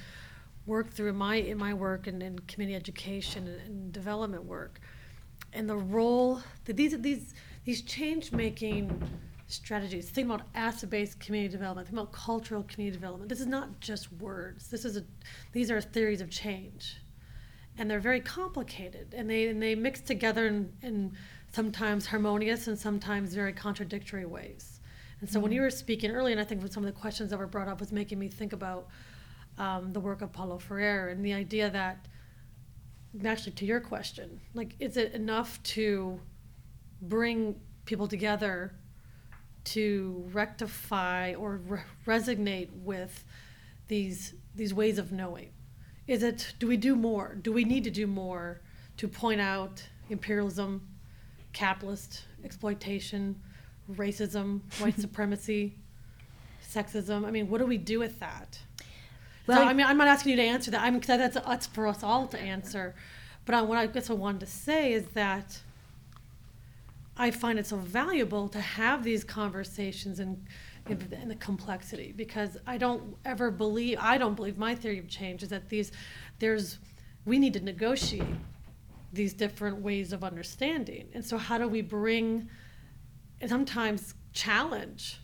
work 0.65 0.91
through 0.91 1.09
in 1.09 1.15
my 1.15 1.35
in 1.35 1.57
my 1.57 1.73
work 1.73 2.07
and 2.07 2.23
in 2.23 2.39
community 2.39 2.75
education 2.75 3.47
and, 3.47 3.61
and 3.61 3.91
development 3.91 4.45
work, 4.45 4.79
and 5.55 5.69
the 5.69 5.75
role 5.75 6.41
that 6.65 6.75
these 6.77 6.97
these 6.99 7.33
these 7.63 7.81
change 7.81 8.31
making 8.31 9.01
strategies. 9.47 10.09
Think 10.09 10.25
about 10.27 10.41
asset-based 10.55 11.19
community 11.19 11.51
development. 11.51 11.87
Think 11.87 11.99
about 11.99 12.11
cultural 12.11 12.63
community 12.63 12.97
development. 12.97 13.29
This 13.29 13.39
is 13.39 13.47
not 13.47 13.79
just 13.79 14.11
words. 14.13 14.69
This 14.69 14.85
is 14.85 14.97
a, 14.97 15.03
these 15.51 15.69
are 15.69 15.79
theories 15.81 16.21
of 16.21 16.29
change, 16.29 16.97
and 17.77 17.89
they're 17.89 17.99
very 17.99 18.21
complicated, 18.21 19.13
and 19.15 19.29
they 19.29 19.47
and 19.47 19.61
they 19.61 19.75
mix 19.75 20.01
together 20.01 20.47
in, 20.47 20.71
in 20.81 21.13
sometimes 21.51 22.07
harmonious 22.07 22.67
and 22.67 22.77
sometimes 22.77 23.33
very 23.33 23.53
contradictory 23.53 24.25
ways. 24.25 24.81
And 25.21 25.29
so 25.29 25.35
mm-hmm. 25.35 25.43
when 25.43 25.51
you 25.53 25.61
were 25.61 25.69
speaking 25.69 26.11
earlier, 26.11 26.33
and 26.33 26.41
I 26.41 26.43
think 26.43 26.61
some 26.71 26.83
of 26.83 26.93
the 26.93 26.99
questions 26.99 27.29
that 27.29 27.39
were 27.39 27.47
brought 27.47 27.69
up 27.69 27.79
was 27.79 27.91
making 27.91 28.19
me 28.19 28.27
think 28.27 28.51
about 28.51 28.87
um, 29.57 29.93
the 29.93 29.99
work 29.99 30.21
of 30.21 30.33
Paulo 30.33 30.57
Freire 30.57 31.07
and 31.09 31.23
the 31.23 31.33
idea 31.33 31.69
that, 31.69 32.07
actually, 33.23 33.53
to 33.53 33.65
your 33.65 33.79
question, 33.79 34.41
like, 34.53 34.75
is 34.79 34.97
it 34.97 35.13
enough 35.13 35.61
to 35.63 36.19
bring 37.01 37.55
people 37.85 38.07
together 38.07 38.73
to 39.63 40.29
rectify 40.31 41.33
or 41.33 41.57
re- 41.57 41.79
resonate 42.05 42.69
with 42.71 43.23
these 43.87 44.33
these 44.55 44.73
ways 44.73 44.97
of 44.97 45.11
knowing? 45.11 45.51
Is 46.07 46.23
it 46.23 46.53
do 46.59 46.67
we 46.67 46.77
do 46.77 46.95
more? 46.95 47.37
Do 47.41 47.51
we 47.51 47.63
need 47.63 47.83
to 47.83 47.91
do 47.91 48.07
more 48.07 48.61
to 48.97 49.07
point 49.07 49.41
out 49.41 49.83
imperialism, 50.09 50.87
capitalist 51.53 52.25
exploitation, 52.43 53.41
racism, 53.93 54.61
white 54.79 54.99
supremacy, 54.99 55.75
sexism? 56.63 57.25
I 57.25 57.31
mean, 57.31 57.49
what 57.49 57.59
do 57.59 57.65
we 57.65 57.77
do 57.77 57.99
with 57.99 58.19
that? 58.19 58.59
Well, 59.47 59.59
so, 59.59 59.63
I 59.63 59.73
mean, 59.73 59.85
I'm 59.85 59.97
not 59.97 60.07
asking 60.07 60.31
you 60.31 60.37
to 60.37 60.43
answer 60.43 60.71
that. 60.71 60.81
I'm 60.81 60.99
because 60.99 61.17
that's 61.17 61.35
that's 61.35 61.67
for 61.67 61.87
us 61.87 62.03
all 62.03 62.27
to 62.27 62.39
answer. 62.39 62.95
But 63.45 63.55
I, 63.55 63.61
what 63.61 63.77
I 63.77 63.87
guess 63.87 64.09
I 64.09 64.13
wanted 64.13 64.39
to 64.41 64.47
say 64.47 64.93
is 64.93 65.05
that 65.09 65.61
I 67.17 67.31
find 67.31 67.57
it 67.59 67.67
so 67.67 67.77
valuable 67.77 68.49
to 68.49 68.59
have 68.59 69.03
these 69.03 69.23
conversations 69.23 70.19
and, 70.19 70.45
and 70.87 71.31
the 71.31 71.35
complexity 71.35 72.13
because 72.15 72.57
I 72.67 72.77
don't 72.77 73.15
ever 73.23 73.51
believe 73.51 73.97
I 74.01 74.17
don't 74.17 74.35
believe 74.35 74.57
my 74.57 74.75
theory 74.75 74.99
of 74.99 75.07
change 75.07 75.41
is 75.41 75.49
that 75.49 75.69
these 75.69 75.91
there's 76.39 76.77
we 77.25 77.39
need 77.39 77.53
to 77.53 77.61
negotiate 77.61 78.35
these 79.13 79.33
different 79.33 79.77
ways 79.77 80.11
of 80.11 80.23
understanding 80.23 81.07
and 81.13 81.25
so 81.25 81.37
how 81.37 81.57
do 81.57 81.67
we 81.67 81.81
bring 81.81 82.49
and 83.41 83.49
sometimes 83.49 84.13
challenge 84.33 85.19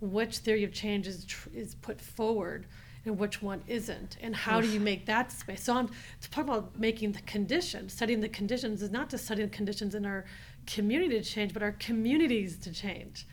which 0.00 0.38
theory 0.38 0.64
of 0.64 0.72
change 0.72 1.06
is 1.06 1.24
tr- 1.24 1.48
is 1.54 1.76
put 1.76 2.00
forward 2.00 2.66
and 3.06 3.18
which 3.18 3.40
one 3.40 3.62
isn't 3.66 4.16
and 4.20 4.34
how 4.34 4.60
do 4.60 4.68
you 4.68 4.80
make 4.80 5.06
that 5.06 5.32
space 5.32 5.62
so 5.62 5.76
i'm 5.76 5.88
talking 6.30 6.50
about 6.50 6.78
making 6.78 7.12
the 7.12 7.22
conditions 7.22 7.92
studying 7.92 8.20
the 8.20 8.28
conditions 8.28 8.82
is 8.82 8.90
not 8.90 9.08
just 9.08 9.24
studying 9.24 9.48
the 9.48 9.54
conditions 9.54 9.94
in 9.94 10.04
our 10.04 10.24
community 10.66 11.18
to 11.20 11.24
change, 11.24 11.52
but 11.52 11.62
our 11.62 11.72
communities 11.72 12.58
to 12.58 12.72
change. 12.72 13.26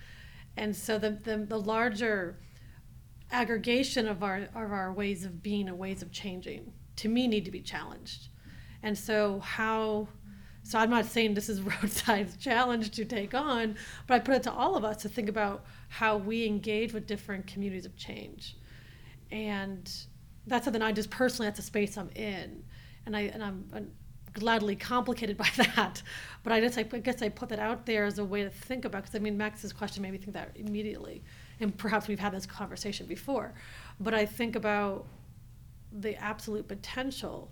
And 0.55 0.76
so 0.76 0.97
the, 0.97 1.11
the, 1.11 1.38
the 1.38 1.59
larger 1.59 2.38
aggregation 3.32 4.07
of 4.07 4.24
our, 4.24 4.47
of 4.55 4.71
our 4.71 4.93
ways 4.93 5.26
of 5.26 5.41
being 5.41 5.67
and 5.67 5.78
ways 5.78 6.01
of 6.01 6.11
changing, 6.11 6.71
to 6.97 7.09
me, 7.09 7.28
need 7.28 7.45
to 7.45 7.51
be 7.51 7.61
challenged. 7.61 8.30
And 8.84 8.97
so, 8.97 9.39
how, 9.39 10.07
so 10.61 10.78
I'm 10.78 10.89
not 10.89 11.05
saying 11.05 11.34
this 11.34 11.49
is 11.49 11.61
roadside's 11.82 12.38
challenge 12.38 12.91
to 12.91 13.05
take 13.05 13.34
on, 13.34 13.76
but 14.05 14.15
I 14.15 14.19
put 14.19 14.36
it 14.36 14.43
to 14.43 14.51
all 14.51 14.76
of 14.76 14.86
us 14.86 14.97
to 15.01 15.09
think 15.09 15.30
about 15.30 15.65
how 15.89 16.17
we 16.17 16.45
engage 16.45 16.93
with 16.93 17.07
different 17.07 17.47
communities 17.47 17.86
of 17.86 17.95
change. 17.95 18.57
And 19.32 19.91
that's 20.47 20.65
something 20.65 20.82
I 20.82 20.91
just 20.91 21.09
personally, 21.09 21.47
that's 21.47 21.59
a 21.59 21.63
space 21.63 21.97
I'm 21.97 22.09
in. 22.15 22.63
And 23.05 23.15
I 23.15 23.21
and 23.21 23.43
I'm 23.43 23.91
gladly 24.34 24.76
complicated 24.76 25.38
by 25.45 25.49
that. 25.57 26.01
But 26.43 26.53
I 26.53 26.61
just, 26.61 26.78
I 26.78 26.84
guess 26.84 27.21
I 27.21 27.30
put 27.30 27.49
that 27.49 27.59
out 27.59 27.86
there 27.86 28.05
as 28.05 28.19
a 28.19 28.26
way 28.26 28.43
to 28.43 28.49
think 28.49 28.86
about, 28.86 29.03
because 29.03 29.15
I 29.15 29.19
mean, 29.19 29.38
Max's 29.38 29.74
question 29.74 30.01
made 30.01 30.11
me 30.11 30.17
think 30.17 30.34
that 30.34 30.51
immediately. 30.55 31.24
And 31.59 31.78
perhaps 31.78 32.07
we've 32.07 32.19
had 32.19 32.34
this 32.34 32.45
conversation 32.45 33.05
before. 33.05 33.53
But 33.99 34.13
I 34.13 34.26
think 34.26 34.55
about 34.55 35.05
the 35.91 36.15
absolute 36.15 36.67
potential 36.67 37.51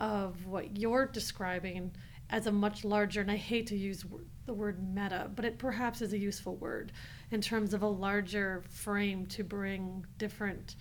of 0.00 0.46
what 0.46 0.76
you're 0.76 1.06
describing 1.06 1.92
as 2.28 2.48
a 2.48 2.52
much 2.52 2.84
larger, 2.84 3.20
and 3.20 3.30
I 3.30 3.36
hate 3.36 3.68
to 3.68 3.76
use 3.76 4.04
the 4.46 4.52
word 4.52 4.82
meta, 4.92 5.30
but 5.34 5.44
it 5.44 5.58
perhaps 5.58 6.02
is 6.02 6.12
a 6.12 6.18
useful 6.18 6.56
word 6.56 6.92
in 7.30 7.40
terms 7.40 7.72
of 7.72 7.82
a 7.82 7.86
larger 7.86 8.64
frame 8.68 9.26
to 9.26 9.44
bring 9.44 10.04
different 10.18 10.74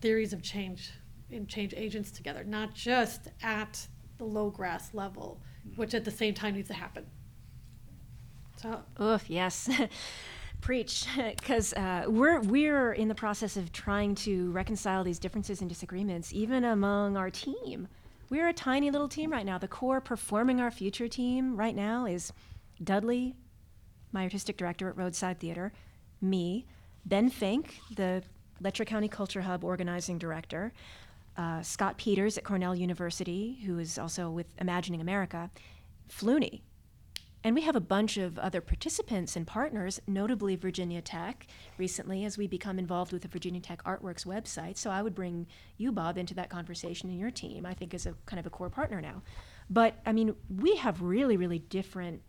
theories 0.00 0.32
of 0.32 0.42
change 0.42 0.92
and 1.30 1.48
change 1.48 1.74
agents 1.76 2.10
together, 2.10 2.44
not 2.44 2.74
just 2.74 3.28
at 3.42 3.86
the 4.18 4.24
low 4.24 4.50
grass 4.50 4.94
level, 4.94 5.40
which 5.76 5.94
at 5.94 6.04
the 6.04 6.10
same 6.10 6.34
time 6.34 6.54
needs 6.54 6.68
to 6.68 6.74
happen. 6.74 7.06
So 8.56 8.82
Oof, 9.00 9.28
yes. 9.28 9.70
Preach, 10.60 11.06
because 11.38 11.72
uh, 11.72 12.04
we're 12.06 12.40
we're 12.40 12.92
in 12.92 13.08
the 13.08 13.14
process 13.14 13.56
of 13.56 13.72
trying 13.72 14.14
to 14.16 14.50
reconcile 14.50 15.02
these 15.02 15.18
differences 15.18 15.60
and 15.60 15.68
disagreements, 15.70 16.32
even 16.34 16.64
among 16.64 17.16
our 17.16 17.30
team. 17.30 17.88
We're 18.28 18.48
a 18.48 18.52
tiny 18.52 18.90
little 18.90 19.08
team 19.08 19.32
right 19.32 19.46
now. 19.46 19.58
The 19.58 19.68
core 19.68 20.00
performing 20.00 20.60
our 20.60 20.70
future 20.70 21.08
team 21.08 21.56
right 21.56 21.74
now 21.74 22.04
is 22.06 22.32
Dudley, 22.82 23.34
my 24.12 24.22
artistic 24.22 24.56
director 24.56 24.88
at 24.88 24.96
Roadside 24.96 25.40
Theater, 25.40 25.72
me, 26.20 26.66
Ben 27.06 27.30
Fink, 27.30 27.80
the 27.96 28.22
Letcher 28.60 28.84
County 28.84 29.08
Culture 29.08 29.42
Hub 29.42 29.64
organizing 29.64 30.18
director, 30.18 30.72
uh, 31.36 31.62
Scott 31.62 31.96
Peters 31.96 32.36
at 32.36 32.44
Cornell 32.44 32.74
University, 32.74 33.60
who 33.64 33.78
is 33.78 33.98
also 33.98 34.30
with 34.30 34.46
Imagining 34.58 35.00
America, 35.00 35.50
Fluney, 36.08 36.60
and 37.42 37.54
we 37.54 37.62
have 37.62 37.76
a 37.76 37.80
bunch 37.80 38.18
of 38.18 38.38
other 38.38 38.60
participants 38.60 39.34
and 39.34 39.46
partners, 39.46 39.98
notably 40.06 40.56
Virginia 40.56 41.00
Tech, 41.00 41.46
recently 41.78 42.24
as 42.24 42.36
we 42.36 42.46
become 42.46 42.78
involved 42.78 43.12
with 43.12 43.22
the 43.22 43.28
Virginia 43.28 43.60
Tech 43.60 43.82
Artworks 43.84 44.26
website. 44.26 44.76
So 44.76 44.90
I 44.90 45.00
would 45.00 45.14
bring 45.14 45.46
you, 45.78 45.90
Bob, 45.90 46.18
into 46.18 46.34
that 46.34 46.50
conversation 46.50 47.08
in 47.08 47.18
your 47.18 47.30
team, 47.30 47.64
I 47.64 47.72
think, 47.72 47.94
as 47.94 48.04
a 48.04 48.14
kind 48.26 48.38
of 48.38 48.44
a 48.44 48.50
core 48.50 48.68
partner 48.68 49.00
now. 49.00 49.22
But 49.70 49.94
I 50.04 50.12
mean, 50.12 50.34
we 50.54 50.76
have 50.76 51.00
really, 51.00 51.38
really 51.38 51.60
different 51.60 52.20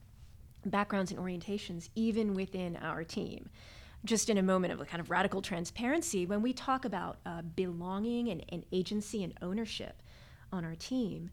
backgrounds 0.65 1.11
and 1.11 1.19
orientations, 1.19 1.89
even 1.95 2.33
within 2.33 2.77
our 2.77 3.03
team. 3.03 3.49
Just 4.03 4.29
in 4.29 4.37
a 4.37 4.43
moment 4.43 4.73
of 4.73 4.81
a 4.81 4.85
kind 4.85 4.99
of 4.99 5.11
radical 5.11 5.41
transparency, 5.41 6.25
when 6.25 6.41
we 6.41 6.53
talk 6.53 6.85
about 6.85 7.19
uh, 7.25 7.43
belonging 7.43 8.29
and, 8.29 8.43
and 8.49 8.65
agency 8.71 9.23
and 9.23 9.33
ownership 9.41 10.01
on 10.51 10.65
our 10.65 10.75
team, 10.75 11.29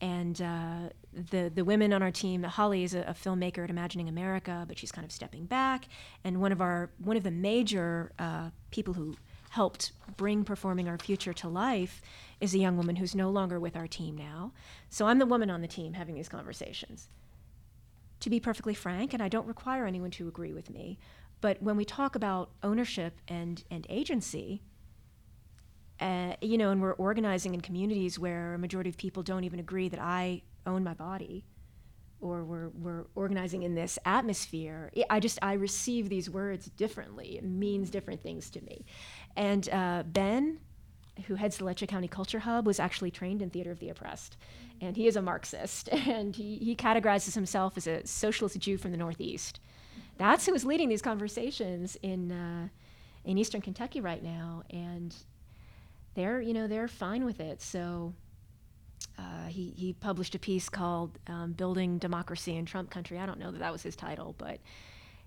and 0.00 0.40
uh, 0.40 0.90
the 1.12 1.50
the 1.52 1.64
women 1.64 1.92
on 1.92 2.02
our 2.02 2.10
team, 2.10 2.42
Holly 2.42 2.84
is 2.84 2.94
a, 2.94 3.00
a, 3.02 3.14
filmmaker 3.14 3.64
at 3.64 3.70
Imagining 3.70 4.08
America, 4.08 4.64
but 4.68 4.78
she's 4.78 4.92
kind 4.92 5.04
of 5.04 5.10
stepping 5.10 5.46
back. 5.46 5.88
And 6.24 6.40
one 6.40 6.52
of 6.52 6.60
our 6.60 6.90
one 6.98 7.16
of 7.16 7.22
the 7.22 7.30
major 7.30 8.12
uh, 8.18 8.50
people 8.70 8.94
who 8.94 9.16
helped 9.50 9.92
bring 10.16 10.44
performing 10.44 10.88
our 10.88 10.98
future 10.98 11.32
to 11.32 11.48
life 11.48 12.00
is 12.40 12.54
a 12.54 12.58
young 12.58 12.76
woman 12.76 12.96
who's 12.96 13.14
no 13.14 13.30
longer 13.30 13.58
with 13.58 13.76
our 13.76 13.86
team 13.86 14.16
now. 14.16 14.52
So 14.88 15.06
I'm 15.06 15.18
the 15.18 15.26
woman 15.26 15.50
on 15.50 15.62
the 15.62 15.68
team 15.68 15.94
having 15.94 16.14
these 16.14 16.28
conversations. 16.28 17.08
To 18.20 18.30
be 18.30 18.40
perfectly 18.40 18.74
frank, 18.74 19.14
and 19.14 19.22
I 19.22 19.28
don't 19.28 19.46
require 19.46 19.86
anyone 19.86 20.10
to 20.12 20.28
agree 20.28 20.52
with 20.52 20.70
me, 20.70 20.98
but 21.40 21.62
when 21.62 21.76
we 21.76 21.84
talk 21.84 22.14
about 22.14 22.50
ownership 22.62 23.20
and 23.28 23.62
and 23.70 23.86
agency, 23.88 24.62
uh, 26.00 26.34
you 26.40 26.58
know, 26.58 26.70
and 26.70 26.80
we're 26.80 26.92
organizing 26.92 27.54
in 27.54 27.60
communities 27.60 28.18
where 28.18 28.54
a 28.54 28.58
majority 28.58 28.90
of 28.90 28.96
people 28.96 29.22
don't 29.22 29.44
even 29.44 29.58
agree 29.58 29.88
that 29.88 30.00
I 30.00 30.42
own 30.66 30.84
my 30.84 30.94
body, 30.94 31.44
or 32.20 32.44
we're, 32.44 32.68
we're 32.68 33.04
organizing 33.14 33.62
in 33.62 33.74
this 33.74 33.98
atmosphere. 34.04 34.92
I 35.10 35.20
just, 35.20 35.38
I 35.42 35.54
receive 35.54 36.08
these 36.08 36.30
words 36.30 36.66
differently. 36.66 37.36
It 37.36 37.44
means 37.44 37.90
different 37.90 38.22
things 38.22 38.50
to 38.50 38.60
me. 38.62 38.84
And 39.36 39.68
uh, 39.70 40.04
Ben, 40.06 40.58
who 41.26 41.34
heads 41.34 41.58
the 41.58 41.64
Letcher 41.64 41.86
County 41.86 42.08
Culture 42.08 42.40
Hub, 42.40 42.66
was 42.66 42.78
actually 42.78 43.10
trained 43.10 43.42
in 43.42 43.50
Theater 43.50 43.72
of 43.72 43.80
the 43.80 43.88
Oppressed. 43.88 44.36
And 44.80 44.96
he 44.96 45.08
is 45.08 45.16
a 45.16 45.22
Marxist, 45.22 45.88
and 45.92 46.34
he, 46.34 46.58
he 46.58 46.76
categorizes 46.76 47.34
himself 47.34 47.76
as 47.76 47.86
a 47.86 48.06
socialist 48.06 48.58
Jew 48.58 48.78
from 48.78 48.92
the 48.92 48.96
Northeast. 48.96 49.58
That's 50.18 50.44
who 50.46 50.54
is 50.54 50.64
leading 50.64 50.88
these 50.88 51.02
conversations 51.02 51.96
in, 52.02 52.32
uh, 52.32 52.68
in 53.24 53.38
Eastern 53.38 53.60
Kentucky 53.60 54.00
right 54.00 54.22
now. 54.22 54.64
And 54.70 55.14
they're 56.18 56.40
you 56.40 56.52
know 56.52 56.66
they're 56.66 56.88
fine 56.88 57.24
with 57.24 57.38
it. 57.38 57.62
So 57.62 58.12
uh, 59.18 59.46
he 59.46 59.72
he 59.76 59.92
published 59.92 60.34
a 60.34 60.38
piece 60.38 60.68
called 60.68 61.16
um, 61.28 61.52
"Building 61.52 61.98
Democracy 61.98 62.56
in 62.56 62.66
Trump 62.66 62.90
Country." 62.90 63.18
I 63.18 63.26
don't 63.26 63.38
know 63.38 63.52
that 63.52 63.60
that 63.60 63.72
was 63.72 63.82
his 63.82 63.94
title, 63.94 64.34
but 64.36 64.58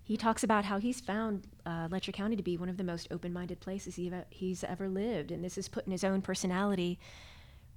he 0.03 0.17
talks 0.17 0.43
about 0.43 0.65
how 0.65 0.79
he's 0.79 0.99
found 0.99 1.47
uh, 1.65 1.87
Letcher 1.89 2.11
County 2.11 2.35
to 2.35 2.43
be 2.43 2.57
one 2.57 2.67
of 2.67 2.75
the 2.75 2.83
most 2.83 3.07
open-minded 3.09 3.61
places 3.61 3.95
he 3.95 4.11
he's 4.31 4.65
ever 4.65 4.89
lived, 4.89 5.31
and 5.31 5.41
this 5.41 5.57
is 5.57 5.69
putting 5.69 5.91
his 5.91 6.03
own 6.03 6.21
personality 6.21 6.99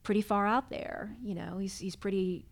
pretty 0.02 0.22
far 0.22 0.44
out 0.44 0.70
there. 0.70 1.14
You 1.22 1.36
know, 1.36 1.58
he's 1.58 1.78
he's 1.78 1.94
pretty 1.94 2.46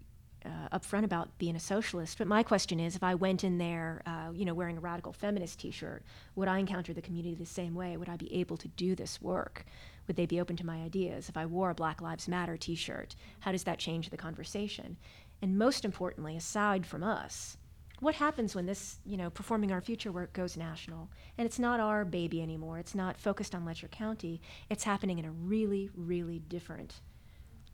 uh, 0.44 0.78
upfront 0.78 1.04
about 1.04 1.36
being 1.38 1.56
a 1.56 1.60
socialist. 1.60 2.18
But 2.18 2.26
my 2.26 2.42
question 2.42 2.80
is, 2.80 2.96
if 2.96 3.02
I 3.02 3.14
went 3.14 3.44
in 3.44 3.58
there, 3.58 4.02
uh, 4.06 4.30
you 4.32 4.44
know, 4.44 4.54
wearing 4.54 4.76
a 4.76 4.80
radical 4.80 5.12
feminist 5.12 5.60
T-shirt, 5.60 6.02
would 6.34 6.48
I 6.48 6.58
encounter 6.58 6.92
the 6.92 7.02
community 7.02 7.34
the 7.34 7.46
same 7.46 7.74
way? 7.74 7.96
Would 7.96 8.08
I 8.08 8.16
be 8.16 8.32
able 8.34 8.56
to 8.58 8.68
do 8.68 8.94
this 8.94 9.20
work? 9.20 9.64
Would 10.06 10.16
they 10.16 10.26
be 10.26 10.40
open 10.40 10.56
to 10.56 10.66
my 10.66 10.82
ideas? 10.82 11.28
If 11.28 11.36
I 11.36 11.46
wore 11.46 11.70
a 11.70 11.74
Black 11.74 12.00
Lives 12.00 12.28
Matter 12.28 12.56
T-shirt, 12.56 13.14
how 13.40 13.52
does 13.52 13.64
that 13.64 13.78
change 13.78 14.10
the 14.10 14.16
conversation? 14.16 14.96
And 15.40 15.58
most 15.58 15.84
importantly, 15.84 16.36
aside 16.36 16.86
from 16.86 17.02
us, 17.02 17.56
what 18.00 18.16
happens 18.16 18.56
when 18.56 18.66
this, 18.66 18.98
you 19.04 19.16
know, 19.16 19.30
performing 19.30 19.70
our 19.70 19.80
future 19.80 20.10
work 20.10 20.32
goes 20.32 20.56
national? 20.56 21.08
And 21.38 21.46
it's 21.46 21.60
not 21.60 21.78
our 21.78 22.04
baby 22.04 22.42
anymore. 22.42 22.78
It's 22.78 22.96
not 22.96 23.16
focused 23.16 23.54
on 23.54 23.64
Letcher 23.64 23.86
County. 23.86 24.40
It's 24.68 24.82
happening 24.82 25.20
in 25.20 25.24
a 25.24 25.30
really, 25.30 25.88
really 25.94 26.40
different 26.40 27.00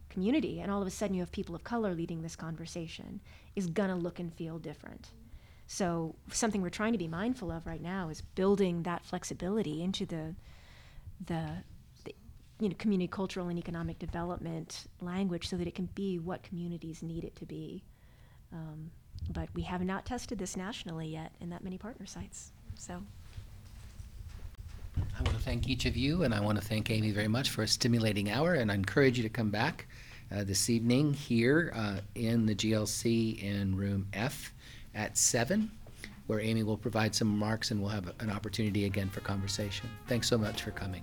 community. 0.08 0.60
And 0.60 0.70
all 0.70 0.80
of 0.80 0.88
a 0.88 0.90
sudden, 0.90 1.14
you 1.14 1.22
have 1.22 1.32
people 1.32 1.54
of 1.54 1.64
color 1.64 1.94
leading 1.94 2.22
this 2.22 2.36
conversation. 2.36 3.20
Is 3.56 3.66
gonna 3.66 3.96
look 3.96 4.18
and 4.18 4.32
feel 4.32 4.58
different. 4.58 5.10
So 5.66 6.14
something 6.32 6.62
we're 6.62 6.70
trying 6.70 6.92
to 6.92 6.98
be 6.98 7.08
mindful 7.08 7.50
of 7.50 7.66
right 7.66 7.82
now 7.82 8.08
is 8.08 8.22
building 8.22 8.84
that 8.84 9.04
flexibility 9.04 9.82
into 9.82 10.06
the 10.06 10.34
the 11.26 11.62
you 12.60 12.68
know, 12.68 12.74
community 12.78 13.08
cultural 13.08 13.48
and 13.48 13.58
economic 13.58 13.98
development 13.98 14.86
language 15.00 15.48
so 15.48 15.56
that 15.56 15.66
it 15.66 15.74
can 15.74 15.88
be 15.94 16.18
what 16.18 16.42
communities 16.42 17.02
need 17.02 17.24
it 17.24 17.36
to 17.36 17.46
be. 17.46 17.84
Um, 18.52 18.90
but 19.30 19.48
we 19.54 19.62
have 19.62 19.84
not 19.84 20.06
tested 20.06 20.38
this 20.38 20.56
nationally 20.56 21.08
yet 21.08 21.32
in 21.40 21.50
that 21.50 21.62
many 21.62 21.78
partner 21.78 22.06
sites. 22.06 22.52
So. 22.76 23.02
I 25.18 25.22
want 25.22 25.36
to 25.36 25.42
thank 25.42 25.68
each 25.68 25.86
of 25.86 25.96
you, 25.96 26.24
and 26.24 26.34
I 26.34 26.40
want 26.40 26.60
to 26.60 26.64
thank 26.64 26.90
Amy 26.90 27.10
very 27.10 27.28
much 27.28 27.50
for 27.50 27.62
a 27.62 27.68
stimulating 27.68 28.30
hour, 28.30 28.54
and 28.54 28.70
I 28.70 28.74
encourage 28.74 29.16
you 29.16 29.22
to 29.22 29.28
come 29.28 29.50
back 29.50 29.86
uh, 30.30 30.44
this 30.44 30.68
evening 30.68 31.14
here 31.14 31.72
uh, 31.74 31.98
in 32.14 32.46
the 32.46 32.54
GLC 32.54 33.42
in 33.42 33.76
room 33.76 34.06
F 34.12 34.52
at 34.94 35.16
7, 35.16 35.70
where 36.26 36.40
Amy 36.40 36.62
will 36.62 36.76
provide 36.76 37.14
some 37.14 37.32
remarks 37.32 37.70
and 37.70 37.80
we'll 37.80 37.90
have 37.90 38.12
an 38.20 38.30
opportunity 38.30 38.84
again 38.84 39.08
for 39.08 39.20
conversation. 39.20 39.88
Thanks 40.06 40.28
so 40.28 40.36
much 40.36 40.62
for 40.62 40.70
coming. 40.70 41.02